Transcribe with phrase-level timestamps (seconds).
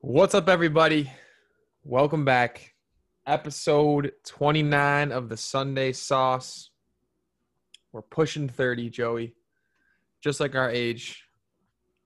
[0.00, 1.10] What's up, everybody?
[1.82, 2.74] Welcome back.
[3.26, 6.68] Episode 29 of the Sunday Sauce.
[7.92, 9.34] We're pushing 30, Joey.
[10.20, 11.24] Just like our age.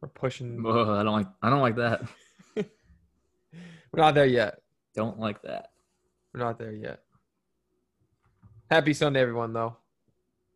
[0.00, 0.62] We're pushing.
[0.64, 1.26] Ugh, I don't like.
[1.42, 2.02] I don't like that.
[2.54, 2.66] We're
[3.96, 4.60] not there yet.
[4.94, 5.70] Don't like that.
[6.32, 7.00] We're not there yet.
[8.68, 9.76] Happy Sunday, everyone, though.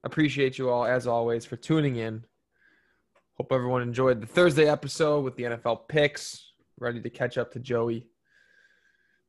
[0.03, 2.25] Appreciate you all, as always, for tuning in.
[3.37, 6.51] Hope everyone enjoyed the Thursday episode with the NFL picks.
[6.81, 8.09] Ready to catch up to Joey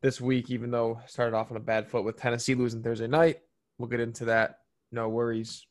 [0.01, 3.41] this week, even though started off on a bad foot with Tennessee losing Thursday night.
[3.77, 4.61] We'll get into that.
[4.91, 5.67] No worries.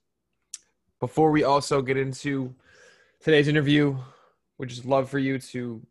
[1.00, 2.54] Before we also get into
[3.18, 3.98] today's interview,
[4.56, 5.84] we just love for you to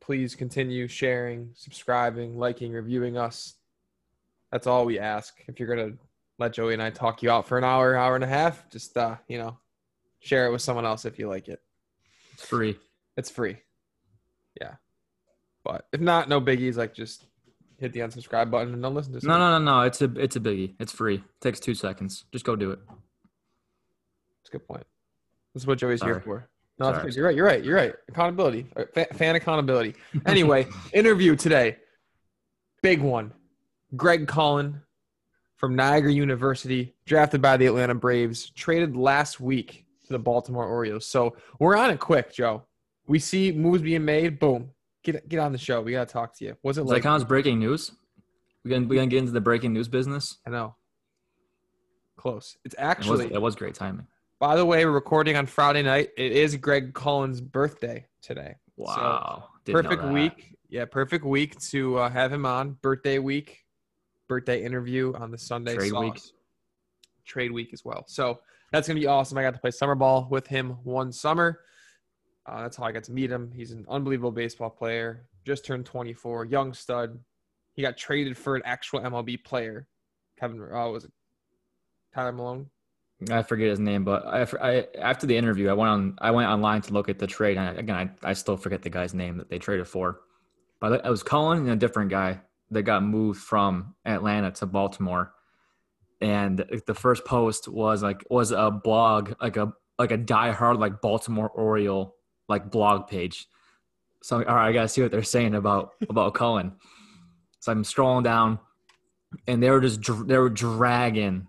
[0.00, 3.54] please continue sharing, subscribing, liking, reviewing us.
[4.52, 5.42] That's all we ask.
[5.48, 5.94] If you're gonna
[6.38, 8.96] let Joey and I talk you out for an hour, hour and a half, just
[8.96, 9.58] uh, you know,
[10.20, 11.60] share it with someone else if you like it.
[12.32, 12.78] It's free.
[13.16, 13.56] It's free.
[14.60, 14.74] Yeah.
[15.64, 16.76] But if not, no biggies.
[16.76, 17.24] Like just
[17.78, 19.26] hit the unsubscribe button and don't listen to.
[19.26, 19.80] No, no, no, no.
[19.82, 20.74] It's a it's a biggie.
[20.78, 21.16] It's free.
[21.16, 22.24] It takes two seconds.
[22.32, 22.78] Just go do it.
[22.88, 24.86] That's a good point.
[25.54, 26.48] This is what Joey's here for.
[26.78, 27.12] No, Sorry.
[27.12, 27.34] you're right.
[27.36, 27.64] You're right.
[27.64, 27.92] You're right.
[28.08, 28.66] Accountability.
[28.76, 29.96] Uh, fan accountability.
[30.26, 31.76] Anyway, interview today.
[32.82, 33.32] Big one.
[33.96, 34.80] Greg Cullen
[35.58, 41.04] from Niagara University, drafted by the Atlanta Braves, traded last week to the Baltimore Orioles.
[41.04, 42.62] So we're on it quick, Joe.
[43.06, 44.38] We see moves being made.
[44.38, 44.70] Boom.
[45.02, 45.82] Get get on the show.
[45.82, 46.56] We gotta talk to you.
[46.62, 47.02] What's it Does like?
[47.02, 47.92] that breaking news?
[48.64, 50.38] We gonna we gonna get into the breaking news business.
[50.46, 50.76] I know.
[52.16, 52.56] Close.
[52.64, 53.32] It's It was actually.
[53.32, 54.06] it was great timing.
[54.40, 56.10] By the way, we're recording on Friday night.
[56.16, 58.54] It is Greg Cullen's birthday today.
[58.76, 59.48] Wow.
[59.66, 60.56] Know perfect week.
[60.68, 62.72] Yeah, perfect week to uh, have him on.
[62.82, 63.64] Birthday week,
[64.28, 66.02] birthday interview on the Sunday Trade sauce.
[66.02, 66.22] week.
[67.26, 68.04] Trade week as well.
[68.06, 68.40] So
[68.72, 69.38] that's gonna be awesome.
[69.38, 71.60] I got to play summer ball with him one summer.
[72.46, 73.52] Uh, that's how I got to meet him.
[73.54, 75.26] He's an unbelievable baseball player.
[75.44, 77.18] Just turned 24, young stud.
[77.74, 79.86] He got traded for an actual MLB player.
[80.40, 81.12] Kevin, uh, was it
[82.14, 82.70] Tyler Milone?
[83.30, 86.48] I forget his name, but I, I after the interview, I went on I went
[86.48, 87.56] online to look at the trade.
[87.56, 90.20] And I, again, I, I still forget the guy's name that they traded for,
[90.80, 92.40] but I was calling a different guy
[92.70, 95.32] that got moved from Atlanta to Baltimore.
[96.20, 101.00] And the first post was like was a blog like a like a diehard like
[101.00, 102.16] Baltimore Oriole
[102.48, 103.46] like blog page.
[104.22, 106.72] So I'm like, all right, I gotta see what they're saying about about Cullen.
[107.60, 108.58] So I'm scrolling down,
[109.46, 111.46] and they were just they were dragging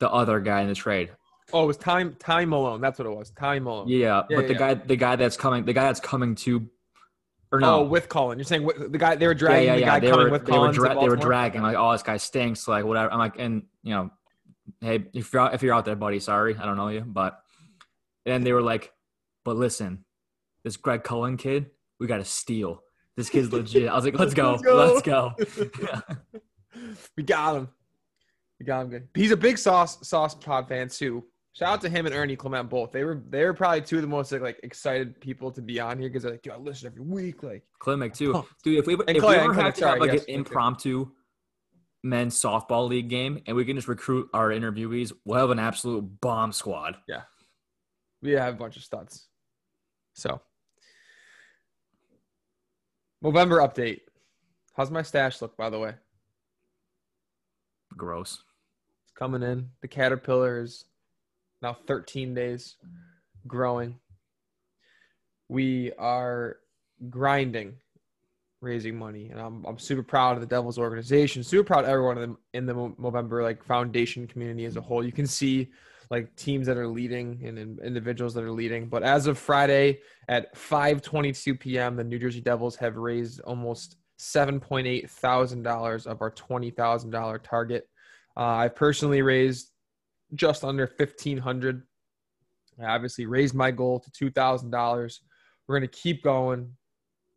[0.00, 1.10] the other guy in the trade.
[1.52, 2.80] Oh, it was Time Time Milone.
[2.80, 3.30] That's what it was.
[3.30, 3.88] Time Milone.
[3.88, 4.58] Yeah, Yeah, but the yeah.
[4.58, 6.68] guy the guy that's coming the guy that's coming to
[7.52, 7.82] or Oh, no.
[7.82, 8.38] with Cullen.
[8.38, 9.86] You're saying the guy they were yeah, dragging yeah, the yeah.
[9.86, 12.16] guy They coming were, with they were, dra- they were dragging like, oh, this guy
[12.16, 13.12] stinks, like whatever.
[13.12, 14.10] I'm like, and you know,
[14.80, 17.40] hey, if you're out, if you're out there, buddy, sorry, I don't know you, but
[18.26, 18.92] and they were like,
[19.44, 20.04] but listen,
[20.64, 22.82] this Greg Cullen kid, we got to steal.
[23.16, 23.88] This kid's legit.
[23.88, 25.34] I was like, let's go, Let's go.
[25.38, 26.00] let's go.
[27.16, 27.68] We got him.
[28.58, 29.08] We got him good.
[29.14, 31.24] He's a big sauce sauce pod fan too.
[31.52, 32.92] Shout out to him and Ernie Clement both.
[32.92, 35.80] They were they were probably two of the most like, like excited people to be
[35.80, 37.42] on here because they're like, yo, I listen every week.
[37.42, 38.48] Like, Clement too, Oh.
[38.62, 38.78] dude.
[38.78, 41.10] If we if we ever have to sorry, have like yes, an impromptu
[42.04, 46.02] men's softball league game, and we can just recruit our interviewees, we'll have an absolute
[46.20, 46.96] bomb squad.
[47.08, 47.22] Yeah,
[48.22, 49.26] we have a bunch of studs.
[50.14, 50.40] So,
[53.24, 54.00] Movember update.
[54.76, 55.94] How's my stash look, by the way?
[57.96, 58.42] Gross.
[59.04, 59.68] It's coming in.
[59.82, 60.84] The caterpillar is
[61.62, 62.76] now 13 days
[63.46, 63.98] growing.
[65.48, 66.58] We are
[67.08, 67.74] grinding,
[68.60, 71.42] raising money, and I'm I'm super proud of the Devils organization.
[71.42, 75.04] Super proud of everyone in the, in the Movember like foundation community as a whole.
[75.04, 75.70] You can see
[76.10, 78.88] like teams that are leading and, and individuals that are leading.
[78.88, 85.08] But as of Friday at 5:22 p.m., the New Jersey Devils have raised almost $7.8
[85.08, 87.88] thousand of our $20 thousand target.
[88.36, 89.69] Uh, I've personally raised
[90.34, 91.82] just under fifteen hundred.
[92.80, 95.20] I obviously raised my goal to two thousand dollars.
[95.66, 96.76] We're gonna keep going.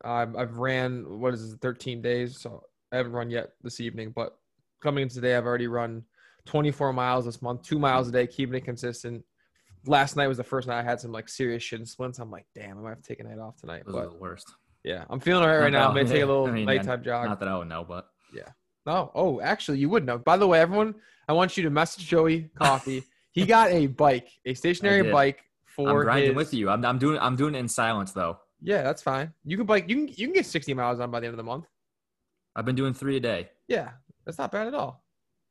[0.02, 2.62] I've I've ran what is it, thirteen days, so
[2.92, 4.12] I haven't run yet this evening.
[4.14, 4.36] But
[4.82, 6.04] coming into today, I've already run
[6.46, 9.24] twenty four miles this month, two miles a day, keeping it consistent.
[9.86, 12.18] Last night was the first night I had some like serious shin splints.
[12.18, 13.82] I'm like, damn, I might have to take a night off tonight.
[13.84, 14.50] Those But the worst.
[14.82, 15.88] yeah, I'm feeling all right right now.
[15.88, 17.26] I'm gonna take a little I mean, nighttime jog.
[17.26, 18.08] Not that I would know, but
[18.86, 20.18] Oh, oh, actually, you would know.
[20.18, 20.94] By the way, everyone,
[21.28, 23.02] I want you to message Joey Coffee.
[23.32, 25.38] he got a bike, a stationary bike
[25.78, 26.36] I'm for grinding his.
[26.36, 26.68] with you.
[26.70, 28.38] I'm, I'm doing I'm doing it in silence though.
[28.60, 29.32] Yeah, that's fine.
[29.44, 29.88] You can bike.
[29.88, 31.66] You can you can get 60 miles on by the end of the month.
[32.56, 33.90] I've been doing three a day, Yeah,
[34.24, 35.04] that's not bad at all.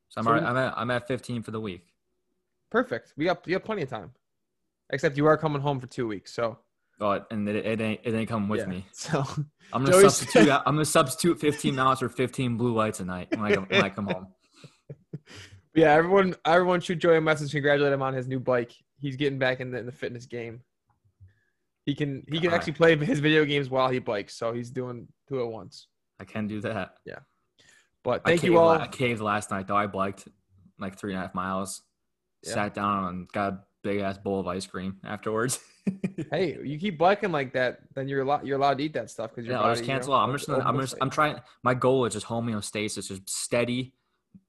[0.09, 1.88] so I'm So- already, I'm at I'm at 15 for the week.
[2.71, 3.13] Perfect.
[3.18, 4.12] We got you have plenty of time.
[4.91, 6.59] Except you are coming home for two weeks, so
[7.04, 8.66] But and it, it ain't it ain't coming with yeah.
[8.68, 8.86] me.
[8.94, 9.26] So
[9.74, 10.50] I'm gonna Joey's- substitute.
[10.66, 13.84] I'm gonna substitute 15 miles for 15 blue lights a night when I come, when
[13.84, 14.28] I come home.
[15.76, 18.72] yeah, everyone everyone shoot Joey a message, congratulate him on his new bike.
[19.02, 20.62] He's getting back in the, in the fitness game.
[21.86, 22.62] He can he can Alright.
[22.62, 25.88] actually play his video games while he bikes, so he's doing two at once.
[26.22, 26.94] I can do that.
[27.06, 27.20] Yeah.
[28.06, 28.70] But I thank you all.
[28.70, 29.76] I caved last night though.
[29.76, 30.26] I biked
[30.80, 31.82] like three and a half miles.
[32.44, 32.54] Yeah.
[32.54, 35.60] Sat down and got a big ass bowl of ice cream afterwards.
[36.31, 39.31] Hey, you keep biking like that, then you're allowed you're allowed to eat that stuff
[39.31, 40.27] because Yeah, I'll just cancel out.
[40.27, 41.39] I'm just, gonna, I'm just, I'm trying.
[41.63, 43.94] My goal is just homeostasis, just steady,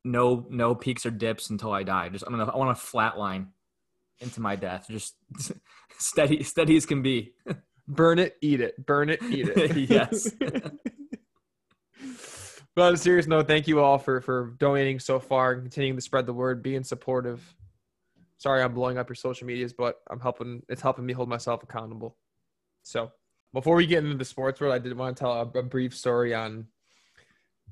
[0.04, 2.08] no, no peaks or dips until I die.
[2.08, 3.48] Just, I'm gonna, I want to flatline
[4.20, 4.86] into my death.
[4.88, 5.14] Just
[5.98, 7.34] steady, steady as can be.
[7.88, 9.76] burn it, eat it, burn it, eat it.
[9.90, 10.30] Yes.
[12.74, 15.96] but on a serious note, thank you all for for donating so far and continuing
[15.96, 17.54] to spread the word, being supportive.
[18.44, 20.62] Sorry, I'm blowing up your social medias, but I'm helping.
[20.68, 22.18] It's helping me hold myself accountable.
[22.82, 23.10] So
[23.54, 25.96] before we get into the sports world, I did want to tell a, a brief
[25.96, 26.66] story on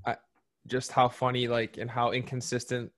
[0.07, 0.15] uh,
[0.67, 2.91] just how funny, like, and how inconsistent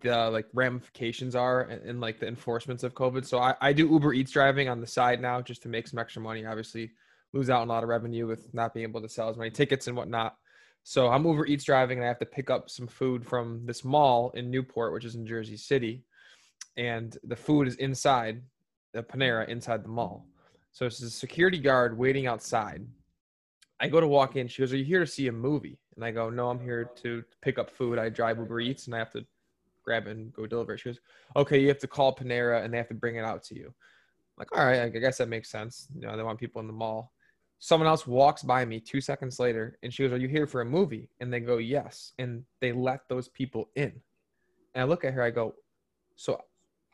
[0.00, 3.24] the like ramifications are and, and like the enforcements of COVID.
[3.24, 5.98] So I, I do Uber Eats driving on the side now just to make some
[5.98, 6.46] extra money.
[6.46, 6.92] Obviously,
[7.32, 9.50] lose out on a lot of revenue with not being able to sell as many
[9.50, 10.36] tickets and whatnot.
[10.84, 13.84] So I'm Uber Eats driving and I have to pick up some food from this
[13.84, 16.04] mall in Newport, which is in Jersey City,
[16.78, 18.40] and the food is inside
[18.94, 20.26] the Panera inside the mall.
[20.72, 22.86] So it's a security guard waiting outside.
[23.80, 24.48] I go to walk in.
[24.48, 26.90] She goes, "Are you here to see a movie?" And I go, "No, I'm here
[27.02, 27.98] to pick up food.
[27.98, 29.26] I drive Uber Eats and I have to
[29.84, 31.00] grab it and go deliver it." She goes,
[31.36, 33.66] "Okay, you have to call Panera and they have to bring it out to you."
[33.66, 35.88] I'm like, all right, I guess that makes sense.
[35.94, 37.12] You know, they want people in the mall.
[37.58, 40.60] Someone else walks by me two seconds later and she goes, Are you here for
[40.60, 41.08] a movie?
[41.18, 42.12] And they go, Yes.
[42.20, 44.00] And they let those people in.
[44.74, 45.56] And I look at her, I go,
[46.14, 46.40] So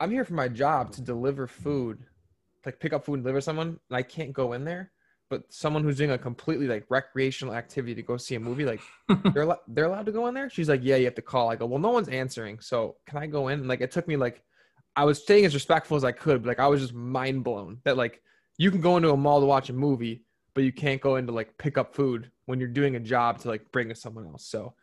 [0.01, 2.05] I'm here for my job to deliver food,
[2.67, 4.91] like pick up food and deliver someone, and I can't go in there.
[5.31, 8.81] But someone who's doing a completely like recreational activity to go see a movie, like
[9.33, 10.51] they're al- they're allowed to go in there.
[10.51, 11.51] She's like, yeah, you have to call.
[11.51, 13.61] I go, well, no one's answering, so can I go in?
[13.61, 14.43] And like, it took me like,
[14.97, 17.79] I was staying as respectful as I could, but like, I was just mind blown
[17.85, 18.23] that like
[18.59, 20.25] you can go into a mall to watch a movie,
[20.55, 23.39] but you can't go in to like pick up food when you're doing a job
[23.41, 24.47] to like bring to someone else.
[24.47, 24.75] So,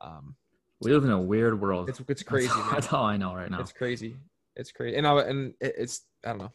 [0.00, 0.36] um,
[0.80, 1.88] We live in a weird world.
[1.88, 2.74] it's it's crazy, That's, all- man.
[2.74, 3.60] that's all I know right now.
[3.60, 4.16] It's crazy.
[4.56, 6.52] It's crazy, and I and it's I don't know,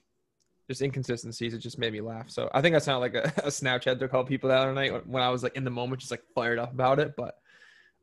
[0.69, 1.53] just inconsistencies.
[1.53, 2.29] It just made me laugh.
[2.29, 5.07] So I think I sound like a, a Snapchat to call people the other night
[5.07, 7.15] when I was like in the moment, just like fired up about it.
[7.15, 7.35] But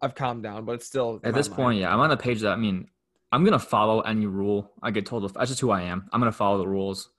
[0.03, 0.65] I've calmed down.
[0.65, 1.57] But it's still At this mind.
[1.57, 2.89] point, yeah, I'm on the page that I mean,
[3.31, 5.33] I'm gonna follow any rule I get told.
[5.35, 6.09] That's just who I am.
[6.13, 7.11] I'm gonna follow the rules,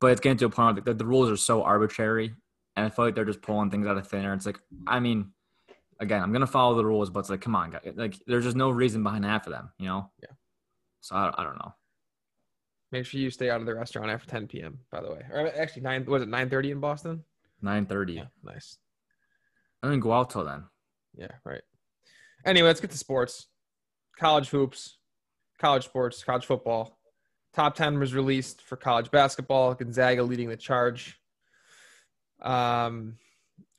[0.00, 2.34] but it's getting to a point that the rules are so arbitrary,
[2.76, 4.34] and I feel like they're just pulling things out of thin air.
[4.34, 5.32] It's like, I mean,
[6.00, 8.56] again, I'm gonna follow the rules, but it's like, come on, guys, like, there's just
[8.56, 10.10] no reason behind half of them, you know?
[10.22, 10.34] Yeah.
[11.00, 11.74] So I, I don't know.
[12.90, 14.78] Make sure you stay out of the restaurant after 10 p.m.
[14.90, 17.24] By the way, or actually nine was it 9:30 in Boston?
[17.60, 18.22] Nine thirty.
[18.42, 18.78] nice.
[19.82, 20.64] I didn't go out till then.
[21.16, 21.62] Yeah, right.
[22.44, 23.46] Anyway, let's get to sports.
[24.18, 24.98] College hoops,
[25.60, 26.98] college sports, college football.
[27.54, 29.74] Top 10 was released for college basketball.
[29.74, 31.18] Gonzaga leading the charge.
[32.40, 33.16] Um,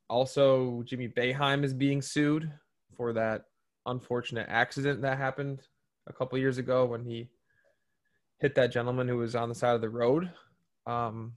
[0.10, 2.52] also, Jimmy Boeheim is being sued
[2.96, 3.46] for that
[3.86, 5.62] unfortunate accident that happened
[6.08, 7.30] a couple years ago when he
[8.40, 10.32] hit that gentleman who was on the side of the road.
[10.86, 11.34] Um,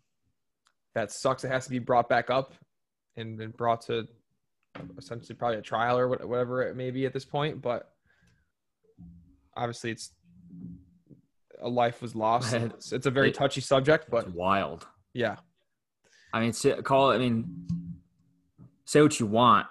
[0.95, 1.45] that sucks.
[1.45, 2.55] It has to be brought back up
[3.17, 4.07] and then brought to
[4.99, 7.61] essentially probably a trial or whatever it may be at this point.
[7.62, 7.91] But
[9.57, 10.12] obviously, it's
[11.61, 12.53] a life was lost.
[12.55, 14.87] It's, it's a very It- touchy subject, but It's wild.
[15.15, 15.37] yeah,
[16.33, 17.17] I mean, call it.
[17.17, 17.67] I mean,
[18.85, 19.67] say what you want.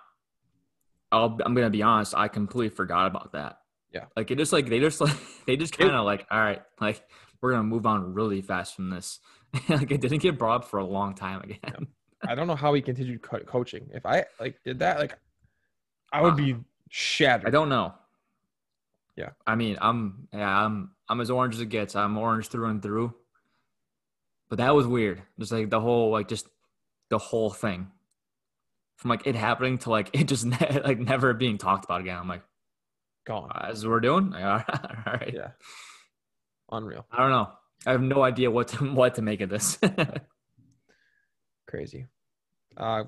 [1.12, 2.14] I'll, I'm gonna be honest.
[2.16, 3.58] I completely forgot about that.
[3.92, 4.06] Yeah.
[4.16, 5.16] Like it just like they just like
[5.48, 7.04] they just kind of like all right, like
[7.42, 9.20] we're gonna move on really fast from this.
[9.70, 11.88] like it didn't get brought up for a long time again.
[12.24, 13.90] I don't know how he continued co- coaching.
[13.94, 15.18] If I like did that, like
[16.14, 16.56] I would be
[16.90, 17.48] shattered.
[17.48, 17.94] I don't know.
[19.16, 19.30] Yeah.
[19.46, 21.96] I mean, I'm yeah, I'm I'm as orange as it gets.
[21.96, 23.14] I'm orange through and through.
[24.50, 25.22] But that was weird.
[25.40, 26.48] Just like the whole like just
[27.10, 27.88] the whole thing.
[28.98, 32.18] From like it happening to like it just ne- like never being talked about again.
[32.18, 32.44] I'm like,
[33.26, 33.52] Gone.
[33.54, 34.32] "Uh, this is what we're doing.
[34.32, 34.66] Like, all right.
[35.08, 35.34] All right.
[35.34, 35.50] Yeah.
[36.72, 37.06] Unreal.
[37.12, 37.50] I don't know.
[37.86, 39.78] I have no idea what to what to make of this.
[41.68, 42.08] Crazy.
[42.78, 43.04] Uh,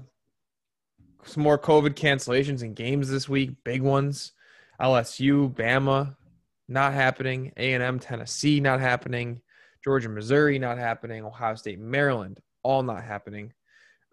[1.25, 3.51] some more COVID cancellations in games this week.
[3.63, 4.33] Big ones.
[4.81, 6.15] LSU, Bama,
[6.67, 7.51] not happening.
[7.57, 9.41] A and M, Tennessee, not happening.
[9.83, 11.23] Georgia, Missouri, not happening.
[11.23, 13.53] Ohio State, Maryland, all not happening.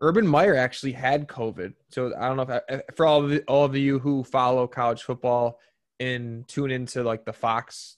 [0.01, 3.43] Urban Meyer actually had COVID, so I don't know if if- for all of the,
[3.43, 5.59] all of you who follow college football
[5.99, 7.97] and tune into like the Fox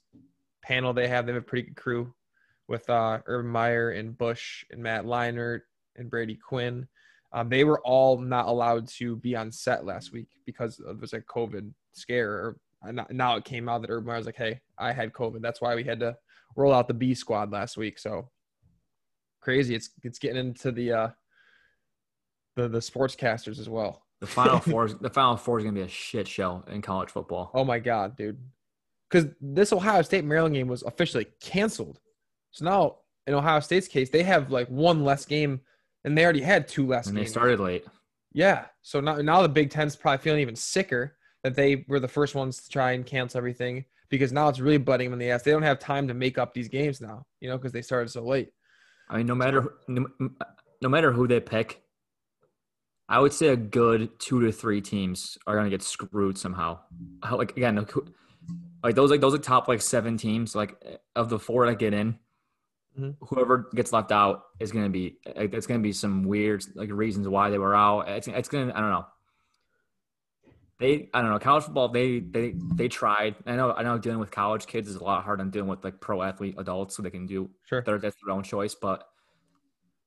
[0.62, 1.26] panel they have.
[1.26, 2.14] They have a pretty good crew
[2.68, 5.60] with uh, Urban Meyer and Bush and Matt Leinart
[5.96, 6.86] and Brady Quinn.
[7.32, 11.12] Um, they were all not allowed to be on set last week because it was
[11.12, 12.30] a COVID scare.
[12.30, 12.56] Or
[13.10, 15.40] now it came out that Urban Meyer was like, "Hey, I had COVID.
[15.40, 16.16] That's why we had to
[16.56, 18.30] roll out the B squad last week." So
[19.40, 19.74] crazy.
[19.74, 21.08] It's it's getting into the uh,
[22.56, 24.04] the the sportscasters as well.
[24.20, 27.50] The final four, the final four is gonna be a shit show in college football.
[27.54, 28.38] Oh my god, dude!
[29.12, 32.00] Because this Ohio State Maryland game was officially canceled.
[32.50, 35.60] So now in Ohio State's case, they have like one less game,
[36.02, 37.08] and they already had two less.
[37.08, 37.28] And games.
[37.28, 37.84] they started late.
[38.32, 38.66] Yeah.
[38.80, 42.34] So now now the Big Ten's probably feeling even sicker that they were the first
[42.34, 45.42] ones to try and cancel everything because now it's really butting them in the ass.
[45.42, 48.10] They don't have time to make up these games now, you know, because they started
[48.10, 48.50] so late.
[49.10, 50.06] I mean, no matter no,
[50.80, 51.82] no matter who they pick,
[53.10, 56.78] I would say a good two to three teams are gonna get screwed somehow.
[57.30, 57.86] Like again,
[58.82, 60.54] like those like those are top like seven teams.
[60.54, 60.76] Like
[61.14, 62.18] of the four that get in,
[62.98, 63.24] mm-hmm.
[63.26, 67.50] whoever gets left out is gonna be it's gonna be some weird like reasons why
[67.50, 68.08] they were out.
[68.08, 69.06] It's it's gonna I don't know.
[70.78, 71.88] They I don't know college football.
[71.88, 73.36] They they they tried.
[73.46, 75.84] I know I know dealing with college kids is a lot harder than dealing with
[75.84, 79.06] like pro athlete adults, so they can do sure their that's their own choice, but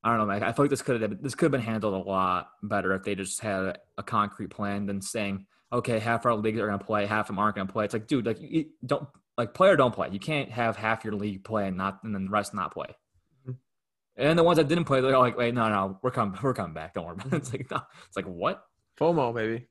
[0.05, 0.43] I don't know, man.
[0.43, 3.03] I feel like this could have this could have been handled a lot better if
[3.03, 6.85] they just had a concrete plan than saying, okay, half our leagues are going to
[6.85, 7.85] play, half of them aren't going to play.
[7.85, 9.07] It's like, dude, like you don't
[9.37, 10.09] like play or don't play.
[10.11, 12.95] You can't have half your league play and not and then the rest not play.
[13.41, 13.51] Mm-hmm.
[14.17, 16.73] And the ones that didn't play, they're like, wait, no, no, we're coming, we're coming
[16.73, 16.93] back.
[16.93, 17.33] Don't worry about it.
[17.37, 18.63] It's like, no, it's like what?
[18.99, 19.67] FOMO, maybe.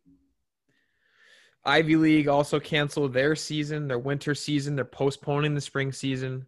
[1.66, 4.76] Ivy League also canceled their season, their winter season.
[4.76, 6.46] They're postponing the spring season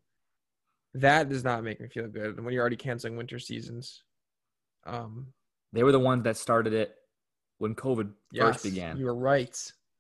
[1.01, 4.03] that does not make me feel good when you're already canceling winter seasons.
[4.87, 5.29] Um,
[5.73, 6.95] they were the ones that started it
[7.59, 8.97] when COVID yes, first began.
[8.97, 9.57] You were right.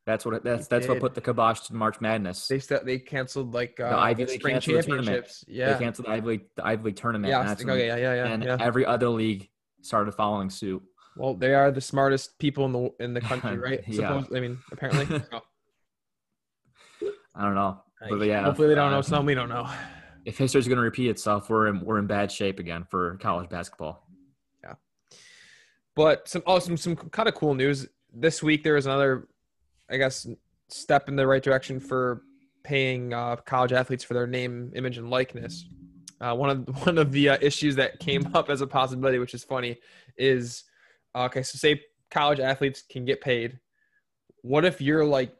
[0.06, 2.46] That's what that's that's what put the kibosh to March Madness.
[2.46, 5.44] They st- they canceled like uh, the Ivy League spring championships.
[5.46, 7.28] The yeah, they canceled the Ivy League, the Ivy League tournament.
[7.28, 8.26] Yeah, and okay, yeah, yeah, yeah.
[8.26, 8.56] And yeah.
[8.60, 9.48] every other league
[9.82, 10.80] started following suit.
[11.16, 13.82] Well, they are the smartest people in the in the country, right?
[13.88, 14.20] yeah.
[14.20, 15.22] Suppose, I mean, apparently.
[15.32, 15.40] oh.
[17.34, 18.44] I don't know, but, but yeah.
[18.44, 19.68] Hopefully, they don't know something we don't know
[20.26, 23.16] if history is going to repeat itself, we're in, we're in bad shape again for
[23.22, 24.05] college basketball.
[25.96, 28.62] But some oh some some kind of cool news this week.
[28.62, 29.28] There was another,
[29.90, 30.26] I guess,
[30.68, 32.22] step in the right direction for
[32.62, 35.64] paying uh, college athletes for their name, image, and likeness.
[36.20, 39.34] Uh, one of one of the uh, issues that came up as a possibility, which
[39.34, 39.78] is funny,
[40.18, 40.64] is
[41.16, 41.42] okay.
[41.42, 43.58] So say college athletes can get paid.
[44.42, 45.34] What if you're like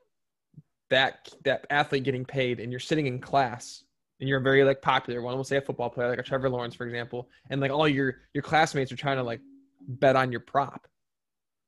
[0.88, 3.84] that that athlete getting paid, and you're sitting in class
[4.20, 6.48] and you're a very like popular one, we'll say a football player like a Trevor
[6.48, 9.40] Lawrence, for example, and like all your your classmates are trying to like
[9.86, 10.86] bet on your prop,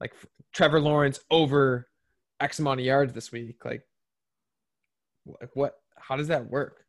[0.00, 0.12] like
[0.52, 1.88] Trevor Lawrence over
[2.40, 3.64] X amount of yards this week.
[3.64, 3.82] Like,
[5.26, 5.76] like what?
[5.96, 6.84] How does that work?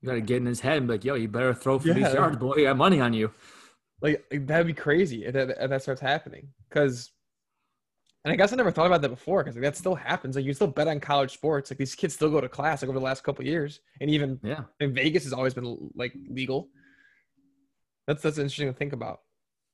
[0.00, 1.88] You got to get in his head and be like, "Yo, you better throw for
[1.88, 1.94] yeah.
[1.94, 2.52] these yards, boy.
[2.52, 3.32] I got money on you."
[4.00, 6.48] Like, like that'd be crazy if that, if that starts happening.
[6.68, 7.10] Because
[8.24, 10.36] and I guess I never thought about that before because like, that still happens.
[10.36, 11.70] Like you still bet on college sports.
[11.70, 14.38] Like these kids still go to class like over the last couple years, and even
[14.42, 16.68] yeah, in Vegas has always been like legal.
[18.06, 19.20] That's that's interesting to think about.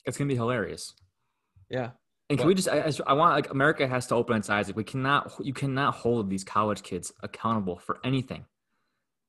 [0.06, 0.94] It's gonna be hilarious.
[1.68, 1.90] Yeah.
[2.30, 2.68] And can we just?
[2.68, 4.66] I, I, want like America has to open its eyes.
[4.66, 8.46] Like we cannot, you cannot hold these college kids accountable for anything.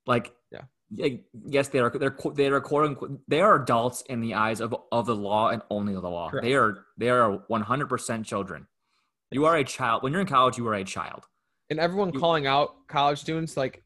[0.08, 1.10] Like, yeah,
[1.46, 1.90] yes, they are.
[1.90, 5.50] They're they are quote unquote, they are adults in the eyes of of the law
[5.50, 6.30] and only the law.
[6.30, 6.46] Correct.
[6.46, 8.66] They are they are one hundred percent children.
[9.32, 10.04] You are a child.
[10.04, 11.26] When you're in college, you are a child.
[11.70, 13.84] And everyone you, calling out college students, like,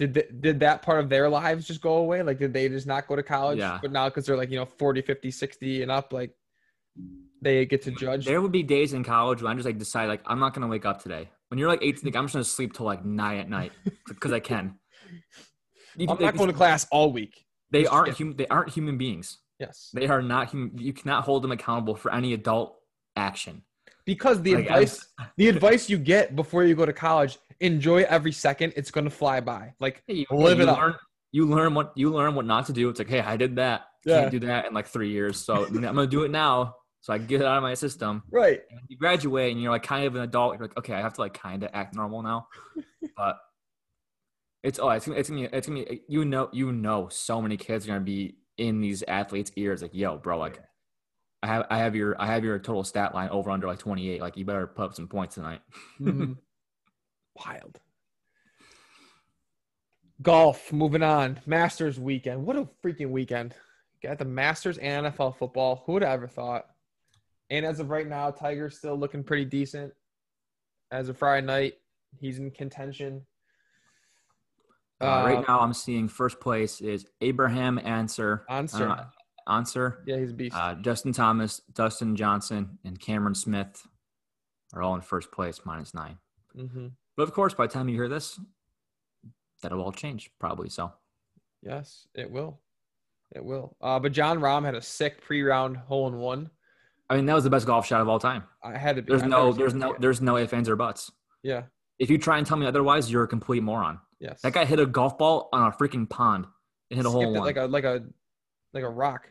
[0.00, 2.22] did the, did that part of their lives just go away?
[2.22, 3.58] Like, did they just not go to college?
[3.58, 3.78] Yeah.
[3.82, 6.34] But now, because they're like, you know, 40, 50, 60 and up, like,
[7.42, 8.24] they get to judge.
[8.24, 10.62] There would be days in college when I just like decide, like, I'm not going
[10.62, 11.28] to wake up today.
[11.48, 13.72] When you're like 18, like, I'm just going to sleep till like nine at night
[14.08, 14.76] because I can.
[15.96, 17.44] You, I'm they, not going to class all week.
[17.70, 18.38] They aren't human.
[18.38, 19.36] They aren't human beings.
[19.58, 19.90] Yes.
[19.92, 20.78] They are not human.
[20.78, 22.74] You cannot hold them accountable for any adult
[23.16, 23.64] action
[24.04, 28.32] because the like, advice the advice you get before you go to college enjoy every
[28.32, 29.74] second it's going to fly by.
[29.80, 31.00] Like you, live hey, it learn, up
[31.32, 32.88] you learn what you learn what not to do.
[32.88, 33.82] It's like hey i did that.
[34.04, 34.20] Yeah.
[34.20, 35.38] can't do that in like three years.
[35.38, 38.22] So i'm going to do it now so i get it out of my system.
[38.30, 38.60] Right.
[38.70, 40.54] And you graduate and you're like kind of an adult.
[40.54, 42.46] You're like okay i have to like kind of act normal now.
[43.16, 43.38] But
[44.62, 47.56] it's oh it's, it's gonna be it's gonna be you know you know so many
[47.56, 50.60] kids are gonna be in these athletes ears like yo bro like
[51.42, 54.20] I have I have your I have your total stat line over under like 28.
[54.20, 55.60] Like you better put up some points tonight.
[56.00, 56.32] mm-hmm.
[57.46, 57.80] Wild.
[60.22, 61.40] Golf, moving on.
[61.46, 62.44] Masters weekend.
[62.44, 63.54] What a freaking weekend.
[64.02, 65.82] Got the Masters and NFL football.
[65.86, 66.66] Who would have ever thought?
[67.48, 69.92] And as of right now, Tiger's still looking pretty decent.
[70.90, 71.74] As of Friday night,
[72.18, 73.22] he's in contention.
[75.00, 78.44] Uh, Uh, right now, I'm seeing first place is Abraham Ancer.
[78.48, 79.06] Ancer.
[79.48, 80.02] Ancer.
[80.06, 80.56] yeah, he's a beast.
[80.56, 83.86] Uh, Justin Thomas, Dustin Johnson, and Cameron Smith
[84.74, 86.18] are all in first place, minus nine.
[86.54, 88.38] hmm But of course, by the time you hear this,
[89.62, 90.68] that'll all change probably.
[90.68, 90.92] So
[91.62, 92.60] Yes, it will.
[93.34, 93.76] It will.
[93.80, 96.50] Uh, but Jon Rahm had a sick pre-round hole in one.
[97.10, 98.44] I mean, that was the best golf shot of all time.
[98.64, 99.10] I had to be.
[99.10, 101.10] There's I've no, there's no, there's no ifs, ands, or buts.
[101.42, 101.64] Yeah.
[101.98, 103.98] If you try and tell me otherwise, you're a complete moron.
[104.20, 104.40] Yes.
[104.42, 106.46] That guy hit a golf ball on a freaking pond
[106.90, 107.40] and hit a hole in one.
[107.44, 108.04] like a like a
[108.74, 109.28] like a rock.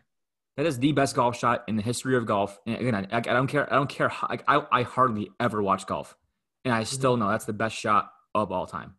[0.58, 2.60] That is the best golf shot in the history of golf.
[2.65, 3.72] And again, I, I don't care.
[3.72, 4.10] I don't care.
[4.10, 6.15] How, I, I hardly ever watch golf,
[6.65, 7.22] and I still Mm-hmm.
[7.22, 8.96] know that's the best shot of all time.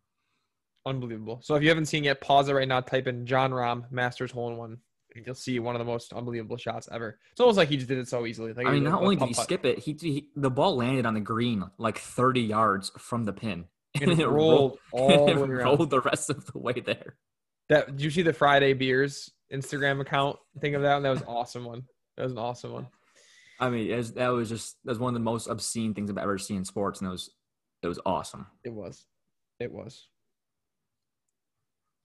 [0.85, 1.39] Unbelievable.
[1.43, 2.79] So if you haven't seen yet, pause it right now.
[2.81, 4.77] Type in Jon Rahm Masters hole in one.
[5.13, 7.19] You'll see one of the most unbelievable shots ever.
[7.31, 8.53] It's almost like he just did it so easily.
[8.53, 9.43] Like I mean, not only did he putt.
[9.43, 13.33] skip it, he, he the ball landed on the green like 30 yards from the
[13.33, 13.65] pin,
[13.99, 15.65] and it rolled all it the way around.
[15.65, 17.17] rolled the rest of the way there.
[17.69, 20.37] That did you see the Friday Beers Instagram account?
[20.59, 20.95] Think of that.
[20.95, 21.03] one?
[21.03, 21.83] That was an awesome one.
[22.17, 22.87] That was an awesome one.
[23.59, 26.17] I mean, was, that was just that was one of the most obscene things I've
[26.17, 27.29] ever seen in sports, and it was
[27.83, 28.47] it was awesome.
[28.63, 29.05] It was.
[29.59, 30.07] It was.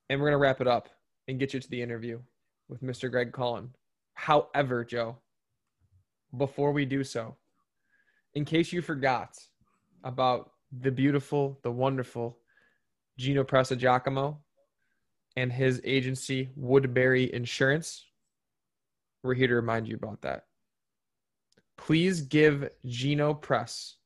[0.09, 0.89] And we're gonna wrap it up
[1.29, 2.21] and get you to the interview
[2.69, 3.11] with Mr.
[3.11, 3.71] Greg Cullen.
[4.15, 5.19] However, Joe,
[6.37, 7.37] before we do so,
[8.35, 9.37] in case you forgot
[10.05, 12.39] about the beautiful, the wonderful
[13.19, 14.41] Gino Pressa Giacomo
[15.37, 18.05] and his agency Woodbury Insurance,
[19.23, 20.45] we're here to remind you about that.
[21.77, 23.97] Please give Gino Press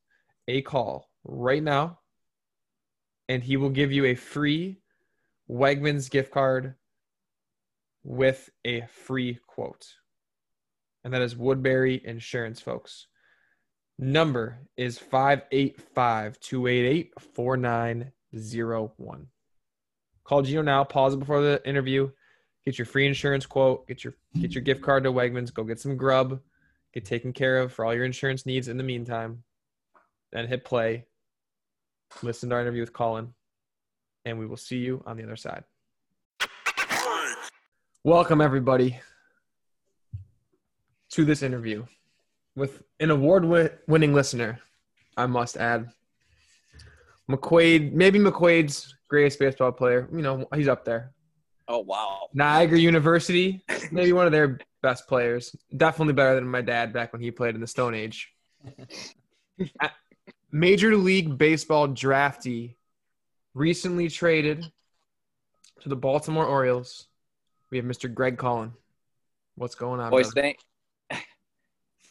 [0.49, 2.01] a call right now,
[3.29, 4.81] and he will give you a free
[5.49, 6.75] Wegmans gift card
[8.03, 9.87] with a free quote.
[11.05, 13.07] And that is Woodbury Insurance, folks.
[13.99, 19.27] Number is 585 288 4901.
[20.31, 22.09] Call Gino now, pause it before the interview,
[22.65, 25.81] get your free insurance quote, get your get your gift card to Wegmans, go get
[25.81, 26.39] some grub,
[26.95, 29.43] get taken care of for all your insurance needs in the meantime.
[30.31, 31.07] Then hit play,
[32.23, 33.35] listen to our interview with Cullen,
[34.25, 35.65] and we will see you on the other side.
[38.05, 39.01] Welcome, everybody,
[41.09, 41.87] to this interview
[42.55, 44.61] with an award-winning listener,
[45.17, 45.91] I must add.
[47.29, 50.09] McQuaid, maybe McQuaid's greatest baseball player.
[50.13, 51.13] You know, he's up there.
[51.69, 52.29] Oh wow.
[52.33, 55.55] Niagara University, maybe one of their best players.
[55.77, 58.33] Definitely better than my dad back when he played in the Stone Age.
[60.53, 62.77] Major League Baseball draftee,
[63.55, 64.65] recently traded
[65.81, 67.07] to the Baltimore Orioles.
[67.71, 68.13] We have Mr.
[68.13, 68.73] Greg Cullen.
[69.55, 70.11] What's going on?
[70.11, 70.59] Boys, thank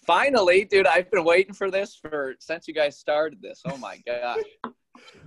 [0.09, 3.62] Finally, dude, I've been waiting for this for since you guys started this.
[3.65, 4.73] Oh my gosh.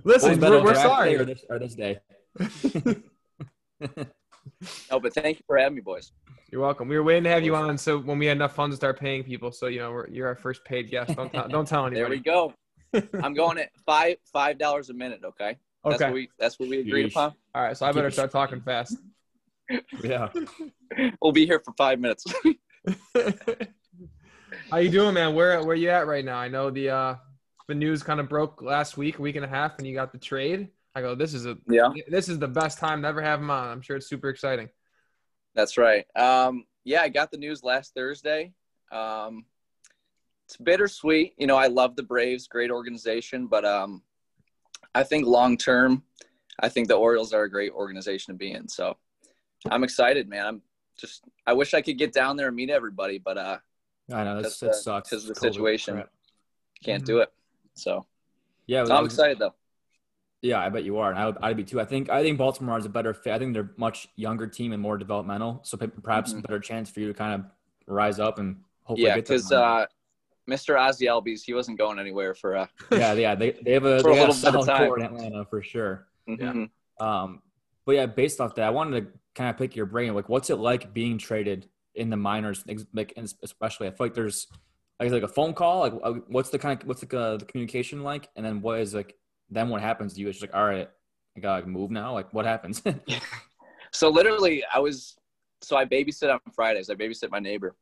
[0.03, 1.15] Listen, we're, we're draft day sorry.
[1.15, 1.99] Or this, or this day.
[4.91, 6.11] No, but thank you for having me, boys.
[6.51, 6.87] You're welcome.
[6.87, 8.99] We were waiting to have you on, so when we had enough funds to start
[8.99, 11.15] paying people, so you know we're, you're our first paid guest.
[11.15, 12.01] Don't tell, don't tell anybody.
[12.01, 12.53] There we go.
[13.23, 15.57] I'm going at five five dollars a minute, okay?
[15.83, 16.05] That's Okay.
[16.05, 17.11] what we that's what we agreed Yeesh.
[17.11, 17.33] upon.
[17.55, 17.75] All right.
[17.75, 18.97] So I better start talking fast.
[20.03, 20.29] yeah.
[21.21, 22.25] We'll be here for five minutes.
[24.69, 25.33] How you doing, man?
[25.33, 26.37] Where where you at right now?
[26.37, 27.15] I know the uh
[27.67, 30.11] the news kind of broke last week, a week and a half, and you got
[30.11, 30.69] the trade.
[30.95, 31.89] I go, this is a yeah.
[32.07, 33.67] this is the best time to ever have him on.
[33.69, 34.69] I'm sure it's super exciting.
[35.55, 36.05] That's right.
[36.15, 38.53] Um, yeah, I got the news last Thursday.
[38.91, 39.45] Um,
[40.45, 41.33] it's bittersweet.
[41.37, 44.01] You know, I love the Braves, great organization, but um,
[44.93, 46.03] I think long term,
[46.59, 48.67] I think the Orioles are a great organization to be in.
[48.67, 48.97] So
[49.69, 50.45] I'm excited, man.
[50.45, 50.61] I'm
[50.99, 53.57] just, I wish I could get down there and meet everybody, but uh,
[54.11, 55.09] I know That's that's, that the- sucks.
[55.09, 55.93] 'cause of the COVID situation.
[55.95, 56.09] crap.
[56.83, 57.07] can't Mhm.
[57.07, 57.31] do it.
[57.75, 58.05] So
[58.67, 59.53] Yeah, I'm was- excited though.
[60.41, 61.79] Yeah, I bet you are, and I would, I'd be too.
[61.79, 63.31] I think I think Baltimore is a better fit.
[63.33, 66.41] I think they're much younger team and more developmental, so perhaps a Mhm.
[66.41, 67.45] better chance for you to kind of
[67.87, 69.85] rise up and hopefully Yeah, get to because uh,
[70.49, 70.77] Mr.
[70.77, 74.09] Ozzie Albies, he wasn't going anywhere for uh, yeah, yeah, they, they have a, For
[74.09, 74.87] a they have a little bit of time.
[74.89, 76.07] core in Atlanta for sure.
[76.27, 76.69] mhm.
[76.99, 77.41] Um,
[77.85, 80.13] but yeah, based off that, I wanted to kind of pick your brain.
[80.13, 82.65] Like, what's it like being traded in the minors?
[82.93, 84.47] Like, especially, I feel like there's
[84.99, 85.79] like, like a phone call.
[85.81, 88.29] Like, uh, what's the kind of what's the, uh, the communication like?
[88.35, 89.15] And then what is like
[89.49, 90.29] then what happens to you?
[90.29, 90.89] It's just like, all right,
[91.35, 92.13] I gotta like, move now.
[92.13, 92.81] Like, what happens?
[93.91, 95.15] So literally, I was
[95.61, 96.89] so I babysit on Fridays.
[96.89, 97.75] I babysit my neighbor,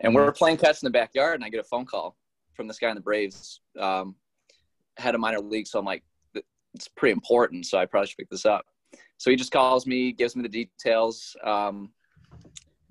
[0.00, 0.14] and Mm-hmm.
[0.14, 2.16] we're playing catch in the backyard, and I get a phone call
[2.52, 4.14] from this guy in the Braves, um,
[4.98, 5.66] head of minor league.
[5.66, 6.04] So I'm like,
[6.74, 8.66] it's pretty important, so I probably should pick this up.
[9.16, 11.34] So he just calls me, gives me the details.
[11.42, 11.90] Um,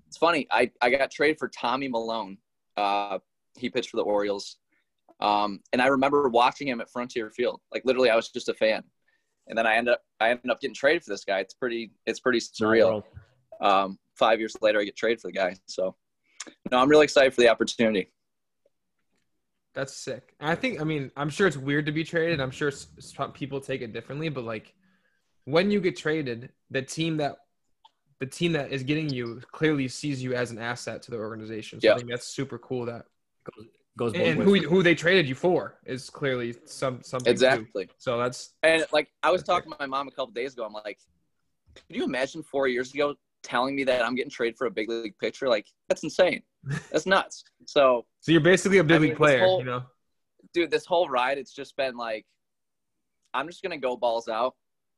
[0.07, 0.47] it's funny.
[0.51, 2.37] I I got traded for Tommy Milone.
[2.75, 3.19] Uh,
[3.57, 4.57] he pitched for the Orioles,
[5.19, 7.61] um, and I remember watching him at Frontier Field.
[7.71, 8.83] Like literally, I was just a fan.
[9.47, 11.39] and then I end up I ended up getting traded for this guy.
[11.39, 13.03] It's pretty it's pretty surreal.
[13.61, 15.55] Um, five years later, I get traded for the guy.
[15.67, 15.95] So,
[16.71, 18.11] no, I'm really excited for the opportunity.
[19.73, 20.35] That's sick.
[20.39, 22.39] And I think, I mean, I'm sure it's weird to be traded.
[22.39, 22.71] I'm sure
[23.33, 24.73] people take it differently, but like
[25.45, 27.37] when you get traded, the team that
[28.19, 31.81] the team that is getting you clearly sees you as an asset to the organization.
[31.81, 31.93] So Yeah.
[31.95, 32.85] I think that's super cool.
[32.85, 33.05] That
[33.95, 34.47] Goes both and ways.
[34.63, 37.31] who who they traded you for is clearly some something too.
[37.31, 37.89] Exactly.
[37.97, 40.65] So that's And like I was talking to my mom a couple days ago.
[40.65, 40.97] I'm like,
[41.75, 44.89] could you imagine four years ago telling me that I'm getting traded for a big
[44.89, 45.47] league pitcher?
[45.47, 46.41] Like that's insane.
[46.93, 47.43] That's nuts.
[47.65, 49.39] So, so you're basically a big I mean, league player.
[49.39, 49.83] whole- you know,
[50.53, 52.25] dude, this whole ride, it's just been like,
[53.33, 54.55] I'm just gonna go balls out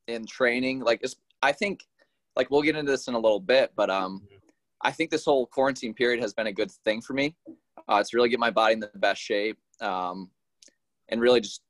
[0.08, 0.82] in training.
[0.82, 1.88] Like, it's, I think,
[2.36, 4.22] like we'll get into this in a little bit, but um,
[4.80, 7.36] I think this whole quarantine period has been a good thing for me.
[7.88, 10.30] Uh, it's really get my body in the best shape, um,
[11.10, 11.62] and really just,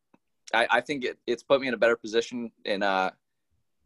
[0.54, 3.12] I, I think it, it's put me in a better position, and uh,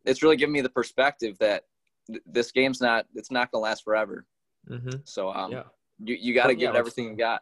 [0.05, 1.65] it's really given me the perspective that
[2.07, 4.25] th- this game's not, it's not gonna last forever.
[4.67, 5.63] hmm So um, Yeah.
[6.03, 7.41] you you got to Yeah, give it everything you got.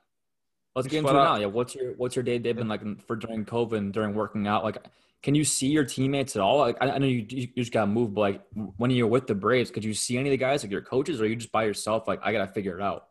[0.76, 1.36] Let's get into it now.
[1.38, 4.48] Yeah, what's your what's your day day been like for during COVID and during working
[4.48, 4.64] out?
[4.64, 4.78] Like,
[5.24, 6.60] can you see your teammates at all?
[6.60, 8.42] Like, I, I know you, you just got moved, but like
[8.78, 11.20] when you're with the Braves, could you see any of the guys, like your coaches,
[11.20, 12.08] or are you just by yourself?
[12.08, 13.08] Like, I gotta figure it out.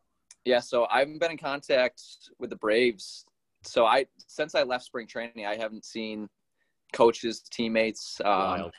[0.46, 2.00] Yeah, so I haven't been in contact
[2.38, 3.26] with the Braves.
[3.64, 6.28] So I since I left spring training, I haven't seen
[6.92, 8.70] coaches, teammates, um,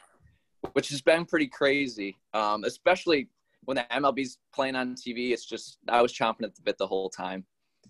[0.72, 2.18] which has been pretty crazy.
[2.34, 3.28] Um, especially
[3.66, 6.88] when the MLB's playing on TV, it's just I was chomping at the bit the
[6.88, 7.46] whole time.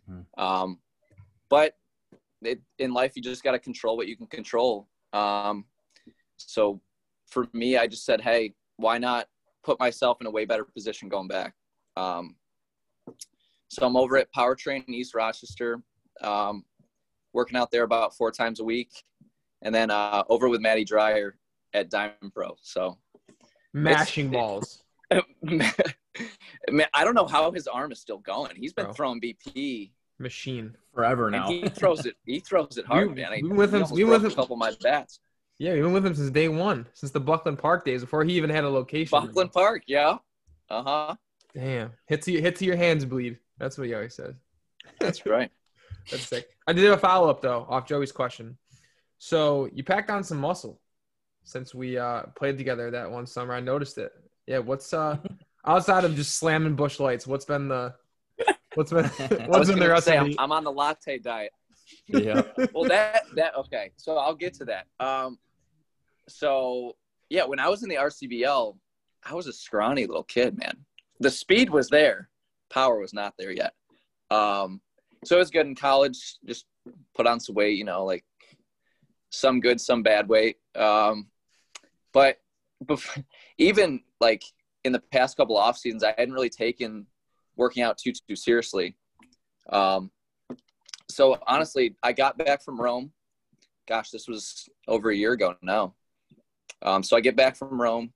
[0.09, 0.25] Mhm.
[0.39, 0.79] Um,
[1.47, 1.75] but
[2.41, 4.87] it, in life, you just got to control what you can control.
[5.13, 5.65] Um,
[6.37, 6.81] so
[7.27, 9.27] for me, I just said, hey, why not
[9.63, 11.53] put myself in a way better position going back?
[11.95, 12.35] Um,
[13.69, 15.81] so I'm over at Powertrain in East Rochester,
[16.21, 16.63] um,
[17.33, 18.89] working out there about four times a week,
[19.61, 21.37] and then uh, over with Matty Dryer
[21.73, 22.55] at Diamond Pro.
[22.61, 22.97] So
[23.73, 24.83] mashing balls.
[25.41, 28.55] man, I don't know how his arm is still going.
[28.55, 28.93] He's been Bro.
[28.93, 30.75] throwing BP, Machine.
[30.93, 31.47] Forever and now.
[31.47, 32.15] he throws it.
[32.25, 33.31] He throws it hard, We- man.
[33.31, 35.19] we I, been with him- almost we been broke with a couple of my bats.
[35.59, 38.33] Yeah, we've been with him since day one, since the Buckland Park days, before he
[38.33, 39.09] even had a location.
[39.19, 40.17] Buckland Park, yeah.
[40.69, 41.15] Uh huh.
[41.53, 41.91] Damn.
[42.07, 42.41] hits you.
[42.41, 43.37] Hits to your hands bleed.
[43.59, 44.35] That's what he always says.
[44.99, 45.51] That's right.
[46.11, 46.47] That's sick.
[46.67, 48.57] I did a follow up though off Joey's question.
[49.17, 50.79] So you packed on some muscle
[51.43, 53.53] since we uh, played together that one summer.
[53.53, 54.11] I noticed it.
[54.45, 54.59] Yeah.
[54.59, 55.17] What's uh
[55.65, 57.25] outside of just slamming Busch Lights?
[57.27, 57.93] What's been the
[58.75, 60.71] what's been I what's was been the gonna rest say of I'm, I'm on the
[60.71, 61.51] latte diet.
[62.07, 62.41] yeah.
[62.73, 65.37] well that that okay so i'll get to that um
[66.27, 66.95] so
[67.29, 68.77] yeah when i was in the rcbl
[69.25, 70.77] i was a scrawny little kid man
[71.21, 72.29] the speed was there
[72.69, 73.73] power was not there yet
[74.31, 74.81] um
[75.23, 76.65] so it was good in college just
[77.15, 78.23] put on some weight you know like
[79.29, 81.27] some good some bad weight um
[82.13, 82.37] but
[82.85, 83.23] before,
[83.57, 84.43] even like
[84.83, 87.05] in the past couple off seasons i hadn't really taken
[87.55, 88.95] working out too too seriously
[89.69, 90.11] um
[91.09, 93.11] so honestly, I got back from Rome.
[93.87, 95.95] Gosh, this was over a year ago now.
[96.81, 98.13] Um, so I get back from Rome.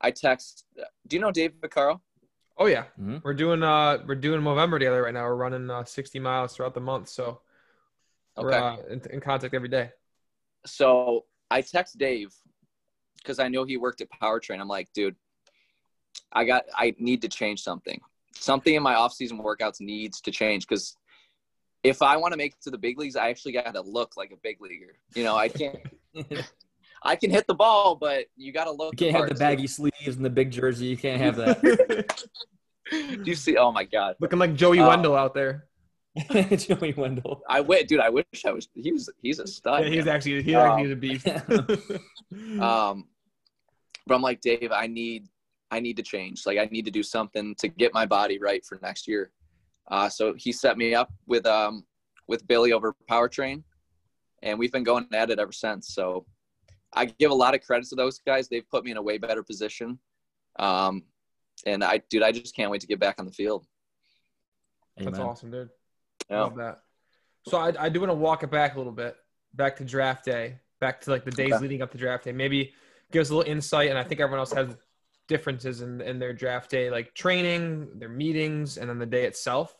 [0.00, 0.64] I text.
[1.06, 2.00] Do you know Dave Vaccaro?
[2.56, 2.84] Oh yeah.
[3.00, 3.22] Mhm.
[3.24, 5.24] We're doing uh we're doing Movember together right now.
[5.24, 7.40] We're running uh, 60 miles throughout the month, so
[8.36, 8.56] we're Okay.
[8.58, 9.90] uh, in, in contact every day.
[10.66, 12.32] So I text Dave
[13.16, 14.60] because I know he worked at Powertrain.
[14.60, 15.16] I'm like, dude,
[16.32, 16.64] I got.
[16.76, 18.00] I need to change something.
[18.36, 20.96] Something in my off-season workouts needs to change because
[21.82, 24.16] if I want to make it to the big leagues, I actually got to look
[24.16, 24.98] like a big leaguer.
[25.14, 25.76] You know, I can't.
[27.04, 28.92] I can hit the ball, but you got to look.
[28.94, 30.86] You can't have the part, baggy sleeves and the big jersey.
[30.86, 31.60] You can't have that.
[32.90, 33.56] Do you see?
[33.56, 34.16] Oh my god!
[34.20, 35.66] Looking like Joey Uh, Wendle out there.
[36.56, 37.42] Joey Wendle.
[37.48, 38.00] I wait, dude.
[38.00, 38.68] I wish I was.
[38.74, 39.10] He was.
[39.22, 39.84] He's a stud.
[39.84, 40.14] Yeah, he's man.
[40.16, 41.26] actually he Um, actually a beef.
[42.60, 43.08] um,
[44.06, 44.70] but I'm like Dave.
[44.72, 45.28] I need.
[45.70, 46.46] I need to change.
[46.46, 49.32] Like I need to do something to get my body right for next year.
[49.90, 51.84] Uh, so he set me up with um
[52.28, 53.62] with Billy over Powertrain,
[54.42, 55.88] and we've been going at it ever since.
[55.94, 56.26] So
[56.94, 58.48] I give a lot of credit to those guys.
[58.48, 59.98] They've put me in a way better position.
[60.58, 61.02] Um,
[61.66, 63.66] and I, dude, I just can't wait to get back on the field.
[64.96, 65.70] That's awesome, dude.
[66.30, 66.42] Yeah.
[66.42, 66.80] Love that.
[67.48, 69.16] So I, I do want to walk it back a little bit,
[69.52, 71.62] back to draft day, back to like the days Okay.
[71.62, 72.32] leading up to draft day.
[72.32, 72.72] Maybe
[73.12, 74.68] give us a little insight, and I think everyone else has
[75.28, 79.74] differences in, in their draft day, like training, their meetings, and then the day itself.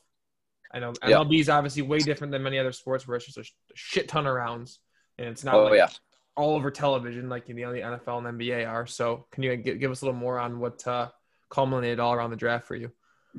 [0.73, 1.19] I know Yeah.
[1.19, 4.27] MLB is obviously way different than many other sports where it's just a shit ton
[4.27, 4.81] of rounds,
[5.19, 5.89] and it's not Oh like yeah.
[6.37, 8.87] All over television like you know, the NFL and NBA are.
[8.87, 11.09] So can you give, give us a little more on what uh,
[11.51, 12.91] culminated all around the draft for you?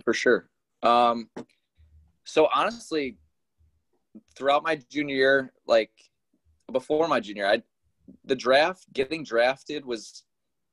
[0.03, 0.49] for sure.
[0.83, 1.29] Um,
[2.25, 3.17] so honestly,
[4.35, 5.91] throughout my junior year, like
[6.71, 7.61] before my junior, I
[8.25, 10.23] the draft, getting drafted was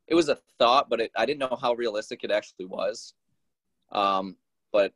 [0.08, 3.14] it was a thought, but it, I didn't know how realistic it actually was.
[3.92, 4.36] Um,
[4.72, 4.92] but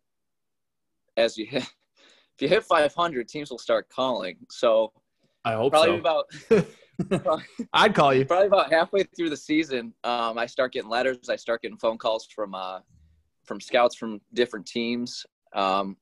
[1.17, 1.63] as you hit,
[2.35, 4.37] if you hit 500, teams will start calling.
[4.51, 4.93] So
[5.45, 6.01] I hope probably so.
[6.01, 6.27] about
[7.73, 8.25] I'd call you.
[8.25, 11.29] probably about halfway through the season, um, I start getting letters.
[11.29, 12.81] I start getting phone calls from uh,
[13.45, 15.25] from scouts from different teams.
[15.53, 15.97] Um,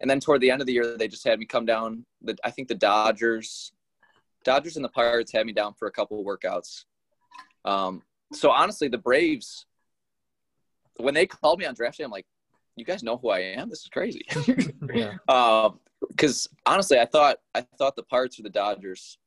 [0.00, 2.04] and then toward the end of the year, they just had me come down.
[2.22, 3.72] The, I think the Dodgers,
[4.44, 6.84] Dodgers and the Pirates had me down for a couple of workouts.
[7.64, 9.66] Um, so honestly, the Braves,
[10.96, 12.26] when they called me on draft day, I'm like,
[12.76, 13.68] you guys know who I am?
[13.68, 14.24] This is crazy.
[14.94, 15.14] yeah.
[16.08, 19.18] because honestly, I thought I thought the Pirates or the Dodgers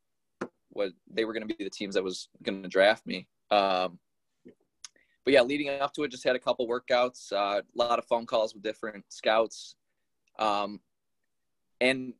[0.74, 3.28] was they were going to be the teams that was going to draft me.
[3.50, 4.00] Um,
[5.24, 8.06] but yeah, leading up to it, just had a couple workouts, uh, a lot of
[8.06, 9.76] phone calls with different scouts,
[10.40, 10.80] um,
[11.80, 12.14] and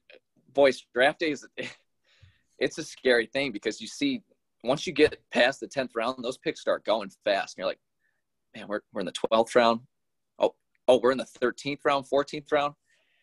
[0.54, 1.48] boys, draft day is
[2.60, 4.22] it's a scary thing because you see
[4.64, 7.80] once you get past the tenth round, those picks start going fast, and you're like,
[8.56, 9.82] man, we're we're in the twelfth round.
[10.38, 10.54] Oh,
[10.88, 12.76] oh, we're in the thirteenth round, fourteenth round.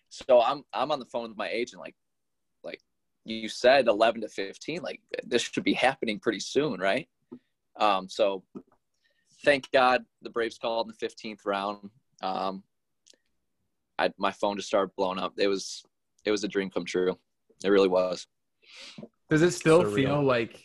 [0.08, 1.94] So I'm I'm on the phone with my agent, like
[3.28, 4.80] you said, 11 to 15.
[4.82, 7.08] Like this should be happening pretty soon, right?
[7.76, 8.42] Um, so
[9.44, 11.90] thank God the Braves called in the 15th round.
[12.22, 12.62] Um,
[13.98, 15.34] I my phone just started blowing up.
[15.38, 15.82] It was
[16.24, 17.16] it was a dream come true.
[17.64, 18.26] It really was.
[19.30, 19.94] Does it still Surreal.
[19.94, 20.64] feel like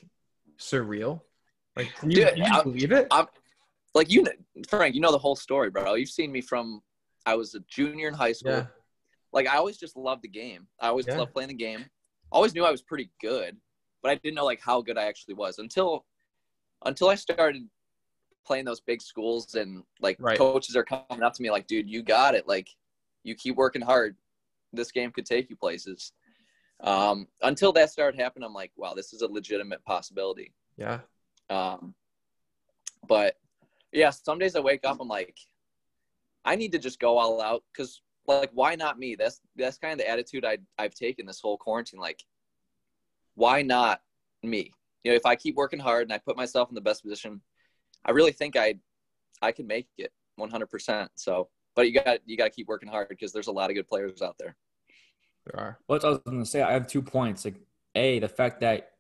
[0.60, 1.22] surreal?
[1.76, 3.08] Like, can you, Dude, can you I- believe it?
[3.12, 3.26] I'm
[3.96, 4.94] like you, kn- Frank.
[4.96, 5.96] You know the whole story, bro.
[5.96, 6.82] You've seen me from
[7.26, 8.52] I was a junior in high school.
[8.54, 8.66] yeah.
[9.32, 10.68] like I always just loved the game.
[10.80, 11.18] I always Yeah.
[11.18, 11.86] loved playing the game.
[12.34, 13.56] Always knew I was pretty good,
[14.02, 16.06] but I didn't know like how good I actually was until
[16.86, 17.70] until I started
[18.46, 20.38] playing those big schools and like Right.
[20.38, 22.48] coaches are coming up to me like, dude, you got it.
[22.48, 22.68] Like
[23.24, 24.18] you keep working hard.
[24.74, 26.12] This game could take you places.
[26.82, 30.54] Um, until that started happening, I'm like, wow, this is a legitimate possibility.
[30.76, 31.00] Yeah.
[31.50, 31.94] Um,
[33.08, 33.38] but
[33.92, 35.38] yeah, some days I wake up, I'm like,
[36.44, 39.16] I need to just go all out because, like, why not me?
[39.16, 42.00] That's that's kind of the attitude I I've taken this whole quarantine.
[42.00, 42.24] Like,
[43.36, 44.02] why not
[44.42, 44.72] me?
[45.04, 47.42] You know, if I keep working hard and I put myself in the best position,
[48.06, 48.76] I really think I
[49.42, 50.68] I can make it 100.
[50.68, 53.70] percent So, but you got you got to keep working hard because there's a lot
[53.70, 54.56] of good players out there.
[55.46, 55.80] There are.
[55.88, 57.44] What I was going to say, I have two points.
[57.44, 57.56] Like,
[57.96, 58.92] a the fact that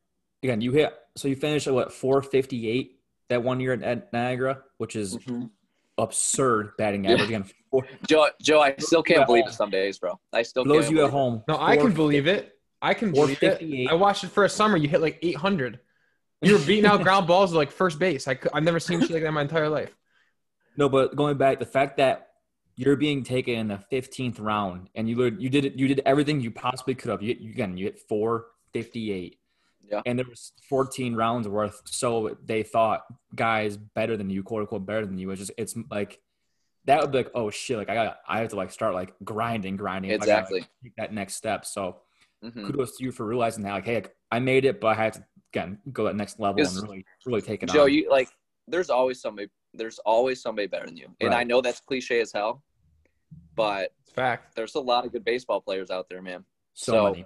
[0.43, 4.61] again you hit so you finished at what 458 that one year at, at Niagara,
[4.77, 5.45] which is mm-hmm.
[5.97, 7.27] Absurd batting average.
[7.27, 10.19] Again, four, Joe, Joe, I still can't believe it some days, bro.
[10.31, 11.17] I still for those can't you at believe it.
[11.17, 12.57] home, No, I can believe it.
[12.81, 13.89] I can believe it.
[13.89, 14.75] I watched it for a summer.
[14.77, 15.79] You hit like 800.
[16.41, 18.27] You were beating out ground balls to like first base.
[18.27, 19.95] I, I've never seen shit like that in my entire life.
[20.75, 22.29] No, but going back, the fact that
[22.75, 26.41] you're being taken in the 15th round and you you did it, you did everything
[26.41, 27.21] you possibly could have.
[27.21, 29.37] You, you again, you hit 458.
[29.89, 30.01] Yeah.
[30.05, 31.81] And there was 14 rounds worth.
[31.85, 33.03] So they thought
[33.35, 35.29] guys better than you, quote unquote, better than you.
[35.31, 36.19] It's just, it's like,
[36.85, 39.13] that would be like, oh shit, like I got, I have to like start like
[39.23, 40.11] grinding, grinding.
[40.11, 40.59] I gotta, like, Exactly.
[40.83, 41.65] take that next step.
[41.65, 41.97] So
[42.43, 42.65] Mhm.
[42.65, 45.13] kudos to you for realizing that, like, hey, like, I made it, but I had
[45.13, 47.93] to again go that next level and really, really take it Joe, on.
[47.93, 48.27] you like
[48.67, 51.07] there's always somebody there's always somebody better than you.
[51.21, 52.63] And I know that's cliche as hell,
[53.55, 54.55] but It's fact.
[54.55, 56.45] there's a lot of good baseball players out there, man.
[56.73, 57.25] so, so- many.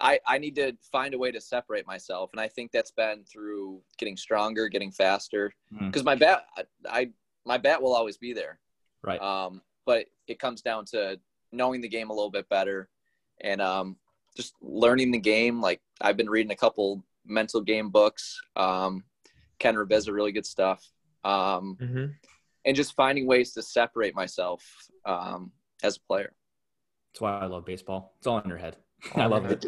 [0.00, 2.30] I, I need to find a way to separate myself.
[2.32, 5.52] And I think that's been through getting stronger, getting faster.
[5.78, 6.44] Because my bat
[6.88, 7.10] I,
[7.44, 8.58] my bat will always be there.
[9.02, 9.20] Right.
[9.20, 11.18] Um, but it comes down to
[11.52, 12.88] knowing the game a little bit better
[13.40, 13.96] and um,
[14.36, 15.60] just learning the game.
[15.60, 18.40] Like I've been reading a couple mental game books.
[18.56, 19.04] Um,
[19.58, 20.86] Ken Ravizza, really good stuff.
[21.24, 22.06] Um, hmm
[22.64, 24.62] and just finding ways to separate myself
[25.04, 26.32] um, as a player.
[27.12, 28.14] That's why I love baseball.
[28.18, 28.76] It's all in your head.
[29.14, 29.64] I love it.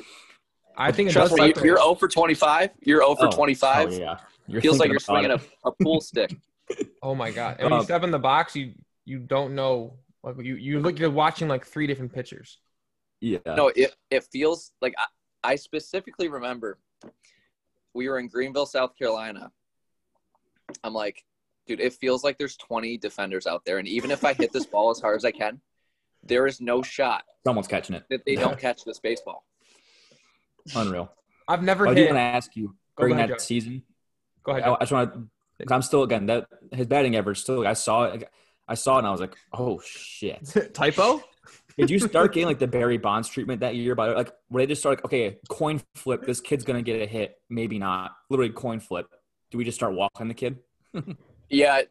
[0.76, 1.40] I think it Trust does.
[1.40, 2.70] me, separate- you're 0 for 25.
[2.80, 3.88] You're 0 for Oh, 25.
[3.88, 4.18] Oh, yeah.
[4.46, 6.34] You're Feels like you're swinging a, a pool stick.
[7.02, 7.56] Oh my god!
[7.58, 8.72] And when you Um, step in the box, you
[9.04, 9.94] you don't know.
[10.22, 12.58] Like you you look, you're watching like three different pitchers.
[13.20, 13.38] Yeah.
[13.46, 16.78] No, it, it feels like I, I specifically remember
[17.94, 19.52] we were in Greenville, South Carolina.
[20.82, 21.24] I'm like,
[21.66, 23.78] dude, it feels like there's 20 defenders out there.
[23.78, 25.60] And even if I hit this ball as hard as I can,
[26.24, 28.04] there is no shot Someone's catching it.
[28.10, 29.44] that they don't catch this baseball.
[30.76, 31.10] Unreal.
[31.48, 32.06] I've never I do hit.
[32.10, 33.42] want to ask you Go during ahead, that Joe.
[33.44, 33.82] season.
[34.44, 34.64] Go ahead.
[34.64, 35.74] I, I just want to.
[35.74, 37.66] I'm still again that his batting average still.
[37.66, 38.28] I saw it.
[38.68, 40.44] I saw it and I was like, oh shit.
[40.74, 41.22] Typo?
[41.76, 43.94] Did you start getting like the Barry Bonds treatment that year?
[43.94, 46.24] By like, where they just start like, okay, coin flip.
[46.24, 47.36] This kid's gonna get a hit.
[47.50, 48.12] Maybe not.
[48.30, 49.06] Literally coin flip.
[49.50, 50.58] Do we just start walking the kid?
[51.48, 51.82] Yeah.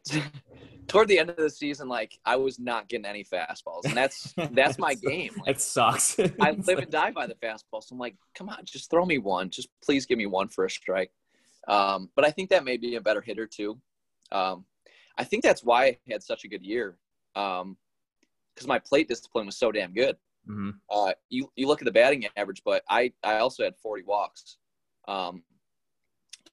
[0.91, 3.85] Toward the end of the season, like I was not getting any fastballs.
[3.85, 5.31] And that's that's my game.
[5.39, 6.19] Like, It sucks.
[6.41, 7.81] I live and die by the fastball.
[7.81, 9.49] So I'm like, come on, just throw me one.
[9.49, 11.11] Just please give me one for a strike.
[11.69, 13.79] Um, but I think that may be a better hitter too.
[14.33, 14.65] Um,
[15.17, 16.97] I think that's why I had such a good year.
[17.37, 17.77] Um,
[18.53, 20.17] because my plate discipline was so damn good.
[20.45, 24.03] hmm Uh, you you look at the batting average, but I I also had 40
[24.03, 24.57] walks.
[25.07, 25.43] Um,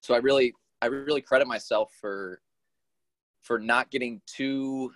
[0.00, 2.40] so I really I really credit myself for
[3.48, 4.92] for not getting too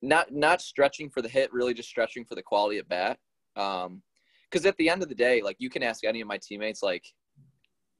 [0.00, 3.18] not not stretching for the hit, really just stretching for the quality at bat.
[3.54, 4.02] Um,
[4.50, 6.82] because at the end of the day, like you can ask any of my teammates,
[6.82, 7.04] like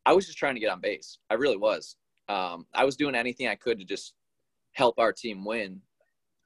[0.05, 1.19] I was just trying to get on base.
[1.31, 1.97] I really was.
[2.29, 4.15] Um, I was doing anything I could to just
[4.73, 5.81] help our team win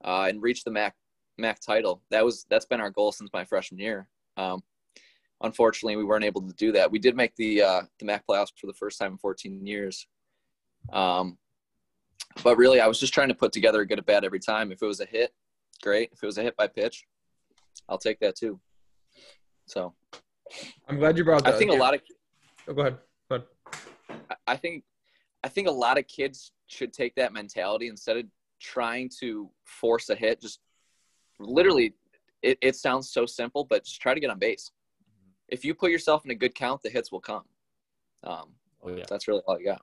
[0.05, 0.95] uh, and reach the MAC
[1.39, 2.03] MAC title.
[2.11, 4.09] That was that's been our goal since my freshman year.
[4.37, 4.63] Um,
[5.41, 6.91] unfortunately, we weren't able to do that.
[6.91, 10.07] We did make the uh, the MAC playoffs for the first time in 14 years.
[10.93, 11.39] Um,
[12.43, 14.73] but really, I was just trying to put together a good at bat every time.
[14.73, 15.33] If it was a hit,
[15.83, 16.11] great.
[16.13, 17.05] If it was a hit by pitch,
[17.89, 18.61] I'll take that too.
[19.67, 19.95] So
[20.89, 21.49] I'm glad you brought that.
[21.49, 21.59] I that.
[21.59, 22.01] think a lot of
[22.69, 22.99] Oh, go ahead.
[23.29, 23.47] Go ahead.
[24.31, 24.85] I- I think
[25.45, 28.25] I think a lot of kids should take that mentality instead of
[28.61, 30.41] trying to force a hit.
[30.41, 30.61] Just
[31.39, 31.95] literally,
[32.43, 34.71] it, it sounds so simple, but just try to get on base.
[35.49, 37.45] If you put yourself in a good count, the hits will come.
[38.25, 39.05] Um, Oh yeah.
[39.09, 39.83] that's really all you got.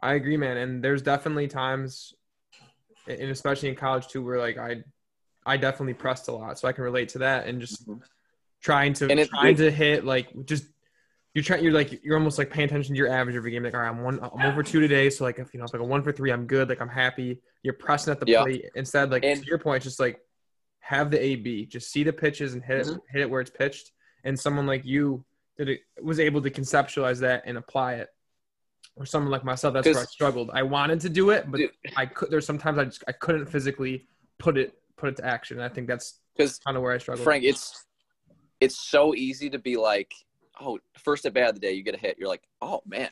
[0.00, 0.56] I agree, man.
[0.56, 2.14] And there's definitely times,
[3.08, 4.82] and especially in college too, where like I,
[5.44, 7.46] I definitely pressed a lot, so I can relate to that.
[7.46, 7.88] And just
[8.62, 10.64] trying to And it- trying to hit like just
[11.34, 13.62] you're trying you're like you're almost like paying attention to your average every game.
[13.62, 15.72] Like, all right, I'm one I'm over two today, so like if you know it's
[15.72, 16.68] like a one for three, I'm good.
[16.68, 17.40] Like I'm happy.
[17.62, 18.42] You're pressing at the Yeah.
[18.42, 19.10] plate instead.
[19.10, 20.20] Like And- to your point, just like
[20.80, 23.00] have the AB, just see the pitches and hit it Mhm.
[23.10, 23.92] hit it where it's pitched.
[24.24, 25.24] And someone like you
[25.58, 28.08] did it was able to conceptualize that and apply it.
[28.96, 30.50] Or someone like myself, that's where I struggled.
[30.54, 31.70] I wanted to do it, but Dude.
[31.96, 32.30] I could.
[32.30, 34.06] There's sometimes I just I couldn't physically
[34.38, 35.60] put it put it to action.
[35.60, 37.24] I think that's Because kind of where I struggled.
[37.24, 37.84] Frank, it's
[38.58, 40.14] it's so easy to be like,
[40.60, 42.16] oh, first at bat of the day, you get a hit.
[42.18, 43.10] You're like, oh man,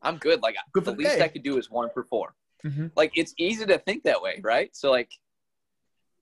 [0.00, 0.42] I'm good.
[0.42, 1.20] Like Good the the least.
[1.20, 2.90] I could do is one for 4 Mhm.
[2.96, 4.74] Like it's easy to think that way, right?
[4.74, 5.10] So like,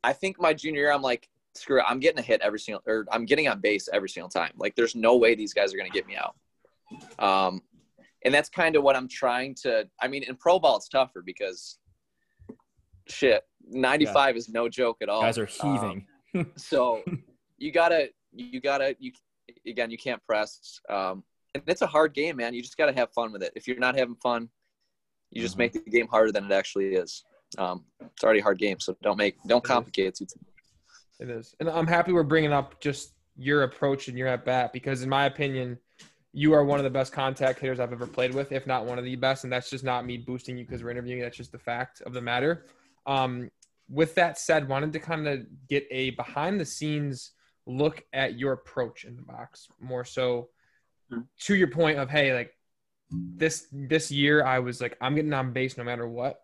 [0.05, 2.83] I think my junior year, I'm like, screw it, I'm getting a hit every single,
[2.87, 4.53] or I'm getting on base every single time.
[4.57, 6.35] Like there's no way these guys are gonna get me out.
[7.19, 7.63] Um,
[8.25, 9.89] and that's kind of what I'm trying to.
[10.01, 11.79] I mean, in pro ball, it's tougher because
[13.09, 15.23] shit, 95 is no joke at all.
[15.23, 16.53] Guys are Um, heaving.
[16.57, 17.03] so
[17.59, 19.13] you gotta you gotta you
[19.67, 21.23] again you can't press um
[21.55, 23.79] and it's a hard game man you just gotta have fun with it if you're
[23.79, 24.51] not having fun
[25.31, 25.59] you just Mhm.
[25.59, 27.25] make the game harder than it actually is
[27.57, 30.27] um it's already a hard game so don't make don't complicate it too
[31.21, 31.55] It is.
[31.61, 35.09] And I'm happy we're bringing up just your approach and your at bat because, in
[35.09, 35.79] my opinion,
[36.37, 38.99] you are one of the best contact hitters I've ever played with, if not one
[38.99, 39.45] of the best.
[39.45, 41.23] And that's just not me boosting you because we're interviewing.
[41.23, 42.67] That's just the fact of the matter.
[43.07, 43.49] Um,
[43.89, 47.33] with that said, wanted to kind of get a behind the scenes
[47.65, 50.51] look at your approach in the box more so
[51.11, 51.27] Mhm.
[51.41, 52.53] to your point of, hey, like
[53.11, 56.43] this this year I was like, I'm getting on base no matter what.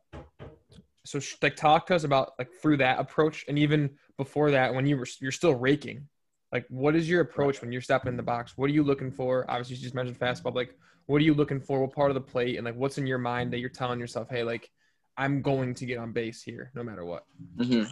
[1.04, 4.72] So sh- like talk to us about like through that approach and even before that
[4.72, 6.08] when you were you're still raking
[6.52, 8.52] like what is your approach when you're stepping in the box?
[8.56, 9.44] What are you looking for?
[9.50, 11.80] Obviously you just mentioned fastball like what are you looking for?
[11.80, 12.56] What part of the plate?
[12.56, 14.70] And like what's in your mind that you're telling yourself hey like
[15.18, 17.24] i'm going to get on base here no matter what?
[17.60, 17.84] Hmm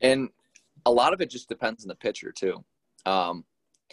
[0.00, 0.28] and
[0.86, 2.64] a lot of it just depends on the pitcher too.
[3.06, 3.44] Um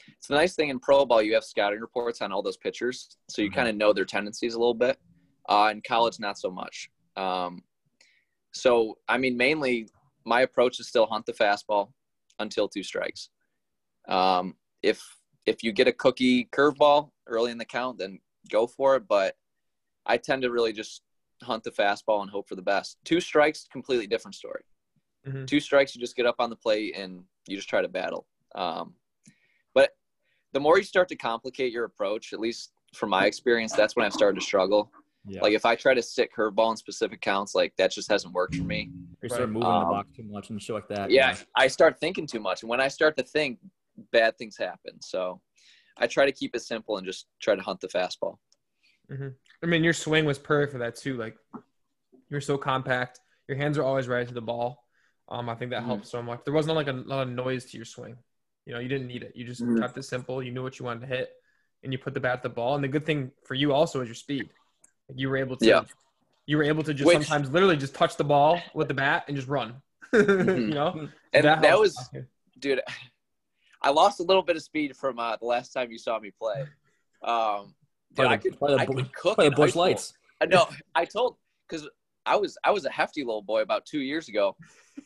[0.09, 3.17] it's the nice thing in pro ball you have scouting reports on all those pitchers
[3.29, 3.55] so you Mhm.
[3.55, 4.99] kind of know their tendencies a little bit.
[5.49, 6.89] Uh in college not so much.
[7.15, 7.63] Um
[8.53, 9.89] so i mean mainly
[10.25, 11.91] my approach is still hunt the fastball
[12.39, 13.29] until two strikes
[14.07, 15.01] um if
[15.45, 19.03] if you get a cookie curveball early in the count then go for it.
[19.07, 19.35] But
[20.05, 21.01] i tend to really just
[21.43, 22.97] hunt the fastball and hope for the best.
[23.05, 24.63] Two strikes completely different story.
[25.27, 25.45] Mhm.
[25.45, 28.27] two strikes you just get up on the plate and you just try to battle.
[28.55, 28.95] Um,
[29.73, 29.97] but
[30.53, 34.05] the more you start to complicate your approach at least from my experience that's when
[34.05, 34.89] i've started to struggle.
[35.29, 35.41] Yeah.
[35.41, 38.55] like if i try to stick curveball in specific counts like that just hasn't worked
[38.55, 38.89] for me.
[39.21, 41.11] You start moving Um, the box too much and shit like that.
[41.11, 42.63] yeah i start thinking too much.
[42.63, 43.59] And when i start to think
[44.11, 45.01] bad things happen.
[45.01, 45.41] So
[45.99, 48.37] i try to keep it simple and just try to hunt the fastball.
[49.63, 51.17] I mean your swing was perfect for that too.
[51.17, 51.35] Like
[52.29, 53.19] you're so compact.
[53.47, 54.83] Your hands are always right to the ball.
[55.29, 55.87] Um i think that Mhm.
[55.87, 56.41] helped so much.
[56.45, 58.17] There wasn't like a lot of noise to your swing.
[58.65, 59.33] You know you didn't need it.
[59.35, 59.79] You just Mhm.
[59.79, 60.43] kept it simple.
[60.43, 61.31] You knew what you wanted to hit
[61.83, 62.75] and you put the bat at the ball.
[62.75, 64.49] And the good thing for you also is your speed.
[65.07, 65.83] Like, you were able to Yeah.
[66.45, 69.25] you were able to just Which- sometimes literally just touch the ball with the bat
[69.27, 69.81] and just run.
[70.13, 71.09] You know?
[71.33, 71.79] And that, helps.
[71.97, 72.09] was
[72.59, 72.81] dude
[73.81, 76.31] i lost a little bit of speed from uh, the last time you saw me
[76.31, 76.65] play
[77.23, 77.73] um
[78.13, 80.13] dude, By I could, by the I bu- could cook Play the high Busch Lights.
[80.47, 81.87] No, I told because
[82.25, 84.55] I was I was a hefty little boy about two years ago.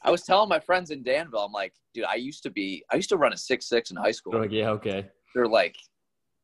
[0.03, 2.95] I was telling my friends in Danville, I'm like, dude, I used to be I
[2.97, 4.31] used to run a six six in high school.
[4.33, 5.07] They're like, yeah, okay.
[5.33, 5.77] They're like,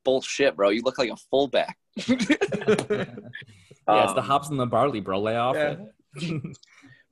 [0.06, 0.70] bullshit, bro.
[0.70, 1.78] You look like a fullback.
[1.98, 5.20] yeah, it's the Um, hops and the barley, bro.
[5.20, 5.76] Lay off Yeah.
[6.22, 6.58] it.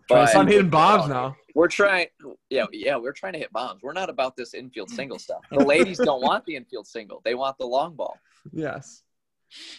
[0.09, 1.35] but I'm hitting bombs now.
[1.53, 2.07] we're trying.
[2.49, 3.81] Yeah, yeah, we're trying to hit bombs.
[3.83, 5.41] We're not about this infield single stuff.
[5.51, 7.21] The ladies don't want the infield single.
[7.23, 8.17] They want the long ball.
[8.51, 9.03] Yes.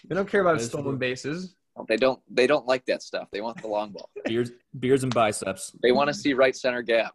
[0.08, 1.54] They don't care about stolen bases.
[1.88, 2.20] They don't.
[2.30, 3.28] They don't like that stuff.
[3.30, 4.08] They want the long ball.
[4.24, 5.72] beers, beers and biceps.
[5.82, 7.14] They want to see right center gap.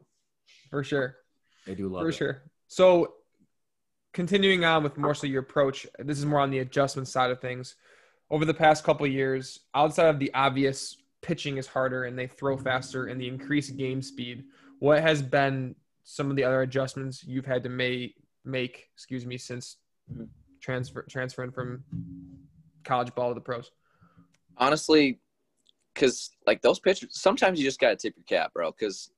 [0.70, 1.18] For sure.
[1.66, 2.14] They do love For it.
[2.16, 2.44] sure.
[2.68, 3.14] So,
[4.14, 7.42] continuing on with more so your approach, this is more on the adjustment side of
[7.42, 7.76] things.
[8.30, 12.28] Over the past couple of years, outside of the obvious pitching is harder and they
[12.28, 14.44] throw faster and the increased game speed,
[14.80, 19.38] what has been some of the other adjustments you've had to make make, excuse me,
[19.38, 19.78] since
[20.60, 21.84] transfer transferring from
[22.84, 23.72] college ball to the pros?
[24.58, 25.20] honestly,
[25.94, 28.72] because like those pitchers, sometimes you just gotta tip your cap, bro.
[28.72, 29.12] Because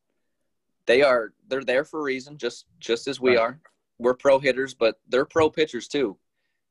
[0.86, 3.40] they are they're there for a reason, just just as we Right.
[3.40, 3.62] are.
[4.00, 6.18] We're pro hitters, but they're pro pitchers too.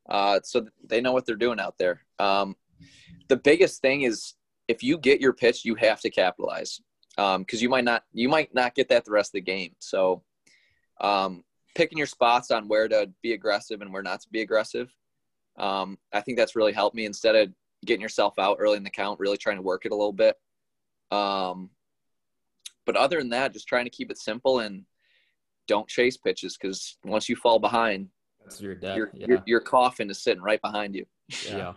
[0.09, 2.03] Uh, so they know what they're doing out there.
[2.19, 2.57] Um,
[3.29, 4.35] the biggest thing is
[4.69, 6.81] if you get your pitch, you have to capitalize
[7.17, 9.75] because you might not you might not get that the rest of the game.
[9.81, 10.23] So
[11.01, 11.45] um,
[11.75, 14.93] picking your spots on where to be aggressive and where not to be aggressive.
[15.59, 17.53] Um, I think that's really helped me instead of
[17.85, 20.37] getting yourself out early in the count, really trying to work it a little bit.
[21.11, 21.71] Um,
[22.87, 24.85] but other than that, just trying to keep it simple and
[25.69, 28.09] don't chase pitches because once you fall behind,
[28.43, 28.97] That's your dad.
[28.97, 29.27] your, yeah.
[29.29, 31.05] your your coffin is sitting right behind you.
[31.47, 31.75] yeah.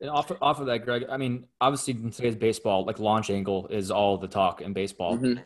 [0.00, 1.06] And off off of that, Greg.
[1.10, 5.16] I mean, obviously in today's baseball, like launch angle is all the talk in baseball.
[5.18, 5.44] Mhm.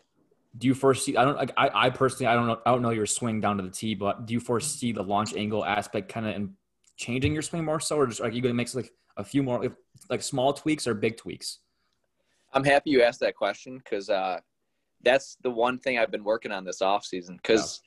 [0.55, 1.17] Do you foresee?
[1.17, 1.51] I don't like.
[1.57, 2.59] I, I personally, I don't know.
[2.65, 5.33] I don't know your swing down to the tee, but do you foresee the launch
[5.33, 6.53] angle aspect kind of in
[6.97, 9.67] changing your swing more so, or just like you gonna make like a few more
[10.09, 11.59] like, small tweaks or big tweaks?
[12.53, 14.39] I'm happy you asked that question because uh,
[15.01, 17.37] that's the one thing I've been working on this off season.
[17.37, 17.81] Because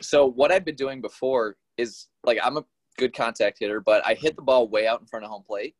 [0.00, 2.64] so what I've been doing before is like I'm a
[2.98, 5.76] good contact hitter, but I hit the ball way out in front of home plate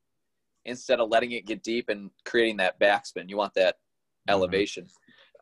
[0.64, 3.28] instead of letting it get deep and creating that backspin.
[3.28, 3.76] You want that
[4.28, 4.86] elevation.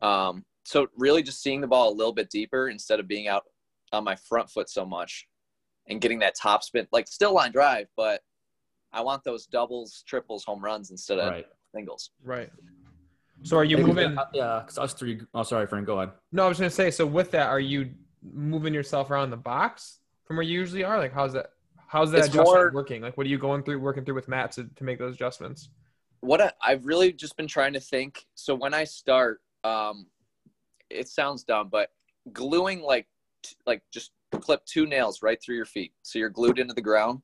[0.02, 3.44] Um, so really, just seeing the ball a little bit deeper instead of being out
[3.92, 5.26] on my front foot so much
[5.88, 8.20] and getting that top spin, like still line drive, but
[8.92, 11.46] I want those doubles, triples, home runs instead of Right.
[11.74, 12.10] singles.
[12.22, 12.50] Right.
[13.42, 14.16] So are you Like, moving?
[14.34, 15.20] Yeah, because us three.
[15.32, 15.86] Oh, sorry, friend.
[15.86, 16.14] Go ahead.
[16.32, 16.90] No, I was gonna say.
[16.90, 20.98] So with that, are you moving yourself around the box from where you usually are?
[20.98, 21.52] Like, how's that?
[21.88, 23.02] How's that It's adjustment more- working?
[23.02, 25.70] Like, what are you going through, working through with Matt to, to make those adjustments?
[26.20, 28.26] what I, I've really just been trying to think.
[28.34, 30.06] So when I start, um,
[30.90, 31.90] it sounds dumb, but
[32.32, 33.06] gluing like
[33.44, 36.80] t- like just clip two nails right through your feet, so you're glued into the
[36.82, 37.22] ground,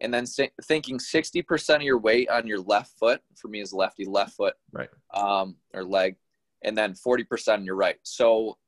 [0.00, 0.24] and then
[0.64, 3.20] thinking sixty percent of your weight on your left foot.
[3.36, 4.90] For me, is lefty left foot, Right.
[5.14, 6.16] um, or leg,
[6.62, 7.98] and then forty percent on your right.
[8.02, 8.58] So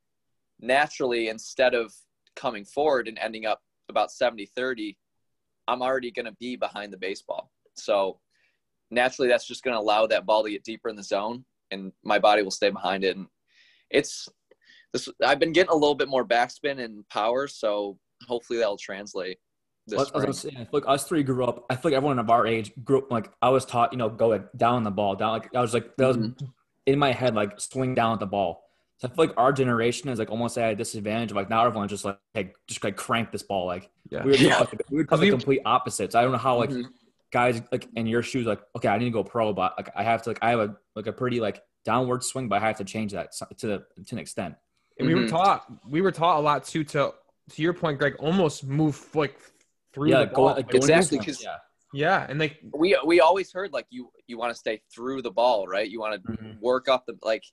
[0.61, 1.93] naturally, instead of
[2.37, 4.97] coming forward and ending up about 70-30,
[5.69, 7.51] I'm already going to be behind the baseball.
[7.75, 8.21] So
[8.91, 11.91] naturally that's just going to allow that ball to get deeper in the zone and
[12.05, 13.27] my body will stay behind it and
[13.91, 14.29] it's
[14.93, 17.99] this i've been getting a little bit more backspin and power so
[18.29, 19.39] hopefully that'll translate
[19.87, 20.53] this Well, I was spring.
[20.53, 21.65] gonna say, I feel like us three grew up.
[21.71, 24.09] I feel like everyone of our age grew up like I was taught, you know,
[24.09, 25.33] go like down the ball, down.
[25.33, 26.37] Like I was like that was Mhm.
[26.87, 28.64] in my head, like swing down at the ball.
[28.99, 31.31] So I feel like our generation is like almost at a disadvantage.
[31.33, 33.67] Of, like now everyone's just like, hey, just like crank this ball.
[33.67, 34.23] Like Yeah.
[34.25, 34.59] we were, Yeah.
[34.61, 36.15] like, we were just the We- complete opposites.
[36.15, 36.85] I don't know how like Mhm.
[37.33, 40.05] guys like in your shoes, like okay, I need to go pro, but like I
[40.05, 42.79] have to like I have a like a pretty like downward swing, but I have
[42.79, 44.55] to change that to the to an extent.
[44.99, 45.31] And we were Mhm.
[45.31, 47.15] taught we were taught a lot too to
[47.51, 49.37] to your point, Greg, almost move like
[49.93, 50.45] through yeah, the go, ball.
[50.55, 51.57] like, Exactly, into- 'cause- yeah.
[51.93, 55.31] yeah, and like we we always heard like you you want to stay through the
[55.33, 56.61] ball right you want to Mhm.
[56.61, 57.45] work up the like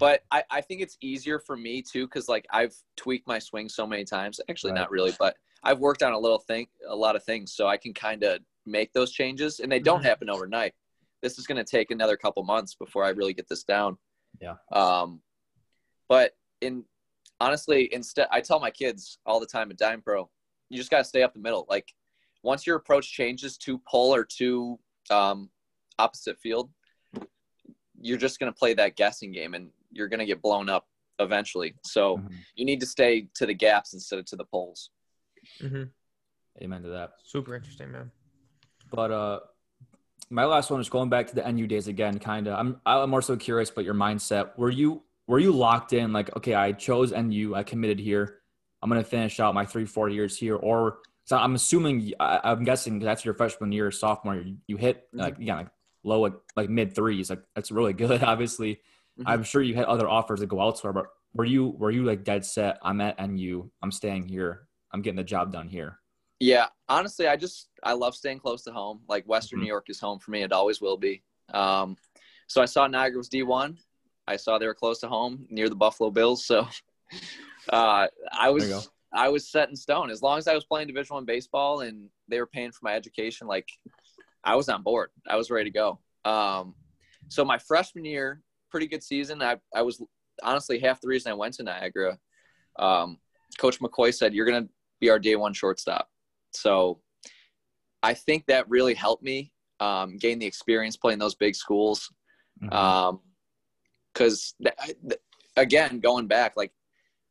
[0.00, 3.68] but I, I think it's easier for me too because like i've tweaked my swing
[3.68, 4.80] so many times actually Right.
[4.80, 7.76] not really but i've worked on a little thing a lot of things so i
[7.76, 10.04] can kind of make those changes and they don't Mhm.
[10.06, 10.74] happen overnight
[11.22, 13.96] this is going to take another couple months before i really get this down
[14.40, 14.54] Yeah.
[14.72, 15.20] um
[16.08, 16.84] but in
[17.40, 20.28] honestly instead i tell my kids all the time at dime pro
[20.70, 21.92] you just got to stay up the middle like
[22.42, 24.78] once your approach changes to pull or to
[25.10, 25.50] um,
[25.98, 26.70] opposite field
[28.00, 30.86] you're just going to play that guessing game and you're going to get blown up
[31.18, 32.32] eventually so Mhm.
[32.54, 34.90] you need to stay to the gaps instead of to the poles
[35.60, 35.90] mhm.
[36.62, 37.12] Amen to that.
[37.24, 38.10] super interesting, man.
[38.92, 39.40] But uh,
[40.30, 42.18] my last one is going back to the NU days again.
[42.18, 44.58] Kind of, I'm I'm more so curious about your mindset.
[44.58, 46.12] Were you were you locked in?
[46.12, 47.54] Like, okay, I chose NU.
[47.54, 48.40] I committed here.
[48.82, 50.56] I'm gonna finish out my three four years here.
[50.56, 52.12] Or so I'm assuming.
[52.20, 54.34] I, I'm guessing that's your freshman year, sophomore.
[54.34, 55.68] year, You hit like yeah, like
[56.02, 57.30] low like, like mid threes.
[57.30, 58.22] Like that's really good.
[58.32, 58.80] Obviously,
[59.20, 59.24] Mhm.
[59.26, 60.92] I'm sure you had other offers to go elsewhere.
[60.92, 62.78] But were you were you like dead set?
[62.82, 63.70] I'm at NU.
[63.82, 64.66] I'm staying here.
[64.92, 65.98] I'm getting the job done here.
[66.40, 69.02] Yeah, honestly, I just I love staying close to home.
[69.08, 69.62] Like Western Mhm.
[69.62, 70.42] New York is home for me.
[70.42, 71.22] It always will be.
[71.52, 71.96] Um,
[72.46, 73.78] so I saw Niagara was D one.
[74.26, 76.44] I saw they were close to home near the Buffalo Bills.
[76.46, 76.66] So
[77.72, 78.76] uh, I There you go.
[78.76, 80.08] was I was set in stone.
[80.10, 82.94] As long as I was playing Division One baseball and they were paying for my
[82.94, 83.68] education, like
[84.44, 85.10] I was on board.
[85.28, 85.98] I was ready to go.
[86.24, 86.74] Um,
[87.28, 88.40] so my freshman year,
[88.70, 89.42] pretty good season.
[89.42, 90.02] I I was
[90.42, 92.18] honestly half the reason I went to Niagara.
[92.78, 93.18] Um,
[93.58, 94.68] Coach McCoy said you're gonna
[95.00, 96.08] be our day one shortstop.
[96.52, 97.00] So
[98.02, 102.12] I think that really helped me um, gain the experience playing those big schools.
[102.62, 102.72] Mhm.
[102.72, 103.20] Um,
[104.14, 104.74] cause th-
[105.08, 105.20] th-
[105.56, 106.72] again, going back, like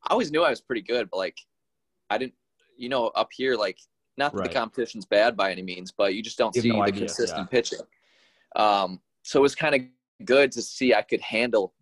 [0.03, 1.37] I always knew I was pretty good, but like
[2.09, 2.33] I didn't,
[2.77, 3.77] you know, up here, like
[4.17, 4.49] not that Right.
[4.49, 6.99] the competition's bad by any means, but you just don't You see no the idea,
[7.01, 7.45] consistent yeah.
[7.45, 7.79] pitching.
[8.55, 9.81] Um, so it was kind of
[10.25, 11.73] good to see I could handle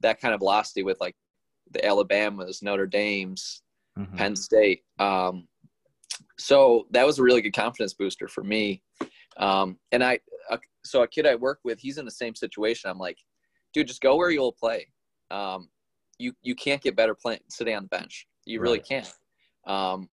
[0.00, 1.16] that kind of velocity with like
[1.70, 3.62] the Alabamas, Notre Dames,
[3.98, 4.16] Mhm.
[4.16, 4.84] Penn State.
[4.98, 5.48] Um,
[6.38, 8.82] so that was a really good confidence booster for me.
[9.38, 10.18] Um, and I,
[10.50, 12.90] uh, so a kid I work with, he's in the same situation.
[12.90, 13.18] I'm like,
[13.72, 14.88] dude, just go where you'll play.
[15.30, 15.70] Um,
[16.18, 18.26] you you can't get better playing sitting on the bench.
[18.46, 18.88] You really Right.
[18.88, 19.12] can't.
[19.66, 20.08] Um,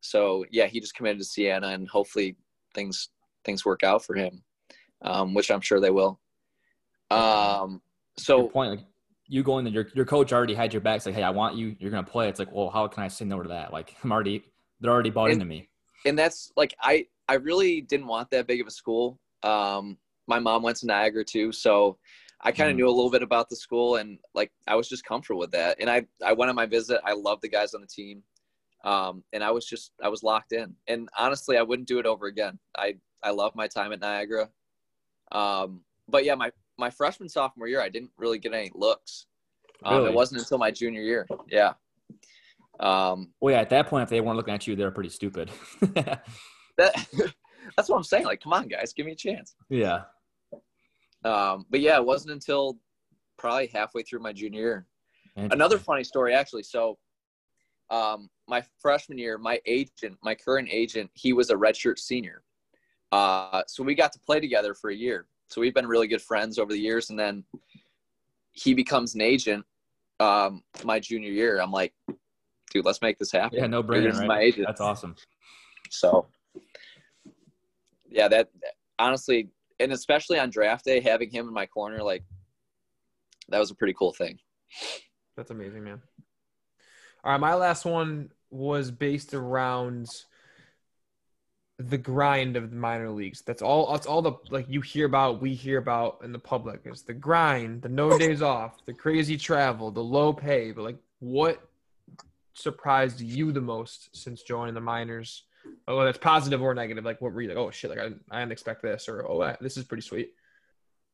[0.00, 2.36] so yeah, he just committed to Siena, and hopefully
[2.74, 3.08] things
[3.44, 4.44] things work out for him,
[5.02, 6.20] um, which I'm sure they will.
[7.12, 7.82] Um,
[8.18, 8.80] so point, like
[9.28, 10.96] you going there, your your coach already had your back.
[10.96, 11.76] It's like, hey, I want you.
[11.78, 12.28] You're gonna play.
[12.28, 13.72] It's like, well, how can I say no to that?
[13.72, 14.44] Like, I'm already
[14.80, 15.68] they're already bought And- into me.
[16.04, 19.18] and that's like I I really didn't want that big of a school.
[19.42, 19.96] Um,
[20.26, 21.98] my mom went to Niagara too, so
[22.40, 22.78] I kind of Mhm.
[22.78, 25.76] knew a little bit about the school, and like I was just comfortable with that.
[25.80, 27.00] And I I went on my visit.
[27.04, 28.22] I loved the guys on the team,
[28.84, 30.74] um, and I was just I was locked in.
[30.88, 32.58] And honestly, I wouldn't do it over again.
[32.76, 34.50] I I love my time at Niagara.
[35.30, 39.26] Um, but yeah, my my freshman sophomore year, I didn't really get any looks.
[39.84, 40.10] Um, Really?
[40.10, 41.26] It wasn't until my junior year.
[41.48, 41.74] Yeah.
[42.80, 45.50] Um, Well, yeah, at that point, if they weren't looking at you, they're pretty stupid.
[45.80, 46.24] that
[47.76, 48.24] that's what I'm saying.
[48.24, 49.54] Like, come on, guys, give me a chance.
[49.68, 50.02] yeah.
[51.24, 52.78] Um, but yeah, it wasn't until
[53.38, 54.86] probably halfway through my junior year.
[55.36, 56.64] Another funny story, actually.
[56.64, 56.98] So,
[57.90, 62.42] um, my freshman year, my agent, my current agent, he was a redshirt senior.
[63.12, 65.26] Uh, so we got to play together for a year.
[65.52, 67.10] So we've been really good friends over the years.
[67.10, 67.44] And then
[68.52, 69.66] he becomes an agent
[70.18, 71.60] um, my junior year.
[71.60, 71.92] I'm like,
[72.70, 73.58] dude, let's make this happen.
[73.58, 74.18] Yeah, no You're brainer.
[74.18, 74.26] Right?
[74.26, 74.66] My agent.
[74.66, 75.14] That's awesome.
[75.90, 76.26] So,
[78.08, 78.48] yeah, that
[78.98, 82.24] honestly, and especially on draft day, having him in my corner, like
[83.48, 84.38] that was a pretty cool thing.
[85.36, 86.00] That's amazing, man.
[87.24, 90.08] All right, my last one was based around
[91.88, 93.42] the grind of the minor leagues.
[93.42, 93.92] That's all.
[93.92, 97.14] That's all the like you hear about, we hear about in the public is the
[97.14, 100.72] grind, the no days off, the crazy travel, the low pay.
[100.72, 101.60] But like, what
[102.54, 105.44] surprised you the most since joining the minors?
[105.86, 107.04] Oh, that's positive or negative.
[107.04, 107.58] Like, what were you like?
[107.58, 107.90] Oh shit!
[107.90, 110.32] Like, I, I didn't expect this, or oh, this is pretty sweet.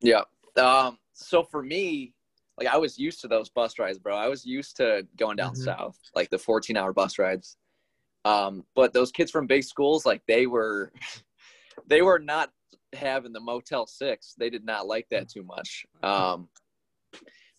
[0.01, 0.23] Yeah.
[0.57, 2.15] Um, so for me,
[2.59, 4.17] like I was used to those bus rides, bro.
[4.17, 5.65] I was used to going down Mhm.
[5.65, 7.57] south, like the 14 hour bus rides.
[8.29, 10.93] Um, but those kids from big schools, like they were,
[11.87, 12.51] they were not
[12.93, 14.35] having the Motel Six.
[14.39, 15.87] They did not like that too much.
[16.03, 16.49] Um,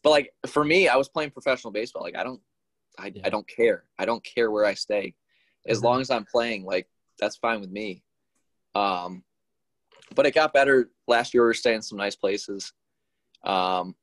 [0.03, 2.03] but like for me, I was playing professional baseball.
[2.03, 2.41] Like I don't,
[2.99, 3.11] I.
[3.23, 3.85] I don't care.
[3.97, 5.15] I don't care where I stay,
[5.67, 5.83] as Mhm.
[5.83, 6.65] long as I'm playing.
[6.65, 6.87] Like
[7.19, 8.03] that's fine with me.
[8.75, 9.23] Um,
[10.13, 11.43] but it got better last year.
[11.43, 12.73] We were staying some nice places.
[13.43, 13.95] Um,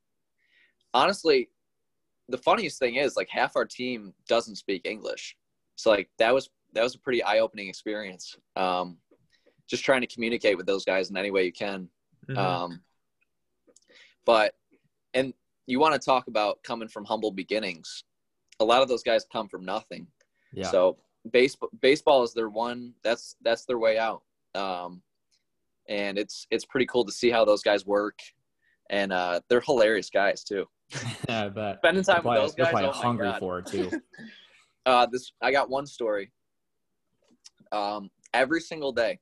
[0.93, 1.49] honestly,
[2.27, 5.37] the funniest thing is like half our team doesn't speak English,
[5.75, 8.37] so like that was that was a pretty eye opening experience.
[8.55, 8.97] Um,
[9.67, 11.89] just trying to communicate with those guys in any way you can.
[12.29, 12.37] Mhm.
[12.37, 12.81] Um,
[14.25, 14.53] but
[15.13, 15.33] and
[15.65, 18.03] you want to talk about coming from humble beginnings.
[18.59, 20.07] A lot of those guys come from nothing.
[20.53, 20.67] Yeah.
[20.67, 20.97] So
[21.31, 22.93] baseball baseball is their one.
[23.03, 24.23] That's that's their way out.
[24.55, 25.01] Um,
[25.87, 28.19] and it's it's pretty cool to see how those guys work,
[28.89, 30.65] and uh, they're hilarious guys too.
[31.29, 31.77] yeah, I bet.
[31.77, 33.91] Spending time with those they're probably oh hungry for it too.
[34.85, 36.31] Uh, this I got one story.
[37.71, 39.19] Um, every single day,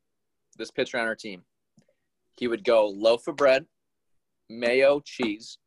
[0.58, 1.44] this pitcher on our team,
[2.38, 3.66] he would go loaf of bread,
[4.50, 5.58] mayo, cheese,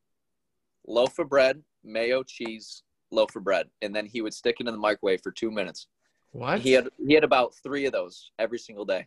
[0.86, 4.72] loaf of bread, mayo, cheese, loaf of bread, and then he would stick it in
[4.72, 5.88] the microwave for two minutes.
[6.32, 6.60] What?
[6.60, 9.06] He had he had about three of those every single day.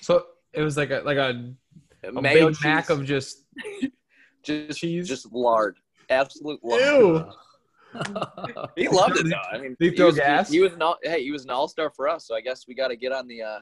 [0.00, 1.54] so it was like a like a,
[2.04, 3.44] a mayo, Big Mac of just
[4.42, 5.08] just cheese?
[5.08, 5.78] just lard,
[6.10, 6.82] absolute lard.
[6.82, 7.32] ew.
[8.76, 9.36] He loved it though.
[9.52, 10.50] I mean, Did he throw was, gas?
[10.50, 12.26] He, was an all, hey, he was an all star for us.
[12.26, 13.58] So I guess we got to get on the uh,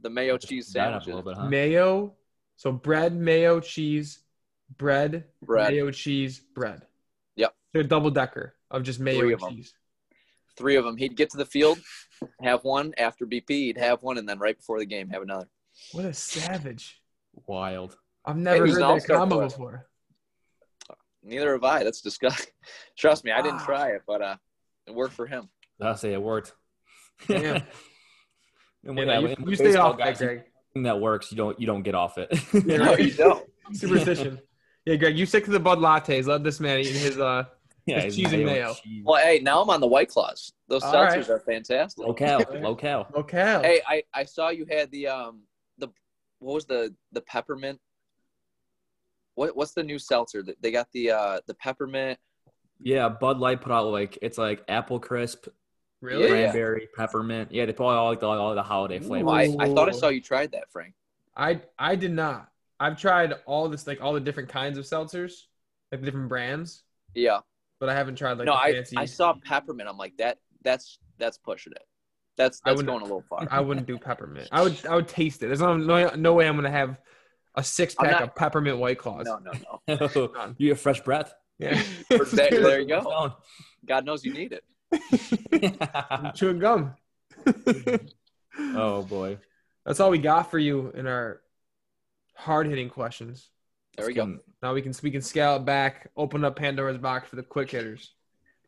[0.00, 1.06] the mayo cheese That up a sandwiches.
[1.08, 1.48] little bit, huh?
[1.48, 2.14] Mayo.
[2.56, 4.20] So bread, mayo, cheese,
[4.78, 5.72] bread, Bread.
[5.72, 6.82] mayo, cheese, bread.
[7.36, 7.54] Yep.
[7.74, 9.74] So a double decker of just mayo Three and cheese.
[10.56, 10.96] Three of them.
[10.96, 11.78] He'd get to the field.
[12.42, 13.48] have one after BP.
[13.50, 15.48] He'd have one, and then right before the game, have another.
[15.92, 17.02] What a savage!
[17.46, 17.96] Wild.
[18.24, 19.48] I've never he's heard an that all-star combo player.
[19.48, 19.86] before.
[21.26, 21.82] Neither have I.
[21.84, 22.52] That's disgusting.
[22.96, 24.36] Trust me, I didn't try it, but uh,
[24.86, 25.48] it worked for him.
[25.82, 26.52] I'll say it worked.
[27.26, 27.56] Damn.
[27.56, 27.64] and
[28.84, 30.42] Yeah, when that, you, when you stay baseball off that, guys, Greg.
[30.76, 32.28] that works, you don't you don't get off it.
[32.64, 33.44] Yeah, No, you don't.
[33.72, 34.38] Superstition.
[34.84, 36.26] Yeah, Greg, you stick to the Bud lattes.
[36.26, 37.44] Love this man eat his uh.
[37.86, 38.74] yeah, It's it's cheese and mayo.
[38.74, 39.02] cheese.
[39.04, 40.52] Well, hey, now I'm on the White Claws.
[40.68, 41.30] Those All seltzers right.
[41.30, 42.06] are fantastic.
[42.06, 43.06] Local, local.
[43.16, 43.60] Okay.
[43.62, 45.42] Hey, I, I saw you had the um
[45.78, 45.88] the
[46.38, 47.80] what was the the peppermint?
[49.36, 50.44] What what's the new seltzer?
[50.60, 52.18] They got the uh the peppermint.
[52.80, 55.46] Yeah, Bud Light put out like it's like apple crisp,
[56.00, 56.22] really?
[56.24, 56.28] Yeah.
[56.28, 57.52] cranberry, peppermint.
[57.52, 59.02] Yeah, they put out all like the, all the holiday Ooh.
[59.02, 59.30] flavors.
[59.30, 60.94] I, I thought I saw you tried that, Frank.
[61.36, 62.48] I I did not.
[62.80, 65.44] I've tried all this like all the different kinds of seltzers,
[65.92, 66.82] like different brands,
[67.14, 67.40] Yeah.
[67.78, 68.96] but I haven't tried like no, the I fancy.
[68.96, 69.88] I saw peppermint.
[69.88, 70.38] I'm like that.
[70.62, 71.86] That's that's pushing it.
[72.36, 73.46] That's I that's going a little far.
[73.50, 74.48] I wouldn't do peppermint.
[74.50, 75.46] I would I would taste it.
[75.46, 76.98] There's no no, no way I'm gonna have
[77.56, 79.26] a six pack not- of peppermint white claws.
[79.26, 80.54] No, no, no.
[80.58, 81.34] you have fresh breath.
[81.58, 81.82] Yeah.
[82.08, 83.34] There, there you go.
[83.86, 84.64] God knows you need it.
[86.12, 86.94] I'm chewing gum.
[88.58, 89.38] oh boy.
[89.84, 91.40] That's all we got for you in our
[92.34, 93.48] hard hitting questions.
[93.96, 94.38] There we go.
[94.62, 97.70] Now we can we can scale it back, open up Pandora's box for the quick
[97.70, 98.12] hitters.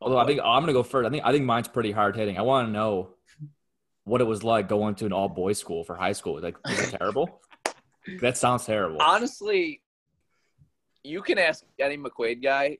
[0.00, 1.06] Although I think I'm gonna go first.
[1.06, 2.38] I think I think mine's pretty hard hitting.
[2.38, 3.10] I want to know
[4.04, 6.40] what it was like going to an all boys school for high school.
[6.40, 7.42] Like, is it terrible?
[8.20, 8.98] That sounds terrible.
[9.00, 9.82] honestly,
[11.04, 12.78] you can ask any McQuaid guy.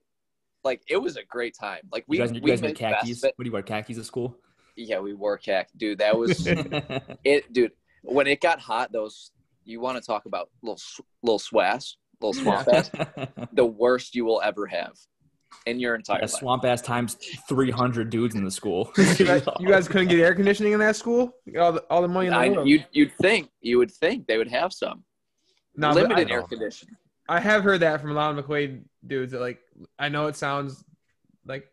[0.64, 1.80] Like it was a great time.
[1.92, 3.22] Like we you guys, you we guys made wear best khakis.
[3.22, 4.36] What do you wear khakis at school?
[4.76, 5.98] Yeah, we wore khakis, dude.
[5.98, 6.46] That was
[7.24, 7.72] it, dude.
[8.02, 9.30] When it got hot, those
[9.64, 12.90] you want to talk about little s- little swass, little swamp ass.
[13.52, 14.94] The worst you will ever have
[15.66, 16.30] in your entire A life.
[16.30, 17.16] swamp ass times
[17.48, 18.90] 300 dudes in the school.
[18.96, 21.32] You guys, you guys couldn't get air conditioning in that school?
[21.58, 22.68] All the, all the money in the I, world.
[22.68, 25.04] you'd you'd think you would think they would have some
[25.78, 26.96] No, limited I, air conditioning.
[27.28, 29.32] I have heard that from a lot of McQuaid dudes.
[29.32, 29.60] That like,
[29.98, 30.82] I know it sounds
[31.46, 31.70] like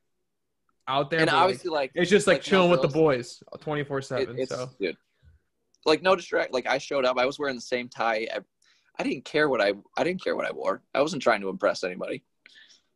[0.88, 3.42] out there, And but like, obviously, like it's just like like, chilling with the boys,
[3.60, 4.46] twenty four seven.
[4.46, 4.98] So dude,
[5.86, 6.54] like no distract.
[6.54, 8.28] Like I showed up, I was wearing the same tie.
[8.34, 8.40] I,
[9.00, 10.84] I didn't care what I I didn't care what I wore.
[10.94, 12.24] I wasn't trying to impress anybody.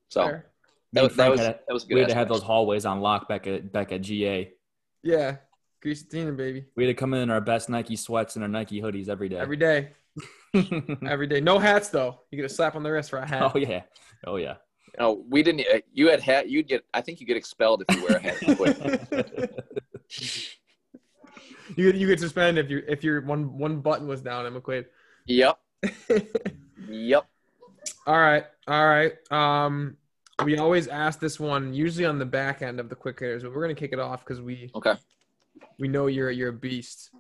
[0.10, 0.46] So fair.
[0.94, 2.02] that, was and that was had, that was a we good.
[2.02, 4.52] had to have those hallways on lock back at back at GA.
[5.04, 5.38] yeah,
[5.82, 8.50] greasy Tina, baby, We had to come in in our best Nike sweats and our
[8.50, 9.38] Nike hoodies every day.
[9.38, 9.92] every day,
[11.08, 11.40] every day.
[11.42, 12.22] No hats though.
[12.32, 13.52] You get a slap on the wrist for a hat.
[13.54, 13.82] oh yeah,
[14.26, 14.56] oh yeah.
[15.00, 15.62] No, we didn't.
[15.74, 16.50] uh, You had hat.
[16.50, 16.84] You'd get.
[16.94, 19.50] I think you get expelled if you wear a hat.
[21.78, 24.54] You get you get suspended if you if your one one button was down at
[24.54, 24.86] McQuaid.
[25.28, 25.60] yep.
[26.90, 27.28] Yep.
[28.08, 29.14] All right, all right.
[29.32, 29.96] Um,
[30.44, 33.54] we always ask this one usually on the back end of the quick hitters, but
[33.54, 34.96] we're gonna kick it off because we Okay.
[35.78, 37.12] we know you're you're a beast.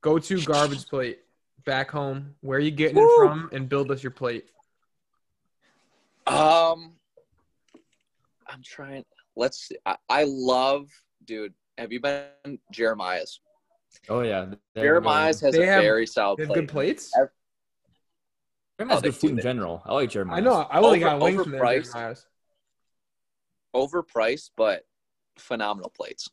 [0.00, 1.20] Go to garbage plate
[1.64, 2.34] back home.
[2.40, 3.48] Where are you getting it from?
[3.52, 4.44] And build us your plate.
[6.26, 6.92] Um,
[8.46, 9.04] I'm trying.
[9.36, 9.68] Let's.
[9.68, 9.76] See.
[9.86, 10.88] I, I love,
[11.24, 11.54] dude.
[11.78, 13.40] Have you been Jeremiah's?
[14.08, 14.46] oh yeah.
[14.74, 16.60] There- Jeremiah's has They a have- very solid They have plate.
[16.60, 17.10] good plates.
[18.78, 19.42] Jeremiah's Oh, good food in that.
[19.42, 19.82] general.
[19.84, 20.38] I like Jeremiah's.
[20.38, 20.54] I know.
[20.54, 21.60] I only Over- got wings from there.
[21.62, 21.92] overpriced.
[21.92, 22.26] Jeremiah's.
[23.74, 24.84] Overpriced, but
[25.38, 26.28] phenomenal plates.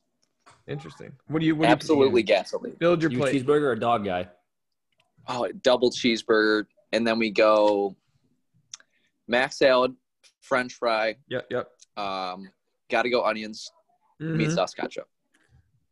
[0.68, 1.14] Interesting.
[1.28, 1.56] What do you?
[1.56, 2.76] What do you- Absolutely gasoline.
[2.80, 3.44] build your You plate.
[3.46, 4.28] cheeseburger or dog guy?
[5.32, 7.96] Oh, double cheeseburger, and then we go
[9.28, 9.94] mac salad,
[10.42, 11.16] French fry.
[11.30, 11.46] Yep.
[11.52, 11.70] Yep.
[11.98, 12.50] Um,
[12.90, 13.72] got to go onions,
[14.20, 14.56] meat Mhm.
[14.56, 15.04] sauce, gotcha.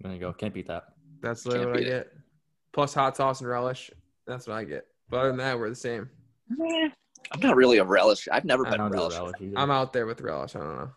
[0.01, 0.33] There you go.
[0.33, 0.85] Can't beat that.
[1.21, 2.13] That's literally what I beat get.
[2.73, 3.91] Plus hot sauce and relish.
[4.25, 4.87] That's what I get.
[5.09, 6.09] But other than that, we're the same.
[7.31, 8.27] I'm not really a relish.
[8.31, 9.13] I've never I been a relish.
[9.13, 9.35] relish.
[9.55, 10.55] I'm out there with relish.
[10.55, 10.91] I don't know.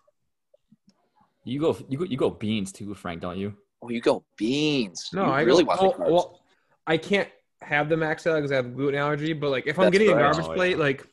[1.45, 3.55] You go, you go, you go beans too, Frank, don't you?
[3.83, 5.11] Oh, you go beans.
[5.13, 6.41] No, you I really go, want oh, well,
[6.87, 7.29] I can't
[7.63, 9.33] have the max salad because I have gluten allergy.
[9.33, 10.83] But like, if I'm That's getting a garbage Oh, plate, yeah.
[10.83, 11.07] like,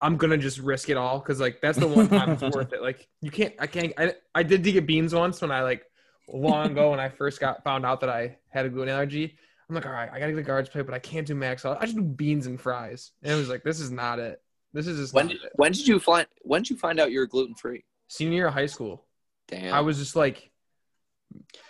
[0.00, 2.82] I'm gonna just risk it all because like that's the one time it's worth it.
[2.82, 3.54] Like, you can't.
[3.58, 3.92] I can't.
[3.96, 5.84] I, I did get beans once when I like
[6.28, 9.38] long ago when I first got found out that I had a gluten allergy.
[9.68, 11.62] I'm like, all right, I gotta get a garbage plate, but I can't do max
[11.62, 11.78] salad.
[11.80, 13.12] I just do beans and fries.
[13.22, 14.40] And it was like, this is not it.
[14.72, 15.52] This is just when not did, it.
[15.54, 17.84] when did you find when did you find out you were gluten free?
[18.08, 19.06] Senior year of high school,
[19.48, 19.72] Damn.
[19.72, 20.50] I was just like,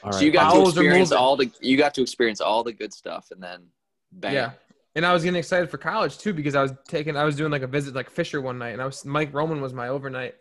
[0.03, 2.73] All so you got Bowels to experience all the you got to experience all the
[2.73, 3.63] good stuff, and then
[4.23, 4.53] Yeah.
[4.95, 7.53] And I was getting excited for college too because I was taking I was doing
[7.53, 10.35] like a visit like Fisher one night and I was Mike Roman was my overnight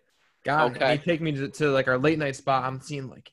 [0.46, 0.66] guy.
[0.66, 0.98] Okay.
[0.98, 2.64] He take me to, to like our late night spot.
[2.64, 3.32] I'm seeing like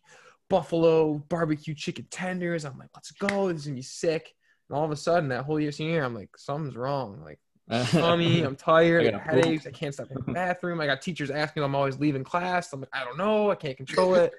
[0.51, 2.65] buffalo barbecue chicken tenders.
[2.65, 3.49] I'm like, let's go.
[3.49, 4.35] This is gonna be sick.
[4.69, 7.23] And all of a sudden that whole year senior year, I'm like, something's wrong.
[7.25, 7.39] Like
[7.91, 10.81] tummy, I'm tired, I gotta headaches, I can't stop in the bathroom.
[10.81, 12.73] I got teachers asking I'm always leaving class.
[12.73, 14.33] I'm like, I don't know, I can't control it.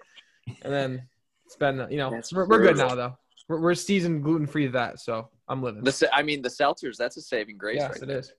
[0.64, 1.08] And then
[1.46, 3.18] it's been you know, we're, we're good now though.
[3.48, 5.84] We're, we're seasoned gluten free that, so I'm living.
[5.84, 6.98] The I mean the seltzers.
[6.98, 8.20] That's a saving grace, yes, right it there.
[8.20, 8.32] is.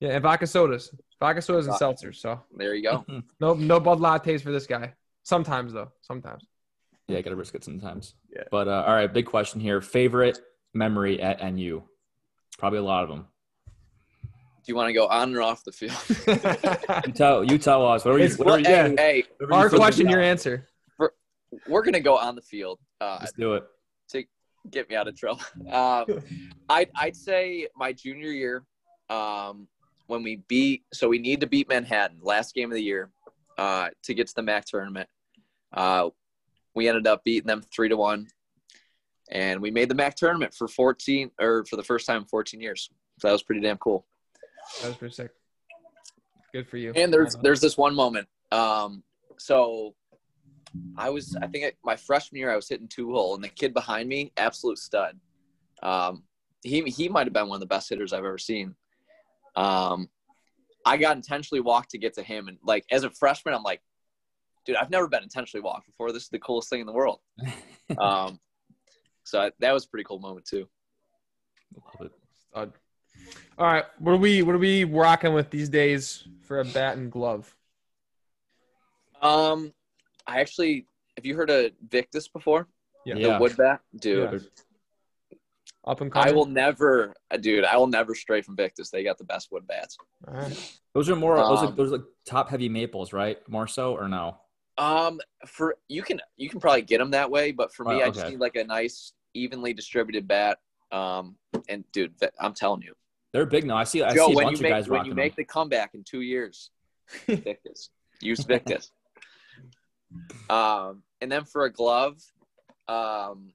[0.00, 2.06] Yeah, and vodka sodas, vodka sodas and Vodka.
[2.06, 2.16] seltzers.
[2.16, 3.04] So There you go.
[3.40, 4.94] no no Bud lattes for this guy.
[5.22, 6.44] Sometimes though, sometimes.
[7.08, 8.14] Yeah, I gotta risk it sometimes.
[8.34, 8.44] Yeah.
[8.50, 9.80] But uh, all right, big question here.
[9.80, 10.40] Favorite
[10.74, 11.82] memory at NU?
[12.58, 13.26] Probably a lot of them.
[14.24, 15.96] Do you want to go on or off the field?
[17.06, 18.04] You tell you tell us.
[18.04, 20.30] Whatever you, It's- whatever you, hey, hey, whatever you Our question, good your about.
[20.30, 20.68] answer.
[21.68, 22.78] we're gonna go on the field.
[23.00, 23.64] Uh, Let's do it.
[24.70, 25.42] Get me out of trouble.
[25.72, 26.22] Um,
[26.68, 28.64] I'd I'd say my junior year,
[29.08, 29.68] um,
[30.06, 33.10] when we beat, so we need to beat Manhattan last game of the year,
[33.58, 35.08] uh, to get to the MAC tournament.
[35.72, 36.10] Uh,
[36.74, 38.28] we ended up beating them three to one,
[39.30, 42.60] and we made the MAC tournament for fourteen or for the first time in fourteen
[42.60, 42.90] years.
[43.18, 44.06] So that was pretty damn cool.
[44.80, 45.30] That was pretty sick.
[46.52, 46.92] Good for you.
[46.94, 48.28] And there's there's this one moment.
[48.50, 49.02] Um,
[49.38, 49.94] so
[50.96, 53.74] I was I think my freshman year I was hitting two hole, and the kid
[53.74, 55.18] behind me, absolute stud.
[55.82, 56.24] Um,
[56.62, 58.74] he he might have been one of the best hitters I've ever seen.
[59.56, 60.08] Um,
[60.84, 63.82] I got intentionally walked to get to him, and like as a freshman, I'm like,
[64.64, 66.12] dude, I've never been intentionally walked before.
[66.12, 67.20] This is the coolest thing in the world.
[67.98, 68.40] Um,
[69.22, 70.66] so I, that was a pretty cool moment too.
[71.98, 72.12] Love it.
[73.58, 76.96] All right, what are we what are we rocking with these days for a bat
[76.96, 77.54] and glove?
[79.20, 79.72] Um,
[80.26, 82.68] I actually have you heard of Victus before?
[83.04, 83.14] Yeah.
[83.16, 83.34] Yeah.
[83.34, 84.32] The wood bat, dude.
[84.32, 85.38] Yeah.
[85.84, 86.28] Up and coming.
[86.28, 87.64] I will never, uh, dude.
[87.64, 88.90] I will never stray from Victus.
[88.90, 89.98] They got the best wood bats.
[90.28, 90.78] All right.
[90.94, 91.36] Those are more.
[91.36, 93.36] those are Um, those are like top heavy maples, right?
[93.48, 94.36] More so or no?
[94.78, 98.06] Um, for you can you can probably get them that way, but for me, Oh,
[98.06, 100.58] I just need like a nice, evenly distributed bat.
[100.92, 101.36] Um,
[101.68, 102.94] and dude, Vi- I'm telling you,
[103.32, 103.76] They're big now.
[103.76, 104.02] I see.
[104.02, 105.24] I Joe, see a when bunch you of make guys when rocking you them.
[105.24, 106.70] make the comeback in two years,
[107.26, 108.92] Victus, use Victus.
[110.50, 112.18] Um, and then for a glove,
[112.88, 113.52] um,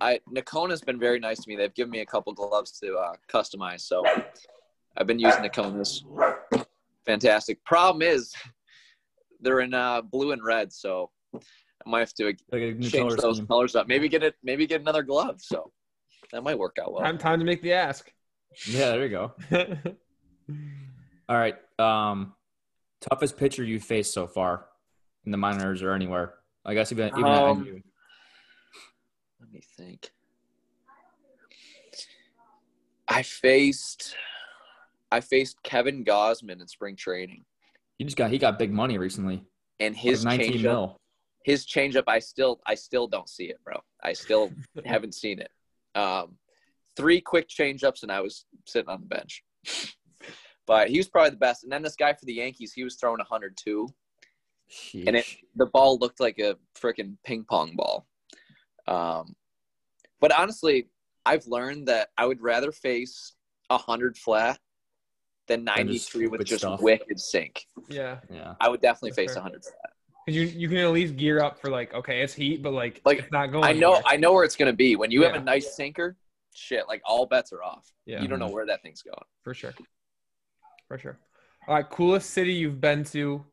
[0.00, 1.56] I Nokona's been very nice to me.
[1.56, 4.02] They've given me a couple gloves to uh, customize, so
[4.96, 6.04] I've been using Nokona's.
[7.06, 7.64] Fantastic.
[7.64, 8.32] Problem is,
[9.40, 11.38] they're in uh, blue and red, so I
[11.86, 13.46] might have to Like change color those scheme.
[13.46, 13.86] colors up.
[13.88, 14.34] Maybe get it.
[14.42, 15.36] Maybe get another glove.
[15.40, 15.70] So
[16.32, 17.02] that might work out well.
[17.02, 18.12] Time time to make the ask.
[18.66, 19.32] Yeah, there you go.
[21.28, 21.54] All right.
[21.78, 22.34] Um,
[23.00, 24.66] toughest pitcher you faced so far
[25.24, 26.34] in the minors or anywhere?
[26.64, 27.80] I guess even even at Um, NU.
[29.40, 30.10] Let me think.
[33.08, 34.14] I faced,
[35.10, 37.44] I faced Kevin Gausman in spring training,
[37.98, 39.44] He just got he got big money recently.
[39.80, 41.00] and his Like 19 changeup, mil.
[41.44, 43.80] his changeup, I still, I still don't see it, bro.
[44.02, 44.52] I still
[44.84, 45.50] haven't seen it.
[45.98, 46.36] Um,
[46.96, 49.42] three quick changeups, and I was sitting on the bench.
[50.66, 51.64] But he was probably the best.
[51.64, 53.88] And then this guy for the Yankees, he was throwing 102.
[54.94, 58.06] And it the ball looked like a freaking ping pong ball.
[58.86, 59.34] Um,
[60.20, 60.88] but honestly,
[61.24, 63.34] I've learned that I would rather face
[63.70, 64.58] a hundred flat
[65.48, 66.80] than ninety three just with just stuff.
[66.80, 67.66] wicked sink.
[67.88, 68.18] yeah.
[68.30, 68.54] yeah.
[68.60, 69.38] I would definitely That's face fair.
[69.38, 69.92] a hundred flat.
[70.26, 73.00] Cause you you can at least gear up for like okay it's heat but like,
[73.04, 73.64] Like, it's not going.
[73.64, 74.02] I know anywhere.
[74.12, 74.94] I know where it's gonna be.
[74.96, 76.16] When you have a nice sinker,
[76.54, 77.90] shit, like all bets are off.
[78.06, 79.16] Yeah, You don't know where that thing's going.
[79.42, 79.74] for sure,
[80.88, 81.18] for sure.
[81.66, 83.44] All right, coolest city you've been to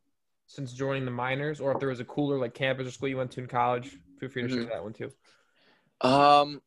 [0.47, 3.17] since joining the minors, or if there was a cooler like campus or school you
[3.17, 4.69] went to in college, feel free to share Mhm.
[4.69, 5.11] that one too.
[6.01, 6.61] Um,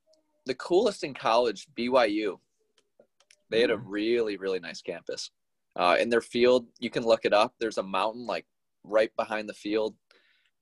[0.47, 2.41] the coolest in college, BYU.
[3.49, 5.31] They had a really, really nice campus.
[5.74, 7.55] Uh, in their field, you can look it up.
[7.59, 8.47] There's a mountain like
[8.85, 9.97] right behind the field.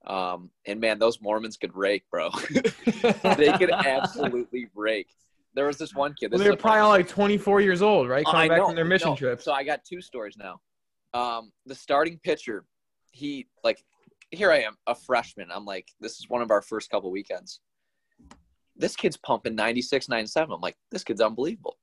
[0.07, 2.31] Um, and man, those Mormons could rake, bro.
[3.37, 5.09] they could absolutely rake.
[5.55, 6.31] There was this one kid.
[6.31, 8.25] well, they're probably all like 24 years old, right?
[8.25, 9.17] Coming I back know, from their mission no.
[9.17, 9.45] trips.
[9.45, 10.61] So I got two stories now.
[11.15, 12.65] Um, the starting pitcher,
[13.13, 13.83] he like
[14.31, 15.49] here I am, a freshman.
[15.53, 17.61] I'm like, this is one of our first couple weekends.
[18.77, 20.53] This kid's pumping 96, 97.
[20.53, 21.79] I'm like, this kid's unbelievable.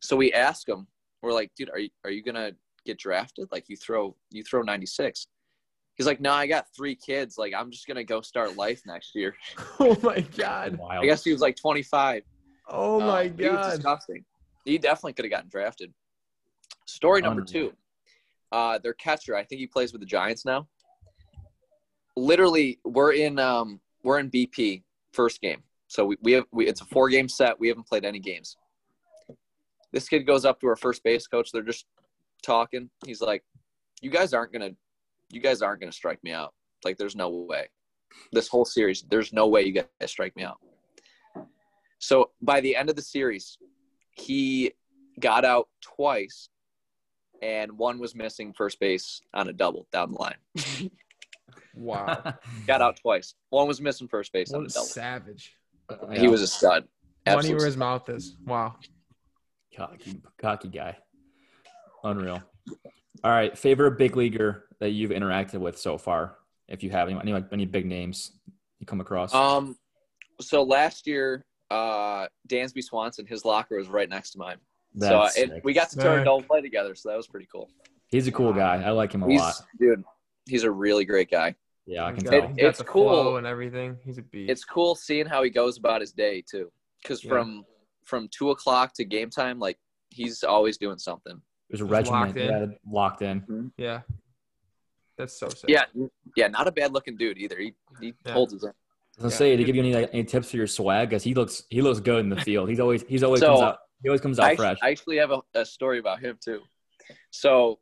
[0.00, 0.86] So we ask him,
[1.22, 2.52] we're like, dude, are you are you gonna
[2.84, 3.48] get drafted?
[3.50, 5.26] Like you throw you throw 96.
[5.96, 7.36] He's like, no, I got three kids.
[7.38, 9.34] Like I'm just gonna go start life next year.
[9.80, 10.78] oh my god!
[10.78, 11.02] Wild.
[11.02, 12.22] I guess he was like 25.
[12.68, 13.70] Oh Uh, my he was god!
[13.70, 14.24] disgusting.
[14.64, 15.92] He definitely could have gotten drafted.
[16.86, 17.72] Story number two.
[18.52, 20.68] Uh, their catcher, I think he plays with the Giants now.
[22.16, 24.82] Literally, we're in um, we're in BP
[25.12, 27.58] first game, so we, we have we, it's a four game set.
[27.58, 28.56] We haven't played any games.
[29.92, 31.50] This kid goes up to our first base coach.
[31.52, 31.86] They're just
[32.42, 32.88] talking.
[33.04, 33.44] He's like,
[34.00, 34.70] "You guys aren't gonna,
[35.30, 36.54] you guys aren't gonna strike me out.
[36.84, 37.68] Like, there's no way.
[38.32, 40.58] This whole series, there's no way you guys strike me out."
[41.98, 43.58] So by the end of the series,
[44.12, 44.72] he
[45.20, 46.48] got out twice,
[47.42, 50.90] and one was missing first base on a double down the line.
[51.76, 52.34] Wow,
[52.66, 53.34] Got out twice.
[53.50, 54.86] One was missing first base on what a a double.
[54.86, 55.54] savage!
[56.14, 56.84] He was a stud.
[57.26, 58.36] Money Absolute where his mouth is.
[58.46, 58.76] Wow.
[59.76, 60.96] cocky, cocky guy.
[62.02, 62.42] Unreal.
[63.22, 66.36] All right, favorite big leaguer that you've interacted with so far,
[66.68, 68.32] if you have any, any any big names
[68.78, 69.34] you come across.
[69.34, 69.76] Um,
[70.40, 74.56] so last year, uh, Dansby Swanson, his locker was right next to mine.
[74.98, 75.64] So uh, That's and sick.
[75.64, 76.02] we got to Sick.
[76.02, 77.68] turn double play together, so that was pretty cool.
[78.08, 78.82] he's a cool guy.
[78.82, 79.54] I like him a He's lot.
[79.78, 80.02] dude,
[80.46, 81.54] he's a really great guy.
[81.86, 82.48] Yeah, I He's can got- tell.
[82.48, 83.08] he's got It's the cool.
[83.08, 83.96] flow and everything.
[84.04, 84.50] He's a beast.
[84.50, 86.70] It's cool seeing how he goes about his day too,
[87.02, 87.30] because Yeah.
[87.30, 87.64] from
[88.04, 89.78] from two o'clock to game time, like
[90.10, 91.40] he's always doing something.
[91.68, 92.48] There's a regiment locked in.
[92.48, 93.72] yeah, locked in.
[93.76, 94.00] yeah.
[95.18, 95.68] That's so sick.
[95.70, 95.84] Yeah,
[96.36, 97.58] yeah, not a bad looking dude either.
[97.58, 98.32] He he Yeah.
[98.32, 98.70] holds his own.
[98.70, 99.36] I was gonna Yeah.
[99.38, 101.80] say to give you any like, any tips for your swag, because he looks he
[101.82, 102.68] looks good in the field.
[102.68, 104.78] He's always he's always So, comes out he always comes out I, fresh.
[104.82, 106.62] I actually have a, a story about him too.
[107.30, 107.78] So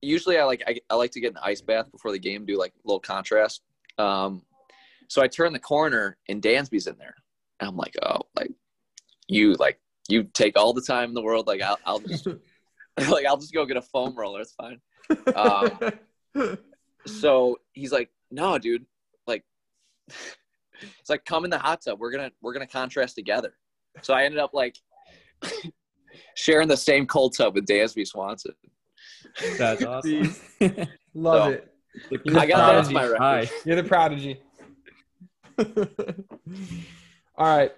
[0.00, 2.58] usually I like I, I like to get an ice bath before the game, do
[2.58, 3.62] like a little contrast.
[3.98, 4.42] Um,
[5.08, 7.14] so I turn the corner and Dansby's in there.
[7.58, 8.52] And I'm like, oh, like
[9.28, 11.46] you like you take all the time in the world.
[11.46, 12.26] Like I'll, I'll just
[13.10, 14.40] like I'll just go get a foam roller.
[14.40, 14.80] It's fine.
[15.34, 16.58] Um,
[17.06, 18.84] So he's like, no, dude,
[19.26, 19.44] like
[20.08, 21.98] it's like come in the hot tub.
[21.98, 23.54] We're gonna we're gonna contrast together.
[24.02, 24.76] So I ended up like
[26.34, 28.54] sharing the same cold tub with Dansby Swanson.
[29.58, 30.34] That's awesome.
[31.14, 31.66] Love So- it.
[31.92, 33.18] The I got that as my record.
[33.18, 33.50] Hi.
[33.64, 34.40] You're the prodigy.
[37.36, 37.72] All right.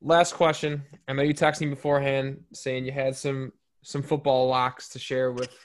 [0.00, 0.82] Last question.
[1.06, 3.52] I know you texted me beforehand saying you had some
[3.82, 5.56] some football locks to share with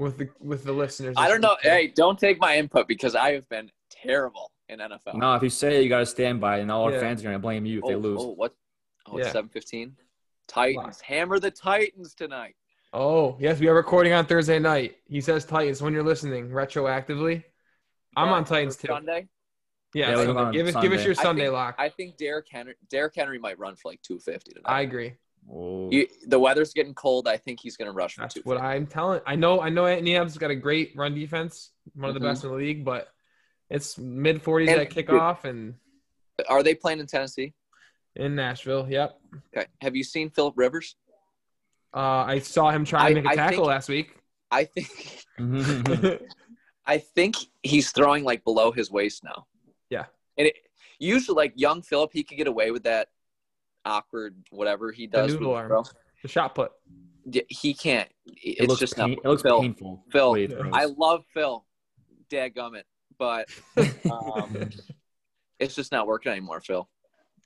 [0.00, 1.14] with the with the listeners.
[1.16, 1.56] I don't know.
[1.62, 5.14] Hey, don't take my input because I have been terrible in NFL.
[5.14, 7.24] No, if you say it, you gotta stand by it, and all our fans are
[7.24, 8.18] gonna blame you if oh, they lose.
[8.20, 8.52] oh, what?
[9.06, 9.32] Oh, it's Yeah.
[9.32, 9.96] seven fifteen.
[10.52, 12.54] Titans hammer the Titans tonight.
[12.92, 14.96] Oh, yes, we are recording on Thursday night.
[15.06, 17.42] He says Titans when you're listening retroactively.
[18.16, 18.88] I'm on Titans too.
[18.88, 19.28] Sunday.
[19.94, 20.52] Yeah, Yeah, we're Sunday.
[20.58, 21.04] give us give us Sunday.
[21.04, 21.74] your I Sunday think- lock.
[21.78, 24.70] I think Derrick Henry, Derrick Henry might run for like two fifty tonight.
[24.70, 25.14] I agree.
[25.50, 27.26] You, the weather's getting cold.
[27.26, 28.42] I think he's going to rush for That's two.
[28.44, 29.20] what I'm telling.
[29.26, 29.60] I know.
[29.60, 29.86] I know.
[29.86, 32.52] Anthony Adams has got a great run defense, one of the best mm-hmm.
[32.54, 32.84] in the league.
[32.84, 33.08] But
[33.68, 35.74] it's mid 40s at kickoff and
[36.48, 37.54] Are they playing in Tennessee?
[38.16, 38.86] In Nashville.
[38.88, 39.18] Yep.
[39.56, 39.66] Okay.
[39.80, 40.96] Have you seen Philip Rivers?
[41.94, 44.16] Uh, I saw him try I- to make a I tackle think- last week.
[44.50, 45.24] I think
[46.86, 49.46] I think he's throwing like below his waist now.
[49.88, 50.04] Yeah.
[50.36, 50.56] And it,
[50.98, 53.08] usually, like young Philip, he could get away with that
[53.84, 55.32] awkward whatever he does.
[55.32, 55.68] with noodle the arm.
[55.68, 55.84] throw.
[56.22, 56.72] the shot put.
[57.48, 58.08] He can't.
[58.26, 59.18] it It's looks just pain- not.
[59.24, 60.04] it looks Phil, painful.
[60.10, 60.70] Phil, the way he Yeah.
[60.72, 61.64] I love Phil.
[62.30, 62.82] Dadgummit.
[63.18, 63.48] But
[64.10, 64.68] um,
[65.58, 66.88] it's just not working anymore, Phil.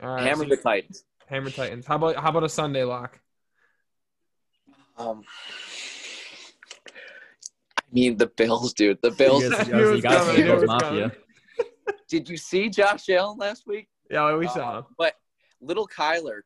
[0.02, 0.24] All right.
[0.26, 1.04] Hammer so- the Titans.
[1.26, 1.86] Hammer Titans.
[1.86, 3.20] How about how about a Sunday lock?
[4.96, 5.24] Um,
[6.86, 8.98] I mean, the Bills, dude.
[9.02, 9.42] The Bills.
[9.44, 11.12] You guys- I knew it you was coming, see I knew it Bills was Mafia.
[12.08, 13.88] Did you see Josh Allen last week?
[14.10, 14.84] Yeah, we Uh, saw him.
[14.98, 15.14] but
[15.60, 16.40] little Kyler,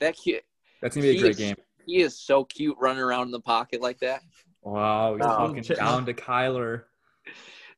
[0.00, 0.42] that kid,
[0.82, 1.56] That's gonna be a great is- game.
[1.86, 4.22] he is so cute running around in the pocket like that.
[4.62, 6.84] Wow, he's Um, talking Ch- down to Kyler.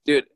[0.05, 0.27] Dude,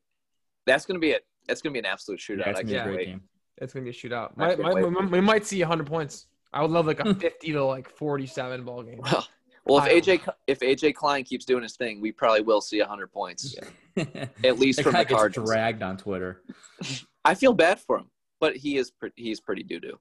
[0.67, 1.25] that's gonna be it.
[1.47, 2.47] That's gonna be an absolute Yeah, shootout.
[2.49, 3.07] it's I gonna be a can't great wait.
[3.07, 3.23] game.
[3.61, 4.33] It's gonna be a shootout.
[4.39, 6.27] I Might, can't we, we might see 100 points.
[6.53, 9.01] I would love like a 50 to like 47 ball game.
[9.03, 9.27] Well,
[9.67, 10.15] well, if Wow.
[10.15, 13.55] AJ if AJ Klein keeps doing his thing, we probably will see hundred points
[13.97, 15.49] at least from the gets Cardinals.
[15.51, 16.41] dragged on Twitter.
[17.25, 18.07] I feel bad for him,
[18.41, 19.99] but he is pre- he's pretty doo doo.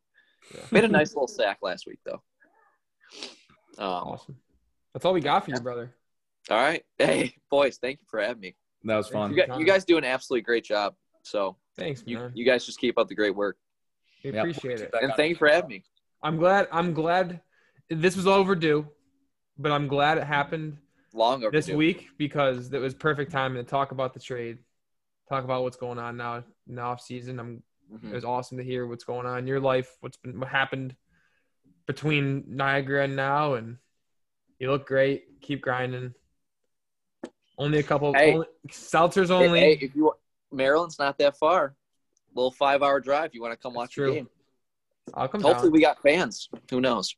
[0.56, 0.62] Yeah.
[0.72, 2.22] Made a nice little sack last week though.
[3.78, 4.38] Um, Awesome.
[4.94, 5.94] That's all we got for you, brother.
[6.50, 8.56] all right, hey boys, thank you for having me.
[8.86, 9.32] That was fun.
[9.34, 10.96] You guys, you guys do an absolutely great job.
[11.24, 12.32] So Thanks, you, man.
[12.36, 13.58] you guys just keep up the great work,
[14.24, 14.42] We Yeah.
[14.42, 14.94] appreciate it.
[15.02, 15.84] And thank you for having me.
[16.22, 16.68] I'm glad.
[16.72, 17.42] I'm glad.
[17.90, 18.88] This was overdue,
[19.58, 20.78] but I'm glad it happened
[21.14, 21.58] Long overdue.
[21.58, 24.58] this week because it was perfect time to talk about the trade,
[25.30, 27.40] talk about what's going on now in the off season.
[27.40, 27.64] I'm.
[27.92, 28.12] Mhm.
[28.12, 30.96] It was awesome to hear what's going on in your life, what's been what happened
[31.88, 33.78] between Niagara and now, and
[34.60, 35.42] you look great.
[35.42, 36.14] Keep grinding.
[37.58, 38.14] Only a couple.
[38.14, 38.34] Hey.
[38.34, 39.60] only, seltzers Hey, only.
[39.60, 40.14] Hey, if you
[40.52, 43.34] Maryland's not that far, A little five hour drive.
[43.34, 44.08] You want to come That's watch true.
[44.10, 44.30] the game?
[45.14, 45.74] I'll come Hopefully, down.
[45.74, 46.50] we got fans.
[46.70, 47.16] Who knows?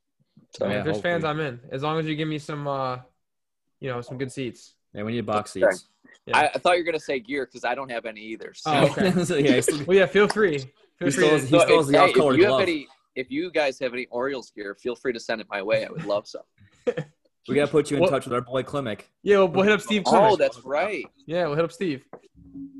[0.57, 1.23] So Yeah, if there's fans.
[1.25, 1.59] I'm in.
[1.71, 2.99] As long as you give me some, uh,
[3.79, 4.75] you know, some good seats.
[4.93, 5.65] Yeah, we need box Okay.
[5.69, 5.88] seats.
[6.25, 6.38] Yeah.
[6.38, 8.53] I, I thought you were gonna say gear because I don't have any either.
[8.55, 9.11] So, Oh, okay.
[9.25, 10.05] So, yeah, still- Well, yeah.
[10.05, 10.57] Feel free.
[10.59, 10.67] Feel
[10.99, 11.11] He free.
[11.11, 13.51] still to- he So still if, the hey, off-colored if you have any, if you
[13.51, 15.86] guys have any Orioles gear, feel free to send it my way.
[15.86, 16.43] I would love some.
[17.47, 19.01] we gotta put you in What- touch with our boy Klimek.
[19.23, 20.03] yeah, we'll, we'll hit up Steve.
[20.05, 20.39] Oh, Clement.
[20.39, 21.05] that's right.
[21.25, 22.05] yeah, we'll hit up Steve.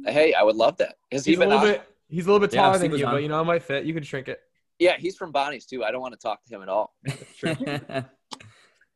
[0.06, 0.96] Hey, I would love that.
[1.12, 1.72] Has he He's a been little on?
[1.74, 1.84] bit.
[2.10, 3.14] He's a little bit taller Steve than you, on.
[3.14, 3.86] but you know, it might fit.
[3.86, 4.40] You could shrink it.
[4.80, 5.84] Yeah, he's from Bonnie's too.
[5.84, 6.96] I don't want to talk to him at all.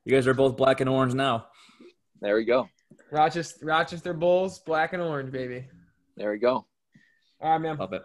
[0.06, 1.48] you guys are both black and orange now.
[2.22, 2.70] There we go.
[3.12, 5.66] Rochester, Rochester Bulls, black and orange, baby.
[6.18, 6.66] There we go.
[7.42, 7.78] All right, man.
[7.78, 8.04] Love it.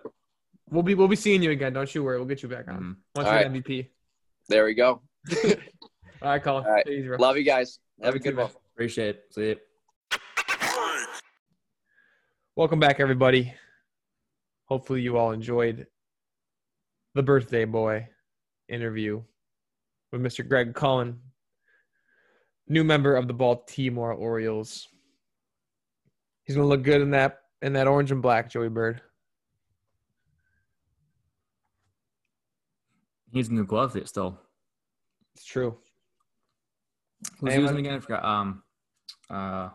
[0.69, 1.73] We'll be we'll be seeing you again.
[1.73, 2.19] Don't you worry.
[2.19, 2.97] We'll get you back on Mhm.
[3.17, 3.53] once All you're right.
[3.65, 3.87] MVP.
[4.49, 5.01] There we go.
[5.45, 5.49] All
[6.23, 6.65] right, Cullen.
[6.65, 6.87] All right.
[6.87, 7.09] Easy.
[7.09, 7.79] Love you guys.
[8.03, 8.47] Have Love a good too, one.
[8.47, 8.55] man.
[8.75, 9.25] Appreciate it.
[9.31, 9.57] See you.
[12.57, 13.55] Welcome back, everybody.
[14.67, 15.87] Hopefully, you all enjoyed
[17.15, 18.09] the birthday boy
[18.69, 19.23] interview
[20.13, 20.47] with Mr.
[20.47, 21.19] Greg Cullen,
[22.69, 24.89] new member of the Baltimore Orioles.
[26.45, 29.01] He's gonna look good in that in that orange and black, Joey Bird.
[33.33, 34.41] He's needs a glove fit still.
[35.37, 35.77] It's true.
[37.39, 37.95] Who's using again?
[37.95, 38.25] I forgot.
[38.25, 38.63] Um,
[39.29, 39.69] uh,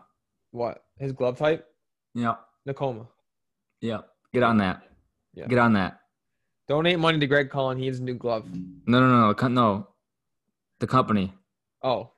[0.50, 1.66] What his glove type?
[2.14, 2.34] yeah,
[2.66, 3.06] Nokona.
[3.80, 4.00] yeah.
[4.32, 4.82] Get on that.
[5.34, 5.46] Yeah.
[5.46, 6.00] Get on that.
[6.68, 7.78] Donate money to Greg Cullen.
[7.78, 8.44] He needs a new glove.
[8.86, 9.48] No, no, no, no.
[9.48, 9.88] no.
[10.80, 11.32] The company.
[11.82, 12.10] Oh,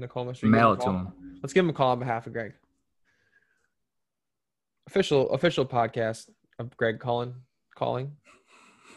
[0.00, 0.34] Nokona.
[0.34, 1.12] Should Mail it to him.
[1.42, 2.52] Let's give him a call on behalf of Greg.
[4.86, 7.34] Official official podcast of Greg calling
[7.74, 8.12] calling.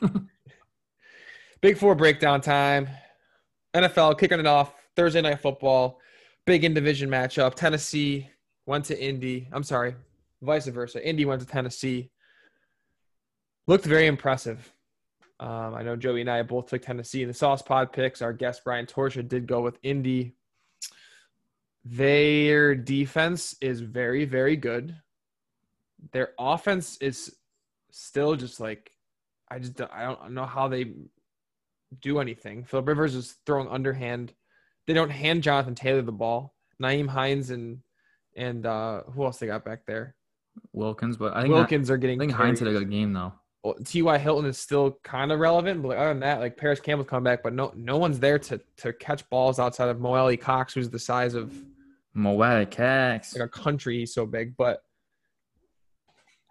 [1.62, 2.88] Big four breakdown time.
[3.74, 4.74] NFL kicking it off.
[4.96, 6.00] Thursday night football.
[6.46, 7.56] Big in division matchup.
[7.56, 8.30] Tennessee
[8.66, 9.48] went to Indy.
[9.52, 9.96] I'm sorry,
[10.44, 11.06] vice versa.
[11.08, 12.12] Indy went to Tennessee.
[13.68, 14.72] Looked very impressive.
[15.40, 18.22] Um, I know Joey and I both took Tennessee in the sauce pod picks.
[18.22, 20.36] Our guest Brian Torsha did go with Indy.
[21.86, 24.96] Their defense is very, very good.
[26.12, 27.36] Their offense is
[27.92, 28.92] still just like
[29.50, 30.94] I just don't, I don't know how they
[32.02, 32.64] do anything.
[32.64, 34.34] Philip Rivers is throwing underhand.
[34.88, 36.56] They don't hand Jonathan Taylor the ball.
[36.82, 37.80] Nyheim Hines and
[38.36, 40.16] and uh, who else they got back there?
[40.72, 42.20] Wilkins, but I think Wilkins are getting.
[42.20, 43.34] I think Hines had a good game though.
[43.64, 44.18] Well, T.Y.
[44.18, 47.42] Hilton is still kind of relevant, but other than that, like Parris Campbell's come back,
[47.44, 51.00] but no no one's there to to catch balls outside of Mo Alie-Cox, who's the
[51.00, 51.54] size of
[52.14, 54.00] Moet Cox, like a country.
[54.00, 54.84] He's so big, but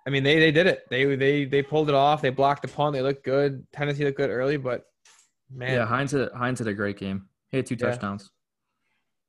[0.07, 0.85] I mean, they they did it.
[0.91, 2.23] They they they pulled it off.
[2.23, 2.95] They blocked the punt.
[2.95, 3.67] They looked good.
[3.73, 4.87] Tennessee looked good early, but
[5.51, 7.29] man, Yeah, Hines had, Hines had a great game.
[7.51, 7.91] He had two Yeah.
[7.91, 8.31] touchdowns.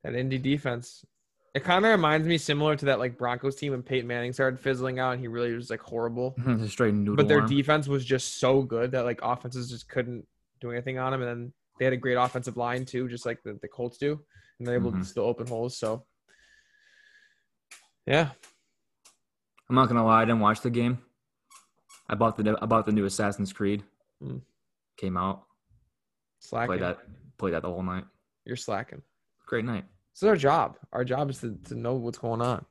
[0.02, 1.04] that Indy defense.
[1.54, 4.58] It kind of reminds me similar to that like Broncos team when Peyton Manning started
[4.58, 6.34] fizzling out, and he really was like horrible.
[6.66, 7.14] Straight noodle.
[7.16, 7.48] But their arm.
[7.48, 10.26] defense was just so good that like offenses just couldn't
[10.60, 13.42] do anything on them, and then they had a great offensive line too, just like
[13.44, 14.20] the, the Colts do,
[14.58, 15.04] and they're able to Mhm.
[15.04, 15.76] still open holes.
[15.76, 16.04] So,
[18.06, 18.30] yeah,
[19.68, 20.98] I'm not gonna lie, I didn't watch the game.
[22.08, 23.82] I bought the I bought the new Assassin's Creed.
[24.22, 24.42] Mm.
[24.96, 25.44] Came out,
[26.40, 26.66] slacking.
[26.68, 26.98] played that,
[27.38, 28.04] played that the whole night.
[28.44, 29.02] You're slacking.
[29.46, 29.84] Great night.
[30.14, 30.76] This is our job.
[30.92, 32.64] Our job is to, to know what's going on.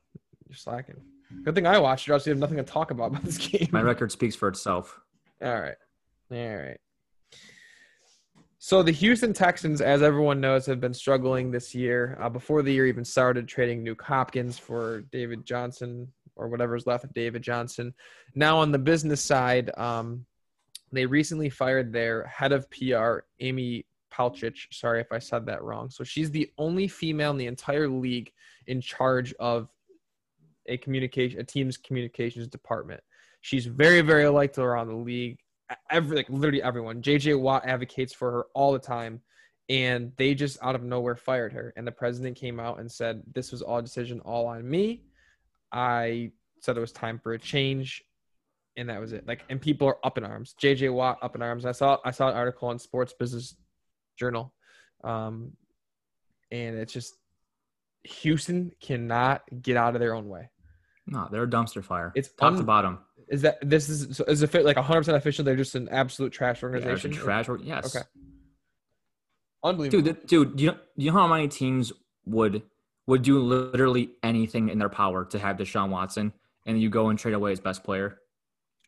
[0.47, 0.95] You're slacking.
[1.43, 2.13] Good thing I watched it.
[2.13, 3.67] Else you have nothing to talk about about this game.
[3.71, 4.97] My record speaks for itself.
[5.41, 5.75] All right.
[6.31, 6.79] All right.
[8.59, 12.17] So the Houston Texans, as everyone knows, have been struggling this year.
[12.21, 17.03] Uh, before the year even started, trading Nuk Hopkins for David Johnson or whatever's left
[17.03, 17.93] of David Johnson.
[18.35, 20.25] Now on the business side, um,
[20.93, 24.55] they recently fired their head of PR, Amy Palcic.
[24.71, 25.89] Sorry if I said that wrong.
[25.89, 28.31] So she's the only female in the entire league
[28.67, 29.69] in charge of
[30.67, 33.01] a communication, a team's communications department.
[33.41, 35.37] She's very, very liked around the league.
[35.89, 37.01] Every like literally everyone.
[37.01, 39.21] JJ Watt advocates for her all the time,
[39.69, 41.73] and they just out of nowhere fired her.
[41.75, 45.03] And the president came out and said this was all decision all on me.
[45.71, 48.03] I said it was time for a change,
[48.77, 49.27] and that was it.
[49.27, 50.55] Like, and people are up in arms.
[50.61, 51.65] JJ Watt up in arms.
[51.65, 53.55] I saw I saw an article on Sports Business
[54.17, 54.53] Journal,
[55.03, 55.53] um,
[56.51, 57.13] and it's just
[58.03, 60.49] Houston cannot get out of their own way.
[61.07, 62.11] No, they're a dumpster fire.
[62.15, 62.99] It's top un- to bottom.
[63.29, 65.43] Is that this is so is it fit like 100 percent official?
[65.45, 67.11] They're just an absolute trash Yeah, organization.
[67.11, 67.49] trash.
[67.49, 67.95] Or, yes.
[67.95, 68.05] Okay.
[69.63, 70.03] Unbelievable.
[70.03, 71.91] Dude, dude, do you know, do you know how many teams
[72.25, 72.63] would
[73.07, 76.33] would do literally anything in their power to have Deshaun Watson,
[76.65, 78.19] and you go and trade away his best player?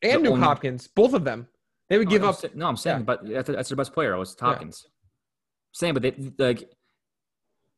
[0.01, 1.47] and the Nuk only- Hopkins, both of them.
[1.89, 2.55] They would No, give I'm up.
[2.55, 3.03] no, I'm saying, yeah.
[3.03, 4.13] but that's, that's their best player.
[4.13, 4.86] It was Hopkins.
[5.76, 6.71] Saying, but they like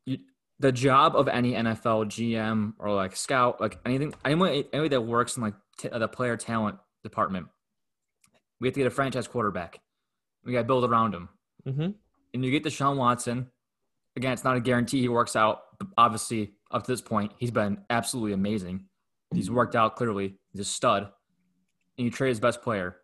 [0.05, 0.19] you,
[0.59, 5.35] the job of any NFL GM or like scout, like anything, anyone, anybody that works
[5.35, 7.47] in like t- the player talent department,
[8.61, 9.79] we have to get a franchise quarterback.
[10.45, 11.29] We got to build around him,
[11.65, 11.89] hmm
[12.35, 13.47] and you get the Deshaun Watson.
[14.15, 15.61] Again, it's not a guarantee he works out.
[15.79, 18.85] But obviously, up to this point, he's been absolutely amazing.
[19.33, 20.35] He's worked out clearly.
[20.51, 21.09] He's a stud.
[21.97, 22.97] And you trade his best player.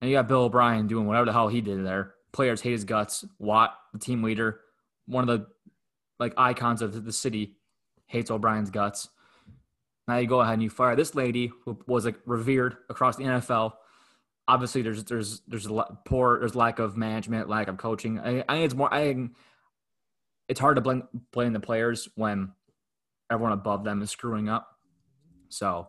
[0.00, 2.14] And you got Bill O'Brien doing whatever the hell he did there.
[2.32, 3.24] Players hate his guts.
[3.38, 4.60] Watt, the team leader,
[5.06, 5.46] one of the
[6.18, 7.56] like icons of the city,
[8.06, 9.08] hates O'Brien's guts.
[10.06, 13.24] Now you go ahead and you fire this lady who was like revered across the
[13.24, 13.72] NFL.
[14.48, 18.18] Obviously, there's there's there's a lot, poor there's lack of management, lack of coaching.
[18.18, 18.92] I, I think it's more.
[18.92, 19.28] I
[20.48, 22.52] it's hard to blame blame the players when
[23.30, 24.68] everyone above them is screwing up.
[25.48, 25.88] So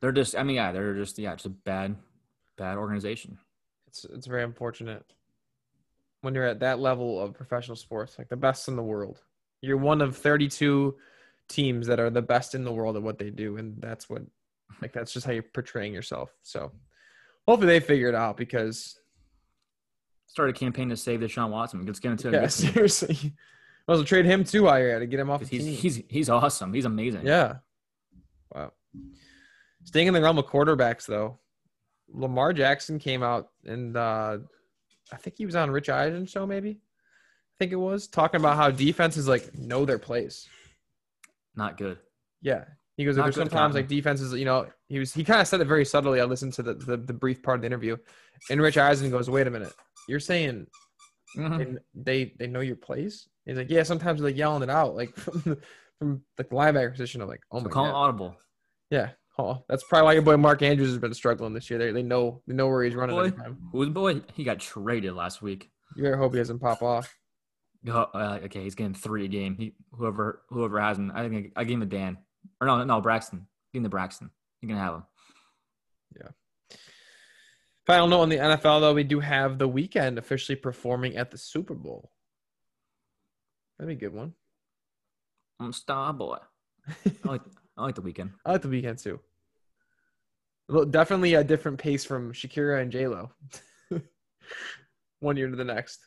[0.00, 0.36] they're just.
[0.36, 1.96] I mean, yeah, they're just yeah, just a bad
[2.58, 3.38] bad organization.
[3.86, 5.04] It's it's very unfortunate
[6.22, 9.22] when you're at that level of professional sports, like the best in the world.
[9.62, 10.96] You're one of 32
[11.48, 14.22] teams that are the best in the world at what they do, and that's what,
[14.80, 16.30] like, that's just how you're portraying yourself.
[16.42, 16.72] So,
[17.46, 19.00] hopefully, they figure it out because
[20.30, 21.84] Start a campaign to save Deshaun Watson.
[21.84, 22.34] Let's get into it.
[22.34, 23.16] yeah, seriously,
[23.88, 25.10] might as well trade him too at it.
[25.10, 25.74] Get him off the He's, team.
[25.74, 26.72] he's he's awesome.
[26.72, 27.26] He's amazing.
[27.26, 27.56] Yeah.
[28.54, 28.72] Wow.
[29.82, 31.40] Staying in the realm of quarterbacks, though,
[32.12, 34.38] Lamar Jackson came out and uh,
[35.12, 36.70] I think he was on Rich Eisen show, maybe.
[36.70, 40.48] I think it was talking about how defenses like know their place.
[41.56, 41.98] Not good.
[42.40, 42.64] Yeah.
[42.96, 45.60] He goes, Not there's sometimes like defenses, you know, he was he kind of said
[45.60, 46.20] it very subtly.
[46.20, 47.96] I listened to the, the the brief part of the interview,
[48.50, 49.72] and Rich Eisen goes, "Wait a minute,
[50.06, 50.66] you're saying
[51.36, 51.78] Mhm.
[51.94, 55.14] they they know your place?" He's like, "Yeah, sometimes they're like yelling it out, like
[55.16, 55.58] from the,
[55.98, 58.36] from the linebacker position." I'm like, "Oh So my call god." him audible.
[58.90, 59.10] Yeah.
[59.40, 61.78] Oh, that's probably why your boy Mark Andrews has been struggling this year.
[61.78, 63.16] They, they know they know where he's running.
[63.16, 63.32] Boy.
[63.72, 64.22] Who's boy?
[64.34, 65.70] He got traded last week.
[65.96, 67.16] You better hope he doesn't pop off.
[67.88, 69.56] Oh, uh, okay, he's getting three a game.
[69.56, 71.10] He whoever whoever has him.
[71.14, 72.18] I think I, I gave him to Dan.
[72.60, 73.46] Or no, no, Braxton.
[73.72, 74.30] Give him to Braxton.
[74.60, 75.02] You can have him.
[76.16, 76.76] Yeah.
[77.86, 81.38] Final note on the NFL though, we do have the Weeknd officially performing at the
[81.38, 82.10] Super Bowl.
[83.78, 84.34] That'd be a good one.
[85.58, 86.38] I'm star boy.
[86.88, 87.42] I like
[87.78, 88.32] I like the Weeknd.
[88.44, 89.20] I like the Weeknd too.
[90.90, 93.30] Definitely a different pace from Shakira and J Lo.
[95.20, 96.00] one year to the next.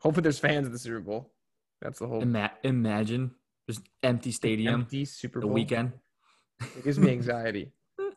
[0.00, 1.32] Hopefully, there's fans at the Super Bowl.
[1.80, 3.32] That's the whole Ima- imagine
[3.68, 5.54] just empty stadium empty Super the Bowl.
[5.54, 5.92] weekend.
[6.60, 7.72] It gives me anxiety.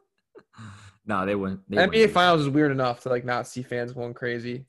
[1.05, 1.69] No, they wouldn't.
[1.69, 4.65] They NBA wouldn't Finals is weird enough to like not see fans going crazy.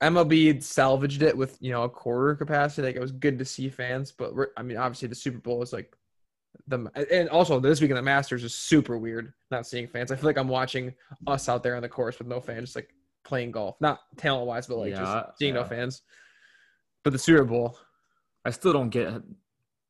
[0.00, 2.86] MLB salvaged it with you know a quarter capacity.
[2.86, 5.74] Like it was good to see fans, but I mean, obviously the Super Bowl is
[5.74, 5.94] like
[6.66, 10.12] the and also this week in the Masters is super weird not seeing fans.
[10.12, 10.94] I feel like I'm watching
[11.26, 12.90] us out there on the course with no fans, just like
[13.24, 16.02] playing golf, not talent wise, but like Yeah, just seeing no fans.
[17.04, 17.78] But the Super Bowl,
[18.44, 19.22] I still don't get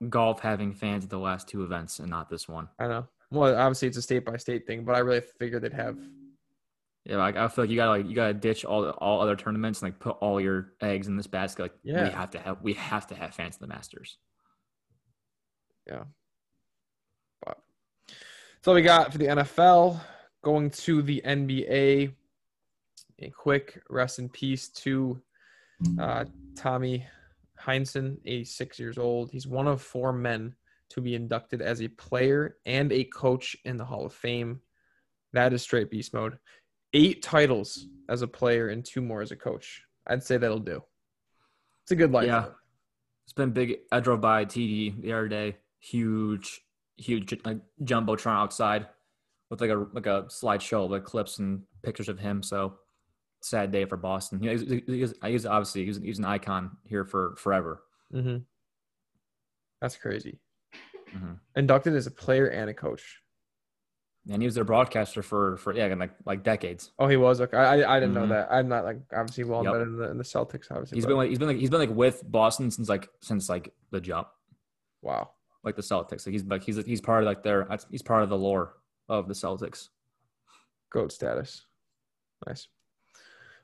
[0.08, 2.68] golf having fans at the last two events and not this one.
[2.78, 3.08] I know.
[3.30, 5.98] Well, obviously it's a state by state thing, but I really figured they'd have.
[7.04, 9.82] Yeah, like I feel like you gotta like you gotta ditch all all other tournaments
[9.82, 11.62] and like put all your eggs in this basket.
[11.62, 12.04] Like Yeah.
[12.04, 14.18] we have to have we have to have fans at the Masters.
[18.62, 20.00] So we got for the NFL
[20.42, 22.12] going to the NBA.
[23.20, 25.20] A quick rest in peace to
[26.00, 26.24] uh,
[26.56, 27.06] Tommy
[27.60, 29.30] Heinsohn, 86 years old.
[29.30, 30.54] He's one of four men
[30.90, 34.60] to be inducted as a player and a coach in the Hall of Fame.
[35.32, 36.38] That is straight beast mode.
[36.92, 39.82] Eight titles as a player and two more as a coach.
[40.06, 40.82] I'd say that'll do.
[41.84, 42.26] It's a good life.
[42.26, 42.46] Yeah.
[43.24, 43.78] It's been big.
[43.92, 45.56] I drove by TD the other day.
[45.80, 46.60] Huge,
[46.98, 48.86] huge like jumbotron outside
[49.50, 52.42] with like a like a slideshow of like clips and pictures of him.
[52.42, 52.74] So
[53.40, 54.40] sad day for Boston.
[54.40, 57.82] He, he, he is, he's obviously he's, an icon here for forever.
[58.10, 58.38] hmm
[59.80, 60.38] That's crazy.
[61.12, 63.22] hmm Inducted as a player and a coach.
[64.30, 66.90] And he was their broadcaster for for yeah like like decades.
[66.98, 67.56] Oh, he was okay.
[67.56, 68.28] I I, didn't know Mhm.
[68.30, 68.48] that.
[68.50, 69.74] I'm not like obviously well Yep.
[69.76, 70.66] in the, in the Celtics.
[70.70, 73.08] Obviously, He's but- been like he's been like he's been like with Boston since like
[73.22, 74.28] since like the jump,
[75.00, 75.30] wow.
[75.68, 76.26] Like the Celtics.
[76.26, 78.74] Like he's like he's he's part of like their he's part of the lore
[79.08, 79.88] of the Celtics.
[80.90, 81.66] Goat status.
[82.46, 82.68] Nice.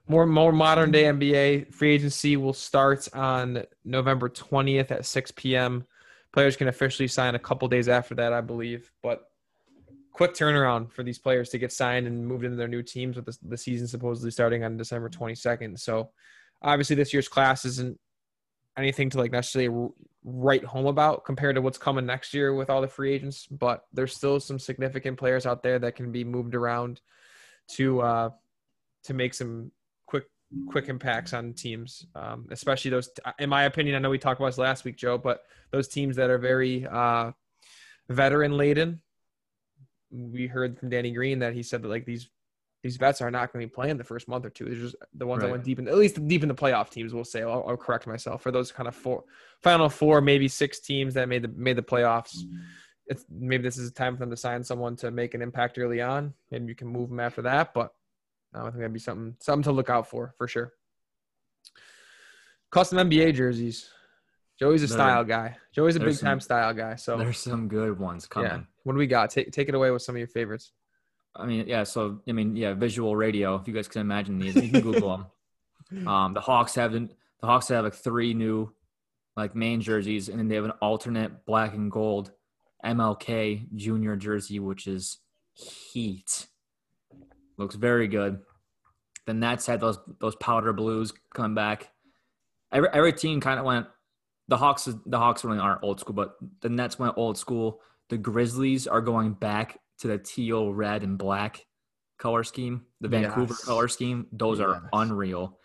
[0.06, 5.86] More more modern day NBA free agency will start on November 20th at 6 p.m.
[6.32, 8.92] Players can officially sign a couple days after that, I believe.
[9.02, 9.24] But
[10.12, 13.26] quick turnaround for these players to get signed and moved into their new teams with
[13.26, 15.78] the, the season supposedly starting on December 22nd.
[15.78, 16.10] So
[16.62, 17.98] obviously this year's class isn't
[18.76, 19.88] anything to like necessarily
[20.24, 23.84] write home about compared to what's coming next year with all the free agents, but
[23.92, 27.00] there's still some significant players out there that can be moved around
[27.66, 28.30] to uh
[29.04, 29.70] to make some
[30.06, 30.24] quick
[30.68, 33.10] quick impacts on teams, um, especially those.
[33.38, 36.16] In my opinion, I know we talked about this last week, Joe, but those teams
[36.16, 37.32] that are very uh,
[38.08, 39.00] veteran laden.
[40.10, 42.28] We heard from Danny Green that he said that like these
[42.84, 44.66] these vets are not going to be playing the first month or two.
[44.66, 47.14] They're just the ones that went deep in, at least deep in the playoff teams.
[47.14, 47.40] We'll say.
[47.40, 49.24] I'll, I'll correct myself for those kind of four,
[49.62, 52.36] final four, maybe six teams that made the made the playoffs.
[52.36, 52.56] Mm-hmm.
[53.06, 55.78] It's maybe this is a time for them to sign someone to make an impact
[55.78, 57.72] early on, and you can move them after that.
[57.72, 57.94] But
[58.52, 60.74] I think that'd be something something to look out for for sure.
[62.70, 63.88] Custom NBA jerseys.
[64.58, 65.56] Joey's a There- style guy.
[65.72, 66.96] Joey's a big time style guy.
[66.96, 68.50] So There's some good ones coming.
[68.50, 69.30] yeah, what do we got?
[69.30, 70.72] Take take it away with some of your favorites.
[71.36, 71.84] I mean, yeah.
[71.84, 73.56] So I mean, yeah, visual radio.
[73.56, 75.26] If you guys can imagine these, you can Google them.
[76.06, 78.72] Um, the Hawks have the the Hawks have like three new
[79.36, 82.32] like main jerseys, and then they have an alternate black and gold
[82.84, 85.18] MLK Junior jersey, which is
[85.52, 86.46] heat.
[87.56, 88.40] Looks very good.
[89.26, 91.90] The Nets had those those powder blues coming back.
[92.72, 93.86] Every every team kind of went.
[94.48, 97.80] The Hawks the Hawks really aren't old school, but the Nets went old school.
[98.08, 101.64] The Grizzlies are going back to the teal, red, and black
[102.18, 102.86] color scheme.
[103.00, 103.64] The Vancouver Yes.
[103.64, 104.26] color scheme.
[104.32, 105.58] Those are unreal.